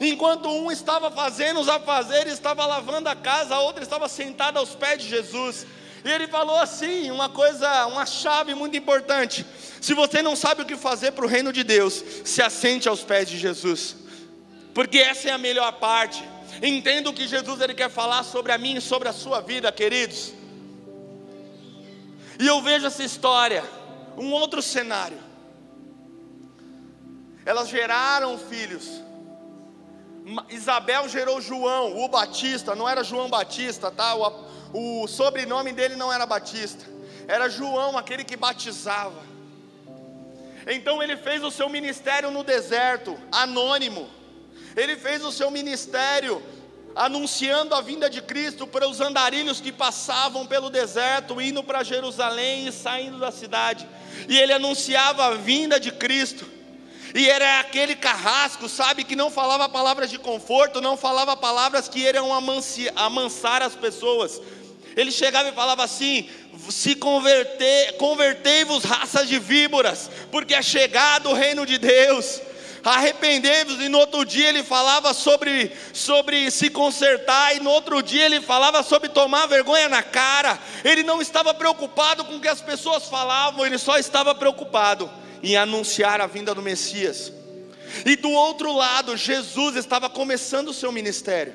Enquanto 0.00 0.48
um 0.48 0.70
estava 0.70 1.10
fazendo 1.10 1.58
os 1.58 1.68
afazeres, 1.68 2.34
estava 2.34 2.64
lavando 2.64 3.08
a 3.08 3.16
casa, 3.16 3.56
a 3.56 3.60
outra 3.60 3.82
estava 3.82 4.08
sentada 4.08 4.60
aos 4.60 4.72
pés 4.76 5.02
de 5.02 5.08
Jesus. 5.08 5.66
E 6.04 6.08
ele 6.08 6.28
falou 6.28 6.56
assim, 6.56 7.10
uma 7.10 7.28
coisa, 7.28 7.86
uma 7.86 8.06
chave 8.06 8.54
muito 8.54 8.76
importante. 8.76 9.44
Se 9.80 9.92
você 9.92 10.22
não 10.22 10.36
sabe 10.36 10.62
o 10.62 10.64
que 10.64 10.76
fazer 10.76 11.10
para 11.10 11.24
o 11.24 11.28
reino 11.28 11.52
de 11.52 11.64
Deus, 11.64 12.04
se 12.24 12.40
assente 12.40 12.88
aos 12.88 13.02
pés 13.02 13.28
de 13.28 13.36
Jesus. 13.36 13.96
Porque 14.72 14.98
essa 14.98 15.30
é 15.30 15.32
a 15.32 15.38
melhor 15.38 15.72
parte. 15.80 16.22
Entenda 16.62 17.10
o 17.10 17.12
que 17.12 17.26
Jesus 17.26 17.60
ele 17.60 17.74
quer 17.74 17.90
falar 17.90 18.22
sobre 18.22 18.52
a 18.52 18.58
mim 18.58 18.76
e 18.76 18.80
sobre 18.80 19.08
a 19.08 19.12
sua 19.12 19.40
vida, 19.40 19.72
queridos. 19.72 20.32
E 22.38 22.46
eu 22.46 22.62
vejo 22.62 22.86
essa 22.86 23.02
história, 23.02 23.64
um 24.16 24.32
outro 24.32 24.62
cenário. 24.62 25.18
Elas 27.44 27.68
geraram 27.68 28.38
filhos. 28.38 29.02
Isabel 30.48 31.08
gerou 31.08 31.40
João, 31.40 32.02
o 32.02 32.08
Batista, 32.08 32.74
não 32.74 32.88
era 32.88 33.04
João 33.04 33.28
Batista, 33.28 33.90
tá? 33.90 34.14
O, 34.14 35.02
o 35.02 35.06
sobrenome 35.06 35.72
dele 35.72 35.96
não 35.96 36.10
era 36.10 36.24
Batista, 36.24 36.86
era 37.28 37.48
João, 37.48 37.98
aquele 37.98 38.24
que 38.24 38.36
batizava. 38.36 39.22
Então 40.66 41.02
ele 41.02 41.16
fez 41.16 41.44
o 41.44 41.50
seu 41.50 41.68
ministério 41.68 42.30
no 42.30 42.42
deserto, 42.42 43.18
anônimo. 43.30 44.08
Ele 44.74 44.96
fez 44.96 45.22
o 45.22 45.30
seu 45.30 45.50
ministério 45.50 46.42
anunciando 46.96 47.74
a 47.74 47.80
vinda 47.80 48.08
de 48.08 48.22
Cristo 48.22 48.66
para 48.66 48.88
os 48.88 49.00
andarilhos 49.00 49.60
que 49.60 49.72
passavam 49.72 50.46
pelo 50.46 50.70
deserto, 50.70 51.40
indo 51.40 51.62
para 51.62 51.82
Jerusalém 51.82 52.66
e 52.66 52.72
saindo 52.72 53.18
da 53.18 53.30
cidade. 53.30 53.86
E 54.28 54.38
ele 54.38 54.52
anunciava 54.52 55.26
a 55.26 55.34
vinda 55.34 55.78
de 55.78 55.90
Cristo. 55.90 56.46
E 57.14 57.28
era 57.28 57.60
aquele 57.60 57.94
carrasco, 57.94 58.68
sabe, 58.68 59.04
que 59.04 59.14
não 59.14 59.30
falava 59.30 59.68
palavras 59.68 60.10
de 60.10 60.18
conforto, 60.18 60.80
não 60.80 60.96
falava 60.96 61.36
palavras 61.36 61.88
que 61.88 62.00
iriam 62.00 62.32
amansar 62.96 63.62
as 63.62 63.74
pessoas. 63.74 64.40
Ele 64.96 65.12
chegava 65.12 65.48
e 65.48 65.52
falava 65.52 65.84
assim: 65.84 66.28
se 66.70 66.94
converter, 66.94 67.96
convertei-vos 67.98 68.84
raças 68.84 69.28
de 69.28 69.38
víboras, 69.38 70.10
porque 70.30 70.54
é 70.54 70.62
chegado 70.62 71.30
o 71.30 71.34
reino 71.34 71.64
de 71.64 71.78
Deus 71.78 72.40
arrependei-vos, 72.90 73.80
e 73.80 73.88
no 73.88 73.98
outro 73.98 74.24
dia 74.24 74.48
ele 74.48 74.62
falava 74.62 75.14
sobre, 75.14 75.72
sobre 75.92 76.50
se 76.50 76.68
consertar, 76.68 77.56
e 77.56 77.60
no 77.60 77.70
outro 77.70 78.02
dia 78.02 78.26
ele 78.26 78.40
falava 78.40 78.82
sobre 78.82 79.08
tomar 79.08 79.46
vergonha 79.46 79.88
na 79.88 80.02
cara. 80.02 80.58
Ele 80.84 81.02
não 81.02 81.22
estava 81.22 81.54
preocupado 81.54 82.24
com 82.24 82.36
o 82.36 82.40
que 82.40 82.48
as 82.48 82.60
pessoas 82.60 83.04
falavam, 83.08 83.64
ele 83.64 83.78
só 83.78 83.98
estava 83.98 84.34
preocupado 84.34 85.10
em 85.42 85.56
anunciar 85.56 86.20
a 86.20 86.26
vinda 86.26 86.54
do 86.54 86.60
Messias. 86.60 87.32
E 88.04 88.16
do 88.16 88.30
outro 88.30 88.72
lado, 88.72 89.16
Jesus 89.16 89.76
estava 89.76 90.10
começando 90.10 90.68
o 90.68 90.74
seu 90.74 90.92
ministério. 90.92 91.54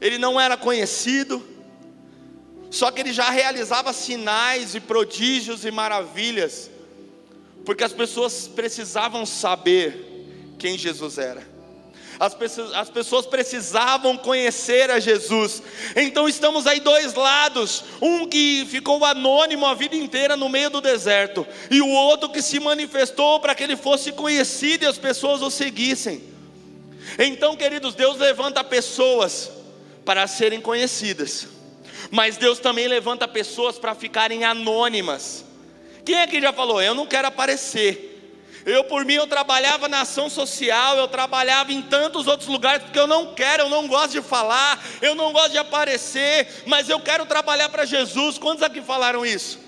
Ele 0.00 0.18
não 0.18 0.40
era 0.40 0.56
conhecido, 0.56 1.42
só 2.70 2.90
que 2.90 3.00
ele 3.00 3.12
já 3.12 3.30
realizava 3.30 3.92
sinais 3.92 4.74
e 4.74 4.80
prodígios 4.80 5.64
e 5.64 5.70
maravilhas, 5.70 6.70
porque 7.64 7.82
as 7.82 7.92
pessoas 7.92 8.46
precisavam 8.46 9.24
saber 9.24 10.13
quem 10.64 10.78
Jesus 10.78 11.18
era. 11.18 11.46
As 12.18 12.32
pessoas, 12.32 12.72
as 12.72 12.88
pessoas, 12.88 13.26
precisavam 13.26 14.16
conhecer 14.16 14.90
a 14.90 14.98
Jesus. 14.98 15.62
Então 15.94 16.26
estamos 16.26 16.66
aí 16.66 16.80
dois 16.80 17.12
lados: 17.12 17.84
um 18.00 18.26
que 18.26 18.66
ficou 18.70 19.04
anônimo 19.04 19.66
a 19.66 19.74
vida 19.74 19.94
inteira 19.94 20.38
no 20.38 20.48
meio 20.48 20.70
do 20.70 20.80
deserto, 20.80 21.46
e 21.70 21.82
o 21.82 21.88
outro 21.88 22.30
que 22.30 22.40
se 22.40 22.58
manifestou 22.58 23.40
para 23.40 23.54
que 23.54 23.62
ele 23.62 23.76
fosse 23.76 24.10
conhecido 24.10 24.84
e 24.84 24.86
as 24.86 24.96
pessoas 24.96 25.42
o 25.42 25.50
seguissem. 25.50 26.24
Então, 27.18 27.54
queridos, 27.56 27.94
Deus 27.94 28.16
levanta 28.16 28.64
pessoas 28.64 29.50
para 30.02 30.26
serem 30.26 30.62
conhecidas, 30.62 31.46
mas 32.10 32.38
Deus 32.38 32.58
também 32.58 32.88
levanta 32.88 33.28
pessoas 33.28 33.78
para 33.78 33.94
ficarem 33.94 34.44
anônimas. 34.44 35.44
Quem 36.06 36.16
é 36.16 36.26
que 36.26 36.40
já 36.40 36.54
falou? 36.54 36.80
Eu 36.80 36.94
não 36.94 37.06
quero 37.06 37.28
aparecer. 37.28 38.13
Eu, 38.66 38.84
por 38.84 39.04
mim, 39.04 39.14
eu 39.14 39.26
trabalhava 39.26 39.88
na 39.88 40.00
ação 40.00 40.30
social, 40.30 40.96
eu 40.96 41.08
trabalhava 41.08 41.72
em 41.72 41.82
tantos 41.82 42.26
outros 42.26 42.48
lugares, 42.48 42.82
porque 42.82 42.98
eu 42.98 43.06
não 43.06 43.34
quero, 43.34 43.64
eu 43.64 43.68
não 43.68 43.86
gosto 43.86 44.12
de 44.12 44.22
falar, 44.22 44.82
eu 45.02 45.14
não 45.14 45.32
gosto 45.32 45.50
de 45.50 45.58
aparecer, 45.58 46.62
mas 46.66 46.88
eu 46.88 46.98
quero 47.00 47.26
trabalhar 47.26 47.68
para 47.68 47.84
Jesus. 47.84 48.38
Quantos 48.38 48.62
aqui 48.62 48.80
falaram 48.80 49.24
isso? 49.24 49.63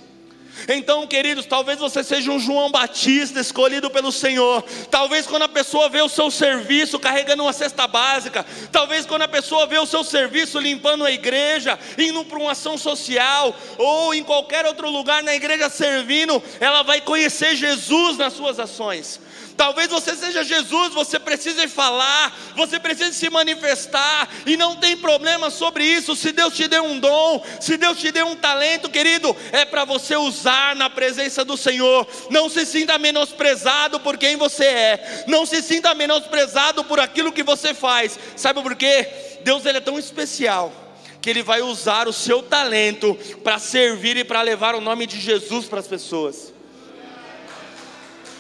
Então, 0.69 1.07
queridos, 1.07 1.47
talvez 1.47 1.79
você 1.79 2.03
seja 2.03 2.31
um 2.31 2.39
João 2.39 2.71
Batista 2.71 3.41
escolhido 3.41 3.91
pelo 3.91 4.11
Senhor. 4.11 4.63
Talvez 4.91 5.27
quando 5.27 5.43
a 5.43 5.49
pessoa 5.49 5.89
vê 5.89 6.01
o 6.01 6.09
seu 6.09 6.31
serviço 6.31 6.99
carregando 6.99 7.43
uma 7.43 7.53
cesta 7.53 7.87
básica, 7.87 8.45
talvez 8.73 9.07
quando 9.07 9.23
a 9.23 9.29
pessoa 9.29 9.67
vê 9.67 9.79
o 9.79 9.87
seu 9.87 10.03
serviço 10.03 10.59
limpando 10.59 11.05
a 11.05 11.11
igreja, 11.11 11.79
indo 11.99 12.25
para 12.25 12.39
uma 12.39 12.53
ação 12.53 12.77
social, 12.79 13.55
ou 13.79 14.15
em 14.15 14.23
qualquer 14.23 14.67
outro 14.67 14.91
lugar 14.91 15.23
na 15.23 15.35
igreja 15.35 15.69
servindo, 15.69 16.43
ela 16.61 16.83
vai 16.83 17.01
conhecer 17.01 17.55
Jesus 17.55 18.17
nas 18.17 18.33
suas 18.33 18.59
ações. 18.59 19.21
Talvez 19.57 19.89
você 19.89 20.15
seja 20.15 20.45
Jesus, 20.45 20.93
você 20.93 21.19
precisa 21.19 21.67
falar, 21.69 22.37
você 22.55 22.79
precisa 22.79 23.13
se 23.13 23.31
manifestar, 23.31 24.29
e 24.45 24.57
não 24.57 24.77
tem 24.77 24.97
problema 24.97 25.51
sobre 25.51 25.85
isso. 25.85 26.15
Se 26.15 26.33
Deus 26.33 26.55
te 26.55 26.69
deu 26.69 26.85
um 26.85 26.99
dom, 26.99 27.43
se 27.61 27.77
Deus 27.77 27.99
te 27.99 28.13
deu 28.13 28.27
um 28.27 28.37
talento, 28.37 28.91
querido, 28.91 29.35
é 29.53 29.65
para 29.65 29.85
você 29.85 30.17
usar 30.17 30.77
na 30.77 30.91
presença 30.91 31.45
do 31.45 31.57
Senhor. 31.57 32.07
Não 32.31 32.49
se 32.49 32.67
sinta 32.67 32.99
menosprezado 32.99 33.99
por 34.01 34.19
quem 34.19 34.37
você 34.37 34.65
é, 34.65 35.25
não 35.27 35.47
se 35.47 35.63
sinta 35.63 35.95
menosprezado 35.95 36.85
por 36.85 37.01
aquilo 37.01 37.33
que 37.33 37.43
você 37.43 37.73
faz. 37.73 38.19
Sabe 38.37 38.63
por 38.63 38.75
quê? 38.75 39.09
Deus 39.43 39.65
ele 39.65 39.79
é 39.79 39.81
tão 39.81 39.99
especial 39.99 40.73
que 41.21 41.31
ele 41.31 41.43
vai 41.43 41.63
usar 41.63 42.07
o 42.07 42.13
seu 42.13 42.43
talento 42.43 43.19
para 43.43 43.59
servir 43.59 44.17
e 44.17 44.25
para 44.25 44.43
levar 44.43 44.75
o 44.75 44.81
nome 44.81 45.07
de 45.07 45.19
Jesus 45.19 45.67
para 45.67 45.81
as 45.81 45.89
pessoas. 45.89 46.56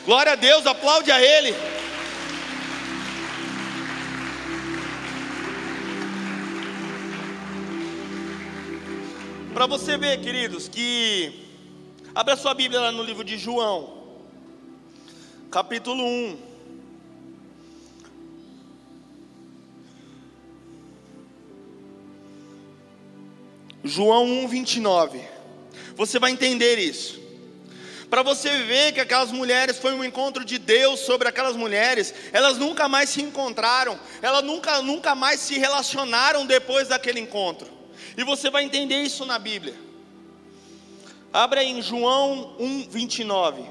Glória 0.07 0.34
a 0.34 0.36
Deus, 0.36 0.64
aplaude 0.64 1.11
a 1.11 1.20
Ele. 1.20 1.52
Para 9.52 9.66
você 9.66 9.98
ver, 9.98 10.20
queridos, 10.20 10.68
que 10.68 11.48
abra 12.14 12.36
sua 12.36 12.54
Bíblia 12.54 12.82
lá 12.82 12.92
no 12.92 13.02
livro 13.02 13.24
de 13.24 13.36
João, 13.36 14.04
capítulo 15.50 16.04
1. 16.04 16.38
João 23.82 24.24
1, 24.44 24.46
29. 24.46 25.20
Você 25.96 26.20
vai 26.20 26.30
entender 26.30 26.78
isso 26.78 27.25
para 28.09 28.22
você 28.22 28.62
ver 28.62 28.92
que 28.92 29.00
aquelas 29.00 29.32
mulheres 29.32 29.78
foi 29.78 29.92
um 29.92 30.04
encontro 30.04 30.44
de 30.44 30.59
Deus 30.59 31.00
sobre 31.00 31.28
aquelas 31.28 31.57
mulheres, 31.57 32.14
elas 32.32 32.57
nunca 32.57 32.88
mais 32.88 33.11
se 33.11 33.20
encontraram, 33.20 33.98
elas 34.22 34.42
nunca, 34.42 34.80
nunca 34.82 35.14
mais 35.14 35.40
se 35.40 35.59
relacionaram 35.59 36.46
depois 36.46 36.88
daquele 36.88 37.20
encontro. 37.20 37.68
E 38.16 38.22
você 38.22 38.48
vai 38.48 38.62
entender 38.64 39.02
isso 39.02 39.26
na 39.26 39.38
Bíblia. 39.38 39.74
Abra 41.32 41.62
em 41.62 41.82
João 41.82 42.57
1, 42.59 42.88
29. 42.88 43.62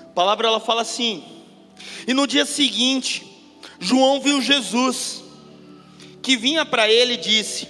A 0.00 0.04
palavra 0.14 0.46
ela 0.46 0.60
fala 0.60 0.82
assim: 0.82 1.24
E 2.06 2.14
no 2.14 2.26
dia 2.26 2.46
seguinte, 2.46 3.35
João 3.86 4.20
viu 4.20 4.42
Jesus, 4.42 5.22
que 6.20 6.36
vinha 6.36 6.66
para 6.66 6.90
ele 6.90 7.14
e 7.14 7.18
disse: 7.18 7.68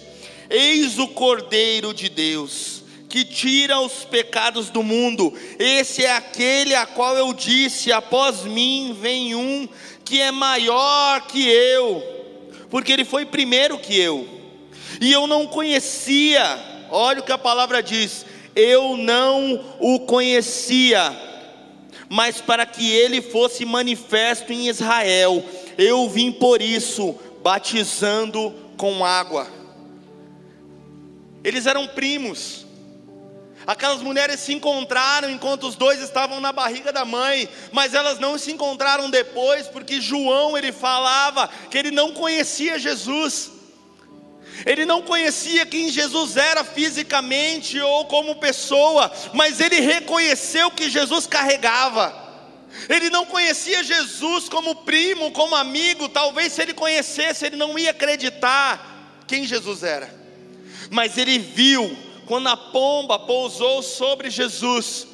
Eis 0.48 0.98
o 0.98 1.08
Cordeiro 1.08 1.92
de 1.92 2.08
Deus, 2.08 2.82
que 3.06 3.22
tira 3.22 3.78
os 3.80 4.06
pecados 4.06 4.70
do 4.70 4.82
mundo. 4.82 5.34
Esse 5.58 6.06
é 6.06 6.12
aquele 6.16 6.74
a 6.74 6.86
qual 6.86 7.18
eu 7.18 7.34
disse: 7.34 7.92
Após 7.92 8.44
mim 8.44 8.96
vem 8.98 9.34
um 9.34 9.68
que 10.06 10.18
é 10.18 10.30
maior 10.30 11.20
que 11.26 11.46
eu, 11.46 12.02
porque 12.70 12.92
ele 12.92 13.04
foi 13.04 13.26
primeiro 13.26 13.76
que 13.76 13.94
eu. 13.98 14.26
E 15.02 15.12
eu 15.12 15.26
não 15.26 15.46
conhecia, 15.46 16.58
olha 16.90 17.20
o 17.20 17.24
que 17.24 17.32
a 17.32 17.36
palavra 17.36 17.82
diz: 17.82 18.24
eu 18.54 18.96
não 18.96 19.76
o 19.78 20.00
conhecia, 20.00 21.14
mas 22.08 22.40
para 22.40 22.64
que 22.64 22.90
ele 22.90 23.20
fosse 23.20 23.66
manifesto 23.66 24.50
em 24.50 24.66
Israel 24.66 25.44
eu 25.78 26.08
vim 26.08 26.32
por 26.32 26.62
isso, 26.62 27.14
batizando 27.42 28.54
com 28.76 29.04
água. 29.04 29.46
Eles 31.44 31.66
eram 31.66 31.86
primos. 31.86 32.66
Aquelas 33.66 34.00
mulheres 34.00 34.40
se 34.40 34.52
encontraram 34.52 35.28
enquanto 35.28 35.66
os 35.66 35.74
dois 35.74 36.00
estavam 36.00 36.40
na 36.40 36.52
barriga 36.52 36.92
da 36.92 37.04
mãe, 37.04 37.48
mas 37.72 37.94
elas 37.94 38.18
não 38.18 38.38
se 38.38 38.52
encontraram 38.52 39.10
depois, 39.10 39.66
porque 39.66 40.00
João 40.00 40.56
ele 40.56 40.70
falava 40.70 41.48
que 41.70 41.76
ele 41.76 41.90
não 41.90 42.12
conhecia 42.12 42.78
Jesus. 42.78 43.50
Ele 44.64 44.86
não 44.86 45.02
conhecia 45.02 45.66
quem 45.66 45.90
Jesus 45.90 46.36
era 46.36 46.64
fisicamente 46.64 47.78
ou 47.80 48.06
como 48.06 48.36
pessoa, 48.36 49.12
mas 49.34 49.60
ele 49.60 49.80
reconheceu 49.80 50.70
que 50.70 50.88
Jesus 50.88 51.26
carregava. 51.26 52.25
Ele 52.88 53.10
não 53.10 53.26
conhecia 53.26 53.82
Jesus 53.82 54.48
como 54.48 54.76
primo, 54.76 55.32
como 55.32 55.54
amigo. 55.54 56.08
Talvez 56.08 56.52
se 56.52 56.62
ele 56.62 56.74
conhecesse, 56.74 57.46
ele 57.46 57.56
não 57.56 57.78
ia 57.78 57.90
acreditar 57.90 59.22
quem 59.26 59.44
Jesus 59.44 59.82
era. 59.82 60.12
Mas 60.90 61.18
ele 61.18 61.38
viu 61.38 61.96
quando 62.26 62.48
a 62.48 62.56
pomba 62.56 63.18
pousou 63.18 63.82
sobre 63.82 64.30
Jesus 64.30 65.06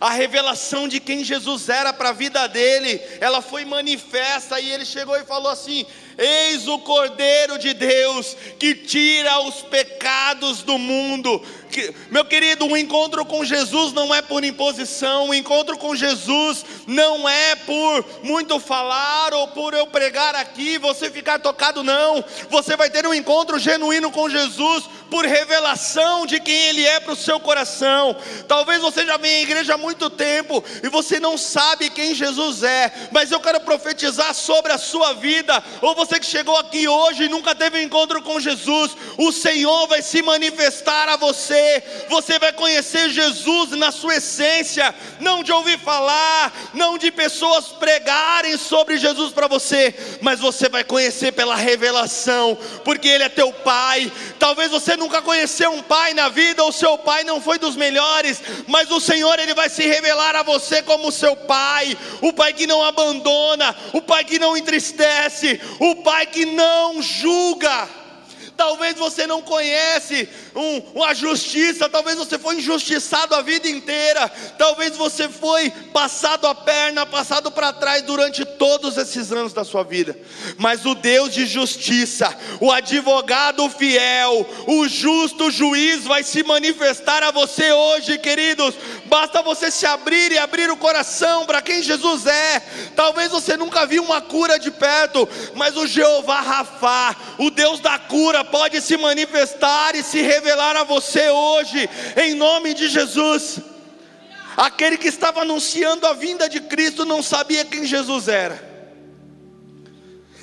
a 0.00 0.10
revelação 0.10 0.88
de 0.88 0.98
quem 0.98 1.22
Jesus 1.22 1.68
era 1.68 1.92
para 1.92 2.08
a 2.08 2.12
vida 2.12 2.46
dele, 2.46 2.98
ela 3.20 3.42
foi 3.42 3.66
manifesta 3.66 4.58
e 4.58 4.70
ele 4.70 4.86
chegou 4.86 5.14
e 5.14 5.26
falou 5.26 5.52
assim: 5.52 5.84
Eis 6.20 6.68
o 6.68 6.78
Cordeiro 6.80 7.58
de 7.58 7.72
Deus 7.72 8.36
que 8.58 8.74
tira 8.74 9.40
os 9.40 9.62
pecados 9.62 10.62
do 10.62 10.76
mundo. 10.76 11.42
Que, 11.70 11.94
meu 12.10 12.24
querido, 12.24 12.66
o 12.66 12.76
encontro 12.76 13.24
com 13.24 13.44
Jesus 13.44 13.92
não 13.92 14.14
é 14.14 14.20
por 14.20 14.44
imposição, 14.44 15.28
o 15.28 15.34
encontro 15.34 15.78
com 15.78 15.94
Jesus 15.94 16.64
não 16.86 17.28
é 17.28 17.54
por 17.54 18.04
muito 18.22 18.58
falar 18.58 19.32
ou 19.32 19.48
por 19.48 19.72
eu 19.72 19.86
pregar 19.86 20.34
aqui, 20.34 20.78
você 20.78 21.08
ficar 21.08 21.38
tocado, 21.38 21.82
não. 21.82 22.24
Você 22.50 22.76
vai 22.76 22.90
ter 22.90 23.06
um 23.06 23.14
encontro 23.14 23.58
genuíno 23.58 24.10
com 24.10 24.28
Jesus 24.28 24.84
por 25.08 25.24
revelação 25.24 26.26
de 26.26 26.40
quem 26.40 26.54
Ele 26.68 26.84
é 26.84 27.00
para 27.00 27.12
o 27.12 27.16
seu 27.16 27.38
coração. 27.38 28.16
Talvez 28.46 28.80
você 28.80 29.06
já 29.06 29.16
venha 29.16 29.38
à 29.38 29.42
igreja 29.42 29.74
há 29.74 29.78
muito 29.78 30.10
tempo 30.10 30.62
e 30.82 30.88
você 30.88 31.20
não 31.20 31.38
sabe 31.38 31.90
quem 31.90 32.14
Jesus 32.14 32.62
é, 32.62 32.92
mas 33.12 33.30
eu 33.30 33.40
quero 33.40 33.60
profetizar 33.60 34.34
sobre 34.34 34.72
a 34.72 34.78
sua 34.78 35.12
vida, 35.14 35.62
ou 35.80 35.94
você 35.94 36.09
que 36.18 36.26
chegou 36.26 36.56
aqui 36.56 36.88
hoje 36.88 37.24
e 37.24 37.28
nunca 37.28 37.54
teve 37.54 37.78
um 37.78 37.82
encontro 37.82 38.22
com 38.22 38.40
Jesus, 38.40 38.96
o 39.16 39.30
Senhor 39.30 39.86
vai 39.86 40.02
se 40.02 40.22
manifestar 40.22 41.08
a 41.08 41.16
você 41.16 41.82
você, 42.08 42.38
vai 42.38 42.52
conhecer 42.52 43.10
Jesus 43.10 43.70
na 43.70 43.92
sua 43.92 44.16
essência, 44.16 44.94
não 45.20 45.42
de 45.42 45.52
ouvir 45.52 45.78
falar, 45.78 46.52
não 46.74 46.98
de 46.98 47.10
pessoas 47.10 47.66
pregarem 47.68 48.56
sobre 48.56 48.98
Jesus 48.98 49.32
para 49.32 49.46
você, 49.46 49.94
mas 50.20 50.40
você 50.40 50.68
vai 50.68 50.84
conhecer 50.84 51.32
pela 51.32 51.54
revelação, 51.54 52.56
porque 52.84 53.08
Ele 53.08 53.24
é 53.24 53.28
teu 53.28 53.52
Pai. 53.52 54.10
Talvez 54.38 54.70
você 54.70 54.96
nunca 54.96 55.20
conheceu 55.20 55.70
um 55.70 55.82
pai 55.82 56.14
na 56.14 56.28
vida, 56.28 56.64
ou 56.64 56.72
seu 56.72 56.96
pai 56.96 57.24
não 57.24 57.40
foi 57.40 57.58
dos 57.58 57.76
melhores, 57.76 58.40
mas 58.66 58.90
o 58.90 59.00
Senhor 59.00 59.38
Ele 59.38 59.54
vai 59.54 59.68
se 59.68 59.86
revelar 59.86 60.34
a 60.34 60.42
você 60.42 60.82
como 60.82 61.12
seu 61.12 61.36
Pai, 61.36 61.96
o 62.20 62.32
Pai 62.32 62.52
que 62.52 62.66
não 62.66 62.82
abandona, 62.82 63.76
o 63.92 64.00
Pai 64.00 64.24
que 64.24 64.38
não 64.38 64.56
entristece, 64.56 65.60
o 65.78 65.96
Pai 66.02 66.26
que 66.26 66.44
não 66.44 67.00
julga. 67.00 67.99
Talvez 68.60 68.94
você 68.94 69.26
não 69.26 69.40
conhece 69.40 70.28
um, 70.54 71.00
uma 71.00 71.14
justiça, 71.14 71.88
talvez 71.88 72.18
você 72.18 72.38
foi 72.38 72.56
injustiçado 72.56 73.34
a 73.34 73.40
vida 73.40 73.66
inteira, 73.66 74.30
talvez 74.58 74.98
você 74.98 75.30
foi 75.30 75.70
passado 75.70 76.46
a 76.46 76.54
perna, 76.54 77.06
passado 77.06 77.50
para 77.50 77.72
trás 77.72 78.02
durante 78.02 78.44
todos 78.44 78.98
esses 78.98 79.32
anos 79.32 79.54
da 79.54 79.64
sua 79.64 79.82
vida. 79.82 80.14
Mas 80.58 80.84
o 80.84 80.94
Deus 80.94 81.32
de 81.32 81.46
justiça, 81.46 82.36
o 82.60 82.70
advogado 82.70 83.66
fiel, 83.70 84.46
o 84.66 84.86
justo 84.86 85.50
juiz 85.50 86.04
vai 86.04 86.22
se 86.22 86.42
manifestar 86.42 87.22
a 87.22 87.30
você 87.30 87.72
hoje, 87.72 88.18
queridos. 88.18 88.74
Basta 89.06 89.40
você 89.40 89.70
se 89.70 89.86
abrir 89.86 90.32
e 90.32 90.38
abrir 90.38 90.70
o 90.70 90.76
coração 90.76 91.46
para 91.46 91.62
quem 91.62 91.82
Jesus 91.82 92.26
é. 92.26 92.60
Talvez 92.94 93.30
você 93.30 93.56
nunca 93.56 93.86
viu 93.86 94.04
uma 94.04 94.20
cura 94.20 94.58
de 94.58 94.70
perto, 94.70 95.26
mas 95.54 95.78
o 95.78 95.86
Jeová 95.86 96.42
Rafá, 96.42 97.16
o 97.38 97.50
Deus 97.50 97.80
da 97.80 97.98
cura, 97.98 98.49
pode 98.50 98.80
se 98.80 98.96
manifestar 98.96 99.94
e 99.94 100.02
se 100.02 100.20
revelar 100.20 100.76
a 100.76 100.84
você 100.84 101.30
hoje, 101.30 101.88
em 102.16 102.34
nome 102.34 102.74
de 102.74 102.88
Jesus. 102.88 103.60
Aquele 104.56 104.98
que 104.98 105.08
estava 105.08 105.42
anunciando 105.42 106.06
a 106.06 106.12
vinda 106.12 106.48
de 106.48 106.60
Cristo 106.60 107.04
não 107.04 107.22
sabia 107.22 107.64
quem 107.64 107.86
Jesus 107.86 108.28
era. 108.28 108.70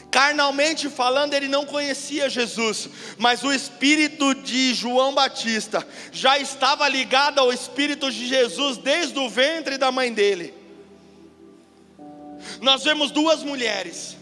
Carnalmente 0.09 0.89
falando, 0.89 1.33
ele 1.33 1.47
não 1.47 1.65
conhecia 1.65 2.29
Jesus, 2.29 2.89
mas 3.17 3.43
o 3.43 3.53
espírito 3.53 4.33
de 4.33 4.73
João 4.73 5.13
Batista 5.13 5.85
já 6.11 6.39
estava 6.39 6.87
ligado 6.87 7.39
ao 7.39 7.53
espírito 7.53 8.09
de 8.09 8.25
Jesus 8.27 8.77
desde 8.77 9.19
o 9.19 9.29
ventre 9.29 9.77
da 9.77 9.91
mãe 9.91 10.11
dele. 10.11 10.53
Nós 12.61 12.83
vemos 12.83 13.11
duas 13.11 13.43
mulheres 13.43 14.16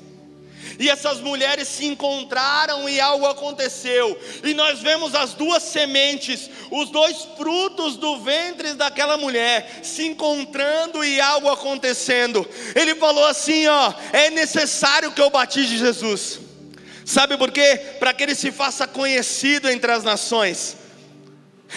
e 0.80 0.89
essas 0.89 1.20
mulheres 1.20 1.68
se 1.68 1.86
encontraram 1.86 2.88
e 2.88 2.99
algo 2.99 3.26
aconteceu. 3.26 4.20
E 4.43 4.53
nós 4.53 4.80
vemos 4.80 5.16
as 5.16 5.34
duas 5.34 5.63
sementes, 5.63 6.49
os 6.72 6.89
dois 6.89 7.28
frutos 7.38 7.97
do 7.97 8.20
ventre 8.20 8.74
daquela 8.74 9.18
mulher 9.18 9.80
se 9.84 10.05
encontrando 10.05 11.03
e 11.03 11.20
algo 11.20 11.49
acontecendo. 11.49 12.47
Ele 12.76 12.95
falou 12.95 13.26
assim: 13.26 13.68
ó, 13.68 13.93
é 14.11 14.30
necessário 14.30 15.11
que 15.11 15.22
eu 15.22 15.30
batize 15.30 15.78
Jesus. 15.78 16.39
Sabe 17.05 17.38
por 17.38 17.51
quê? 17.51 17.80
Para 17.99 18.13
que 18.13 18.24
ele 18.24 18.36
se 18.36 18.51
faça 18.51 18.88
conhecido 18.88 19.70
entre 19.70 19.91
as 19.91 20.03
nações. 20.03 20.84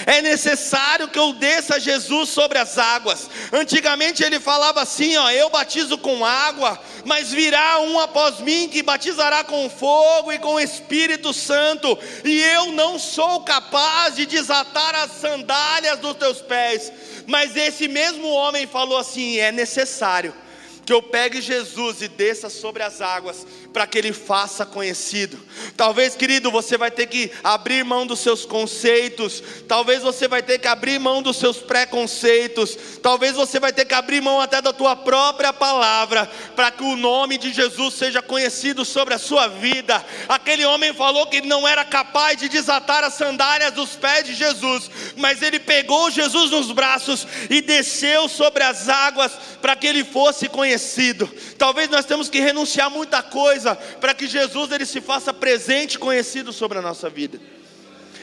É 0.06 0.22
necessário 0.22 1.08
que 1.08 1.18
eu 1.18 1.32
desça 1.32 1.80
Jesus 1.80 2.30
sobre 2.30 2.58
as 2.58 2.78
águas. 2.78 3.28
Antigamente 3.52 4.22
ele 4.22 4.38
falava 4.40 4.82
assim: 4.82 5.16
ó, 5.16 5.30
eu 5.30 5.50
batizo 5.50 5.98
com 5.98 6.24
água, 6.24 6.80
mas 7.04 7.30
virá 7.30 7.80
um 7.80 7.98
após 7.98 8.40
mim 8.40 8.68
que 8.68 8.82
batizará 8.82 9.44
com 9.44 9.68
fogo 9.68 10.32
e 10.32 10.38
com 10.38 10.60
Espírito 10.60 11.32
Santo, 11.32 11.98
e 12.24 12.40
eu 12.40 12.72
não 12.72 12.98
sou 12.98 13.40
capaz 13.40 14.16
de 14.16 14.26
desatar 14.26 14.94
as 14.94 15.12
sandálias 15.12 15.98
dos 15.98 16.16
teus 16.16 16.40
pés. 16.40 16.92
Mas 17.26 17.56
esse 17.56 17.88
mesmo 17.88 18.28
homem 18.28 18.66
falou 18.66 18.98
assim: 18.98 19.38
é 19.38 19.52
necessário 19.52 20.34
que 20.88 20.92
eu 20.94 21.02
pegue 21.02 21.42
Jesus 21.42 22.00
e 22.00 22.08
desça 22.08 22.48
sobre 22.48 22.82
as 22.82 23.02
águas, 23.02 23.46
para 23.74 23.86
que 23.86 23.98
ele 23.98 24.10
faça 24.10 24.64
conhecido. 24.64 25.38
Talvez, 25.76 26.16
querido, 26.16 26.50
você 26.50 26.78
vai 26.78 26.90
ter 26.90 27.06
que 27.08 27.30
abrir 27.44 27.84
mão 27.84 28.06
dos 28.06 28.20
seus 28.20 28.46
conceitos, 28.46 29.42
talvez 29.68 30.02
você 30.02 30.26
vai 30.26 30.42
ter 30.42 30.58
que 30.58 30.66
abrir 30.66 30.98
mão 30.98 31.20
dos 31.20 31.36
seus 31.36 31.58
preconceitos, 31.58 32.78
talvez 33.02 33.34
você 33.34 33.60
vai 33.60 33.70
ter 33.70 33.84
que 33.84 33.92
abrir 33.92 34.22
mão 34.22 34.40
até 34.40 34.62
da 34.62 34.72
tua 34.72 34.96
própria 34.96 35.52
palavra, 35.52 36.24
para 36.56 36.70
que 36.70 36.82
o 36.82 36.96
nome 36.96 37.36
de 37.36 37.52
Jesus 37.52 37.92
seja 37.92 38.22
conhecido 38.22 38.82
sobre 38.82 39.12
a 39.12 39.18
sua 39.18 39.46
vida. 39.46 40.02
Aquele 40.26 40.64
homem 40.64 40.94
falou 40.94 41.26
que 41.26 41.36
ele 41.36 41.48
não 41.48 41.68
era 41.68 41.84
capaz 41.84 42.38
de 42.38 42.48
desatar 42.48 43.04
as 43.04 43.12
sandálias 43.12 43.74
dos 43.74 43.94
pés 43.94 44.24
de 44.24 44.32
Jesus, 44.32 44.90
mas 45.18 45.42
ele 45.42 45.60
pegou 45.60 46.10
Jesus 46.10 46.50
nos 46.50 46.72
braços 46.72 47.26
e 47.50 47.60
desceu 47.60 48.26
sobre 48.26 48.64
as 48.64 48.88
águas 48.88 49.32
para 49.60 49.76
que 49.76 49.86
ele 49.86 50.02
fosse 50.02 50.48
conhecido 50.48 50.77
conhecido. 50.78 51.28
Talvez 51.58 51.90
nós 51.90 52.06
temos 52.06 52.28
que 52.28 52.40
renunciar 52.40 52.88
muita 52.88 53.22
coisa 53.22 53.74
para 53.74 54.14
que 54.14 54.26
Jesus 54.26 54.70
ele 54.70 54.86
se 54.86 55.00
faça 55.00 55.34
presente 55.34 55.94
e 55.94 55.98
conhecido 55.98 56.52
sobre 56.52 56.78
a 56.78 56.82
nossa 56.82 57.10
vida. 57.10 57.40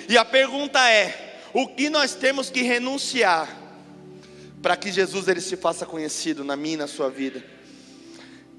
E 0.08 0.18
a 0.18 0.24
pergunta 0.24 0.80
é: 0.90 1.42
o 1.54 1.68
que 1.68 1.90
nós 1.90 2.16
temos 2.16 2.50
que 2.50 2.62
renunciar 2.62 3.50
para 4.62 4.78
que 4.78 4.92
Jesus 4.92 5.28
ele 5.28 5.42
se 5.42 5.58
faça 5.58 5.86
conhecido 5.86 6.44
na 6.44 6.56
minha 6.56 6.76
e 6.76 6.78
na 6.78 6.88
sua 6.88 7.10
vida? 7.10 7.44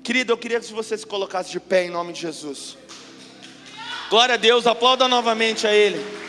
Querido, 0.03 0.33
eu 0.33 0.39
queria 0.39 0.61
que 0.61 0.73
você 0.73 0.97
se 0.97 1.07
colocasse 1.07 1.51
de 1.51 1.59
pé 1.59 1.87
em 1.87 1.91
nome 1.91 2.13
de 2.13 2.21
Jesus. 2.21 2.77
Glória 4.09 4.35
a 4.35 4.39
Deus, 4.39 4.67
aplauda 4.67 5.09
novamente 5.09 5.67
a 5.67 5.73
Ele. 5.73 6.26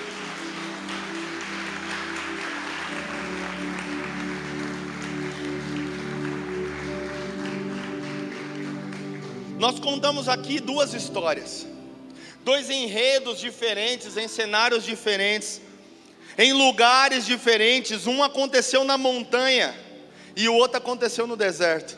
Nós 9.58 9.80
contamos 9.80 10.30
aqui 10.30 10.60
duas 10.60 10.94
histórias, 10.94 11.66
dois 12.44 12.70
enredos 12.70 13.40
diferentes, 13.40 14.16
em 14.16 14.28
cenários 14.28 14.84
diferentes, 14.84 15.60
em 16.38 16.54
lugares 16.54 17.26
diferentes. 17.26 18.06
Um 18.06 18.22
aconteceu 18.22 18.84
na 18.84 19.00
montanha 19.00 19.76
e 20.36 20.48
o 20.48 20.54
outro 20.54 20.78
aconteceu 20.78 21.26
no 21.26 21.36
deserto. 21.36 21.98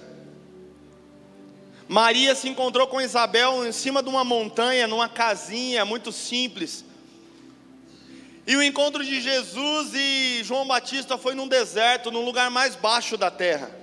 Maria 1.85 2.33
se 2.33 2.47
encontrou 2.47 2.87
com 2.87 3.01
Isabel 3.01 3.67
em 3.67 3.73
cima 3.73 4.01
de 4.01 4.07
uma 4.07 4.23
montanha, 4.23 4.87
numa 4.87 5.09
casinha 5.09 5.83
muito 5.83 6.13
simples. 6.13 6.85
E 8.47 8.55
o 8.55 8.63
encontro 8.63 9.03
de 9.03 9.19
Jesus 9.19 9.91
e 9.93 10.41
João 10.45 10.65
Batista 10.65 11.17
foi 11.17 11.35
num 11.35 11.47
deserto, 11.47 12.09
num 12.09 12.23
lugar 12.23 12.49
mais 12.49 12.73
baixo 12.73 13.17
da 13.17 13.29
terra. 13.29 13.78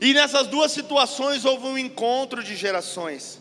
E 0.00 0.12
nessas 0.12 0.46
duas 0.46 0.72
situações 0.72 1.44
houve 1.44 1.66
um 1.66 1.78
encontro 1.78 2.42
de 2.42 2.56
gerações. 2.56 3.40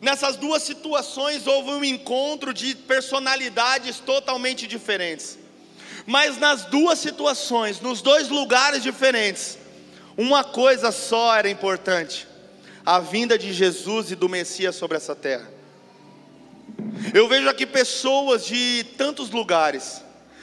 Nessas 0.00 0.36
duas 0.36 0.62
situações 0.62 1.46
houve 1.46 1.70
um 1.70 1.84
encontro 1.84 2.52
de 2.52 2.74
personalidades 2.74 4.00
totalmente 4.00 4.66
diferentes. 4.66 5.38
Mas 6.06 6.36
nas 6.38 6.64
duas 6.64 6.98
situações, 6.98 7.80
nos 7.80 8.02
dois 8.02 8.28
lugares 8.28 8.82
diferentes, 8.82 9.58
uma 10.16 10.44
coisa 10.44 10.92
só 10.92 11.34
era 11.34 11.48
importante: 11.48 12.26
a 12.84 13.00
vinda 13.00 13.38
de 13.38 13.52
Jesus 13.52 14.10
e 14.10 14.14
do 14.14 14.28
Messias 14.28 14.76
sobre 14.76 14.96
essa 14.96 15.14
terra. 15.14 15.50
Eu 17.12 17.28
vejo 17.28 17.48
aqui 17.48 17.64
pessoas 17.66 18.44
de 18.44 18.84
tantos 18.98 19.30
lugares, 19.30 20.02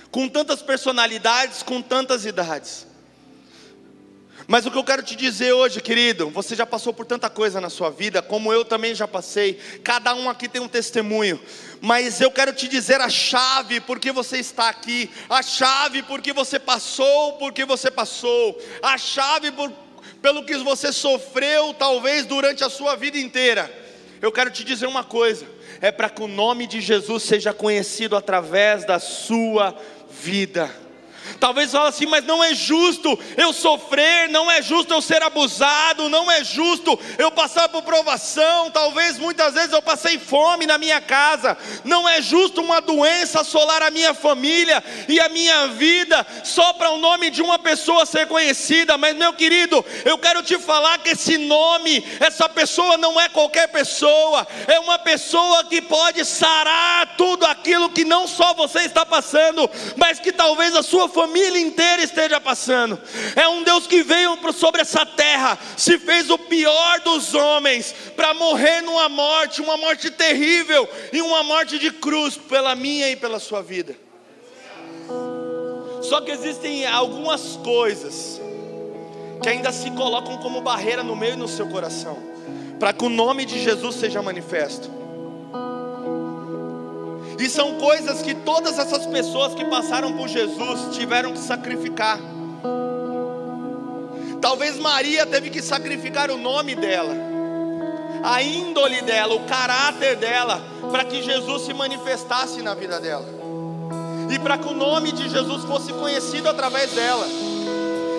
com 0.10 0.28
tantas 0.28 0.62
personalidades, 0.62 1.62
com 1.62 1.82
tantas 1.82 2.26
idades. 2.26 2.88
Mas 4.52 4.66
o 4.66 4.72
que 4.72 4.78
eu 4.78 4.84
quero 4.84 5.02
te 5.02 5.16
dizer 5.16 5.54
hoje, 5.54 5.80
querido, 5.80 6.30
você 6.30 6.58
já 6.58 6.66
passou 6.66 6.94
por 6.94 7.06
tanta 7.06 7.30
coisa 7.30 7.62
na 7.62 7.70
sua 7.70 7.90
vida, 7.90 8.22
como 8.22 8.52
eu 8.52 8.66
também 8.66 8.94
já 8.94 9.08
passei. 9.08 9.54
Cada 9.82 10.14
um 10.14 10.30
aqui 10.30 10.50
tem 10.50 10.62
um 10.62 10.68
testemunho. 10.68 11.40
Mas 11.80 12.20
eu 12.20 12.30
quero 12.30 12.52
te 12.52 12.68
dizer 12.68 13.00
a 13.00 13.08
chave 13.08 13.80
porque 13.80 14.12
você 14.12 14.40
está 14.40 14.68
aqui, 14.68 15.10
a 15.30 15.42
chave 15.42 16.04
porque 16.04 16.34
você 16.34 16.60
passou, 16.60 17.38
porque 17.38 17.64
você 17.64 17.90
passou, 17.90 18.62
a 18.84 18.98
chave 18.98 19.54
por, 19.54 19.72
pelo 20.22 20.44
que 20.44 20.58
você 20.58 20.92
sofreu, 20.92 21.74
talvez 21.74 22.26
durante 22.26 22.62
a 22.62 22.70
sua 22.70 22.98
vida 22.98 23.18
inteira. 23.18 23.74
Eu 24.22 24.34
quero 24.34 24.52
te 24.52 24.66
dizer 24.66 24.86
uma 24.86 25.06
coisa: 25.06 25.46
é 25.80 25.94
para 25.94 26.10
que 26.10 26.22
o 26.22 26.28
nome 26.28 26.68
de 26.68 26.82
Jesus 26.82 27.24
seja 27.24 27.54
conhecido 27.54 28.18
através 28.18 28.84
da 28.84 29.00
sua 29.00 29.74
vida. 30.10 30.70
Talvez 31.42 31.72
fale 31.72 31.88
assim, 31.88 32.06
mas 32.06 32.24
não 32.24 32.44
é 32.44 32.54
justo 32.54 33.18
eu 33.36 33.52
sofrer, 33.52 34.30
não 34.30 34.50
é 34.50 34.62
justo 34.62 34.94
eu 34.94 35.02
ser 35.02 35.24
abusado, 35.24 36.08
não 36.08 36.32
é 36.32 36.44
justo 36.44 36.98
eu 37.18 37.32
passar 37.32 37.68
por 37.68 37.82
provação. 37.82 38.70
Talvez 38.70 39.18
muitas 39.18 39.56
vezes 39.56 39.74
eu 39.74 39.82
passei 39.82 40.20
fome 40.20 40.68
na 40.68 40.78
minha 40.78 41.02
casa, 41.02 41.58
não 41.84 42.08
é 42.08 42.22
justo 42.22 42.62
uma 42.62 42.80
doença 42.80 43.42
assolar 43.42 43.82
a 43.82 43.90
minha 43.90 44.14
família 44.14 44.84
e 45.10 45.20
a 45.20 45.30
minha 45.30 45.70
vida 45.70 46.24
só 46.44 46.74
para 46.74 46.92
o 46.92 47.00
nome 47.00 47.32
de 47.32 47.42
uma 47.42 47.58
pessoa 47.58 48.06
ser 48.06 48.28
conhecida. 48.28 48.96
Mas, 48.96 49.16
meu 49.16 49.34
querido, 49.34 49.84
eu 50.06 50.20
quero 50.20 50.44
te 50.44 50.60
falar 50.60 51.00
que 51.00 51.10
esse 51.10 51.40
nome, 51.40 52.06
essa 52.20 52.48
pessoa 52.48 52.98
não 52.98 53.20
é 53.20 53.28
qualquer 53.28 53.68
pessoa, 53.70 54.48
é 54.68 54.80
uma 54.80 55.00
pessoa 55.00 55.64
que 55.64 55.82
pode 55.82 56.24
sarar 56.24 57.16
tudo 57.18 57.48
aquilo 57.48 57.90
que 57.90 58.06
não 58.06 58.28
só 58.28 58.54
você 58.54 58.82
está 58.82 59.04
passando, 59.04 59.68
mas 59.98 60.20
que 60.20 60.32
talvez 60.32 60.76
a 60.76 60.84
sua 60.84 61.10
família 61.32 61.62
inteira 61.62 62.04
esteja 62.04 62.42
passando. 62.42 63.00
É 63.38 63.48
um 63.48 63.64
Deus 63.64 63.88
que 63.88 64.04
veio 64.04 64.38
sobre 64.52 64.82
essa 64.82 65.06
terra, 65.06 65.58
se 65.78 65.98
fez 65.98 66.30
o 66.30 66.38
pior 66.38 67.00
dos 67.00 67.34
homens, 67.34 67.96
para 68.18 68.34
morrer 68.34 68.82
numa 68.82 69.08
morte, 69.08 69.62
uma 69.62 69.78
morte 69.78 70.12
terrível 70.12 70.88
e 71.14 71.22
uma 71.22 71.42
morte 71.42 71.80
de 71.80 71.90
cruz 71.90 72.36
pela 72.36 72.76
minha 72.76 73.10
e 73.10 73.16
pela 73.16 73.40
sua 73.40 73.62
vida. 73.62 73.96
Só 76.02 76.20
que 76.20 76.32
existem 76.32 76.86
algumas 76.86 77.56
coisas 77.64 78.42
que 79.42 79.48
ainda 79.48 79.72
se 79.72 79.90
colocam 79.92 80.38
como 80.38 80.60
barreira 80.60 81.02
no 81.02 81.16
meio 81.16 81.34
e 81.34 81.38
no 81.38 81.48
seu 81.48 81.70
coração, 81.70 82.18
para 82.78 82.92
que 82.92 83.06
o 83.06 83.10
nome 83.10 83.46
de 83.46 83.58
Jesus 83.64 83.96
seja 83.96 84.22
manifesto. 84.22 85.01
E 87.42 87.50
são 87.50 87.74
coisas 87.80 88.22
que 88.22 88.36
todas 88.36 88.78
essas 88.78 89.08
pessoas 89.08 89.56
que 89.56 89.66
passaram 89.66 90.14
por 90.14 90.28
Jesus 90.28 90.96
tiveram 90.96 91.34
que 91.34 91.40
sacrificar. 91.40 92.20
Talvez 94.40 94.78
Maria 94.78 95.26
teve 95.26 95.50
que 95.50 95.60
sacrificar 95.60 96.30
o 96.30 96.38
nome 96.38 96.76
dela, 96.76 97.16
a 98.24 98.44
índole 98.44 99.02
dela, 99.02 99.34
o 99.34 99.44
caráter 99.46 100.18
dela, 100.18 100.62
para 100.92 101.04
que 101.04 101.24
Jesus 101.24 101.64
se 101.64 101.74
manifestasse 101.74 102.62
na 102.62 102.76
vida 102.76 103.00
dela. 103.00 103.26
E 104.30 104.38
para 104.38 104.60
que 104.60 104.68
o 104.68 104.76
nome 104.76 105.12
de 105.12 105.28
Jesus 105.28 105.64
fosse 105.64 105.92
conhecido 105.94 106.48
através 106.48 106.92
dela. 106.92 107.26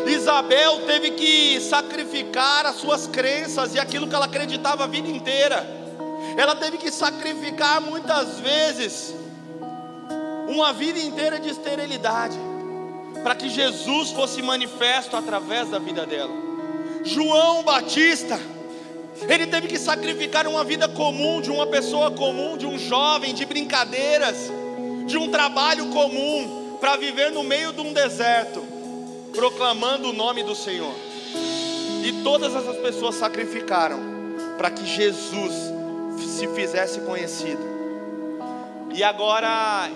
Isabel 0.04 0.80
teve 0.84 1.12
que 1.12 1.60
sacrificar 1.60 2.66
as 2.66 2.74
suas 2.74 3.06
crenças 3.06 3.72
e 3.72 3.78
aquilo 3.78 4.08
que 4.08 4.14
ela 4.16 4.24
acreditava 4.24 4.82
a 4.82 4.88
vida 4.88 5.08
inteira 5.08 5.82
ela 6.37 6.55
teve 6.57 6.78
que 6.78 6.91
sacrificar 6.91 7.80
muitas 7.80 8.41
vezes 8.41 9.14
uma 10.49 10.72
vida 10.72 10.99
inteira 10.99 11.39
de 11.39 11.49
esterilidade, 11.49 12.39
para 13.22 13.35
que 13.35 13.49
Jesus 13.49 14.11
fosse 14.11 14.43
manifesto 14.43 15.16
através 15.16 15.70
da 15.70 15.78
vida 15.78 16.05
dela. 16.05 16.33
João 17.05 17.62
Batista, 17.62 18.39
ele 19.28 19.47
teve 19.47 19.68
que 19.68 19.78
sacrificar 19.78 20.47
uma 20.47 20.64
vida 20.64 20.89
comum, 20.89 21.41
de 21.41 21.51
uma 21.51 21.66
pessoa 21.66 22.11
comum, 22.11 22.57
de 22.57 22.66
um 22.66 22.78
jovem, 22.78 23.35
de 23.35 23.45
brincadeiras, 23.45 24.51
de 25.07 25.16
um 25.16 25.30
trabalho 25.30 25.87
comum, 25.87 26.76
para 26.80 26.97
viver 26.97 27.30
no 27.30 27.43
meio 27.43 27.72
de 27.72 27.80
um 27.80 27.93
deserto, 27.93 28.62
proclamando 29.35 30.11
o 30.11 30.12
nome 30.12 30.43
do 30.43 30.55
Senhor. 30.55 30.95
E 32.05 32.20
todas 32.24 32.55
essas 32.55 32.76
pessoas 32.78 33.14
sacrificaram 33.14 34.01
para 34.59 34.70
que 34.70 34.85
Jesus 34.85 35.53
se 36.33 36.49
fizesse 36.49 37.01
conhecido. 37.01 37.62
E 38.95 39.03
agora, 39.03 39.89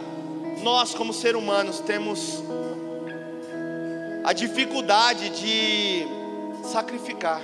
nós, 0.63 0.95
como 0.95 1.13
seres 1.13 1.41
humanos, 1.41 1.81
temos 1.81 2.43
a 4.25 4.33
dificuldade 4.33 5.31
de 5.31 6.07
sacrificar. 6.65 7.41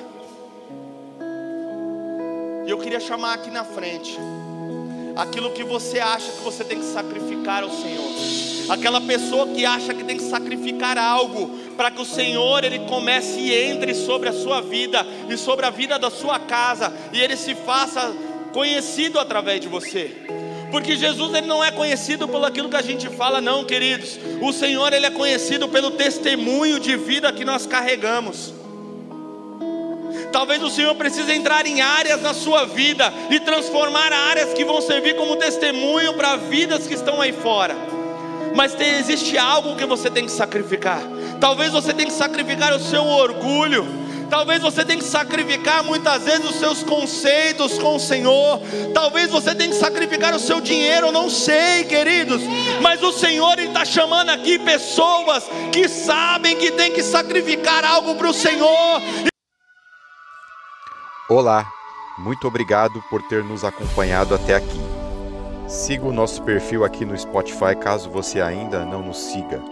E 2.67 2.71
eu 2.71 2.79
queria 2.79 3.01
chamar 3.01 3.35
aqui 3.35 3.51
na 3.51 3.65
frente 3.65 4.19
aquilo 5.17 5.51
que 5.51 5.65
você 5.65 5.99
acha 5.99 6.31
que 6.33 6.41
você 6.43 6.65
tem 6.65 6.79
que 6.79 6.87
sacrificar 6.87 7.63
ao 7.63 7.71
Senhor. 7.71 8.13
Aquela 8.69 9.01
pessoa 9.01 9.49
que 9.49 9.65
acha 9.65 9.93
que 9.93 10.05
tem 10.05 10.17
que 10.17 10.23
sacrificar 10.23 10.97
algo 10.97 11.51
para 11.77 11.91
que 11.91 12.01
o 12.01 12.05
Senhor 12.05 12.65
ele 12.65 12.81
comece 12.81 13.41
e 13.41 13.53
entre 13.53 13.95
sobre 13.95 14.29
a 14.29 14.33
sua 14.33 14.61
vida 14.61 15.05
e 15.29 15.37
sobre 15.37 15.67
a 15.67 15.71
vida 15.71 15.99
da 15.99 16.11
sua 16.11 16.39
casa 16.39 16.93
e 17.13 17.21
ele 17.21 17.37
se 17.37 17.55
faça 17.55 18.15
conhecido 18.53 19.19
através 19.19 19.61
de 19.61 19.69
você. 19.69 20.11
Porque 20.71 20.97
Jesus 20.97 21.35
ele 21.35 21.47
não 21.47 21.63
é 21.63 21.71
conhecido 21.71 22.27
pelo 22.27 22.47
aquilo 22.47 22.69
que 22.69 22.77
a 22.77 22.83
gente 22.83 23.09
fala, 23.11 23.41
não, 23.41 23.65
queridos. 23.65 24.19
O 24.41 24.53
Senhor 24.53 24.93
ele 24.93 25.05
é 25.05 25.11
conhecido 25.11 25.69
pelo 25.69 25.91
testemunho 25.93 26.81
de 26.81 26.97
vida 26.97 27.31
que 27.33 27.45
nós 27.45 27.67
carregamos. 27.67 28.55
Talvez 30.33 30.63
o 30.63 30.71
Senhor 30.71 30.95
precise 30.95 31.31
entrar 31.31 31.67
em 31.67 31.83
áreas 31.83 32.23
na 32.23 32.33
sua 32.33 32.65
vida 32.65 33.13
e 33.31 33.39
transformar 33.39 34.13
áreas 34.13 34.55
que 34.55 34.65
vão 34.65 34.81
servir 34.81 35.15
como 35.15 35.37
testemunho 35.37 36.15
para 36.15 36.37
vidas 36.37 36.87
que 36.87 36.95
estão 36.95 37.21
aí 37.21 37.33
fora. 37.33 37.77
Mas 38.55 38.75
tem, 38.75 38.99
existe 38.99 39.37
algo 39.37 39.77
que 39.77 39.85
você 39.85 40.11
tem 40.11 40.25
que 40.25 40.33
sacrificar. 40.33 41.03
Talvez 41.39 41.73
você 41.73 41.93
tenha 41.93 42.09
que 42.09 42.15
sacrificar 42.15 42.75
o 42.75 42.81
seu 42.81 43.05
orgulho 43.05 43.87
Talvez 44.33 44.63
você 44.63 44.83
tenha 44.83 44.99
que 44.99 45.05
sacrificar 45.05 45.85
muitas 45.85 46.25
vezes 46.25 46.49
os 46.49 46.57
seus 46.57 46.83
conceitos 46.83 47.79
com 47.79 47.97
o 47.97 48.01
Senhor. 48.01 48.63
Talvez 48.95 49.31
você 49.31 49.55
tenha 49.55 49.69
que 49.69 49.77
sacrificar 49.77 50.35
o 50.35 50.39
seu 50.39 50.59
dinheiro, 50.59 51.09
eu 51.09 51.13
não 51.13 51.29
sei, 51.29 51.85
queridos. 51.85 52.41
Mas 52.81 53.03
o 53.03 53.13
Senhor 53.13 53.59
está 53.59 53.85
chamando 53.85 54.31
aqui 54.31 54.59
pessoas 54.59 55.45
que 55.71 55.87
sabem 55.87 56.57
que 56.57 56.71
tem 56.71 56.95
que 56.95 57.03
sacrificar 57.03 57.85
algo 57.85 58.15
para 58.15 58.31
o 58.31 58.33
Senhor. 58.33 59.03
Olá, 61.29 61.67
muito 62.17 62.49
obrigado 62.49 63.05
por 63.11 63.21
ter 63.25 63.45
nos 63.45 63.65
acompanhado 63.65 64.35
até 64.35 64.55
aqui. 64.55 64.81
Siga 65.69 66.07
o 66.07 66.13
nosso 66.13 66.43
perfil 66.43 66.87
aqui 66.87 67.05
no 67.05 67.19
Spotify 67.19 67.77
caso 67.79 68.09
você 68.09 68.41
ainda 68.41 68.83
não 68.87 69.03
nos 69.03 69.19
siga. 69.19 69.72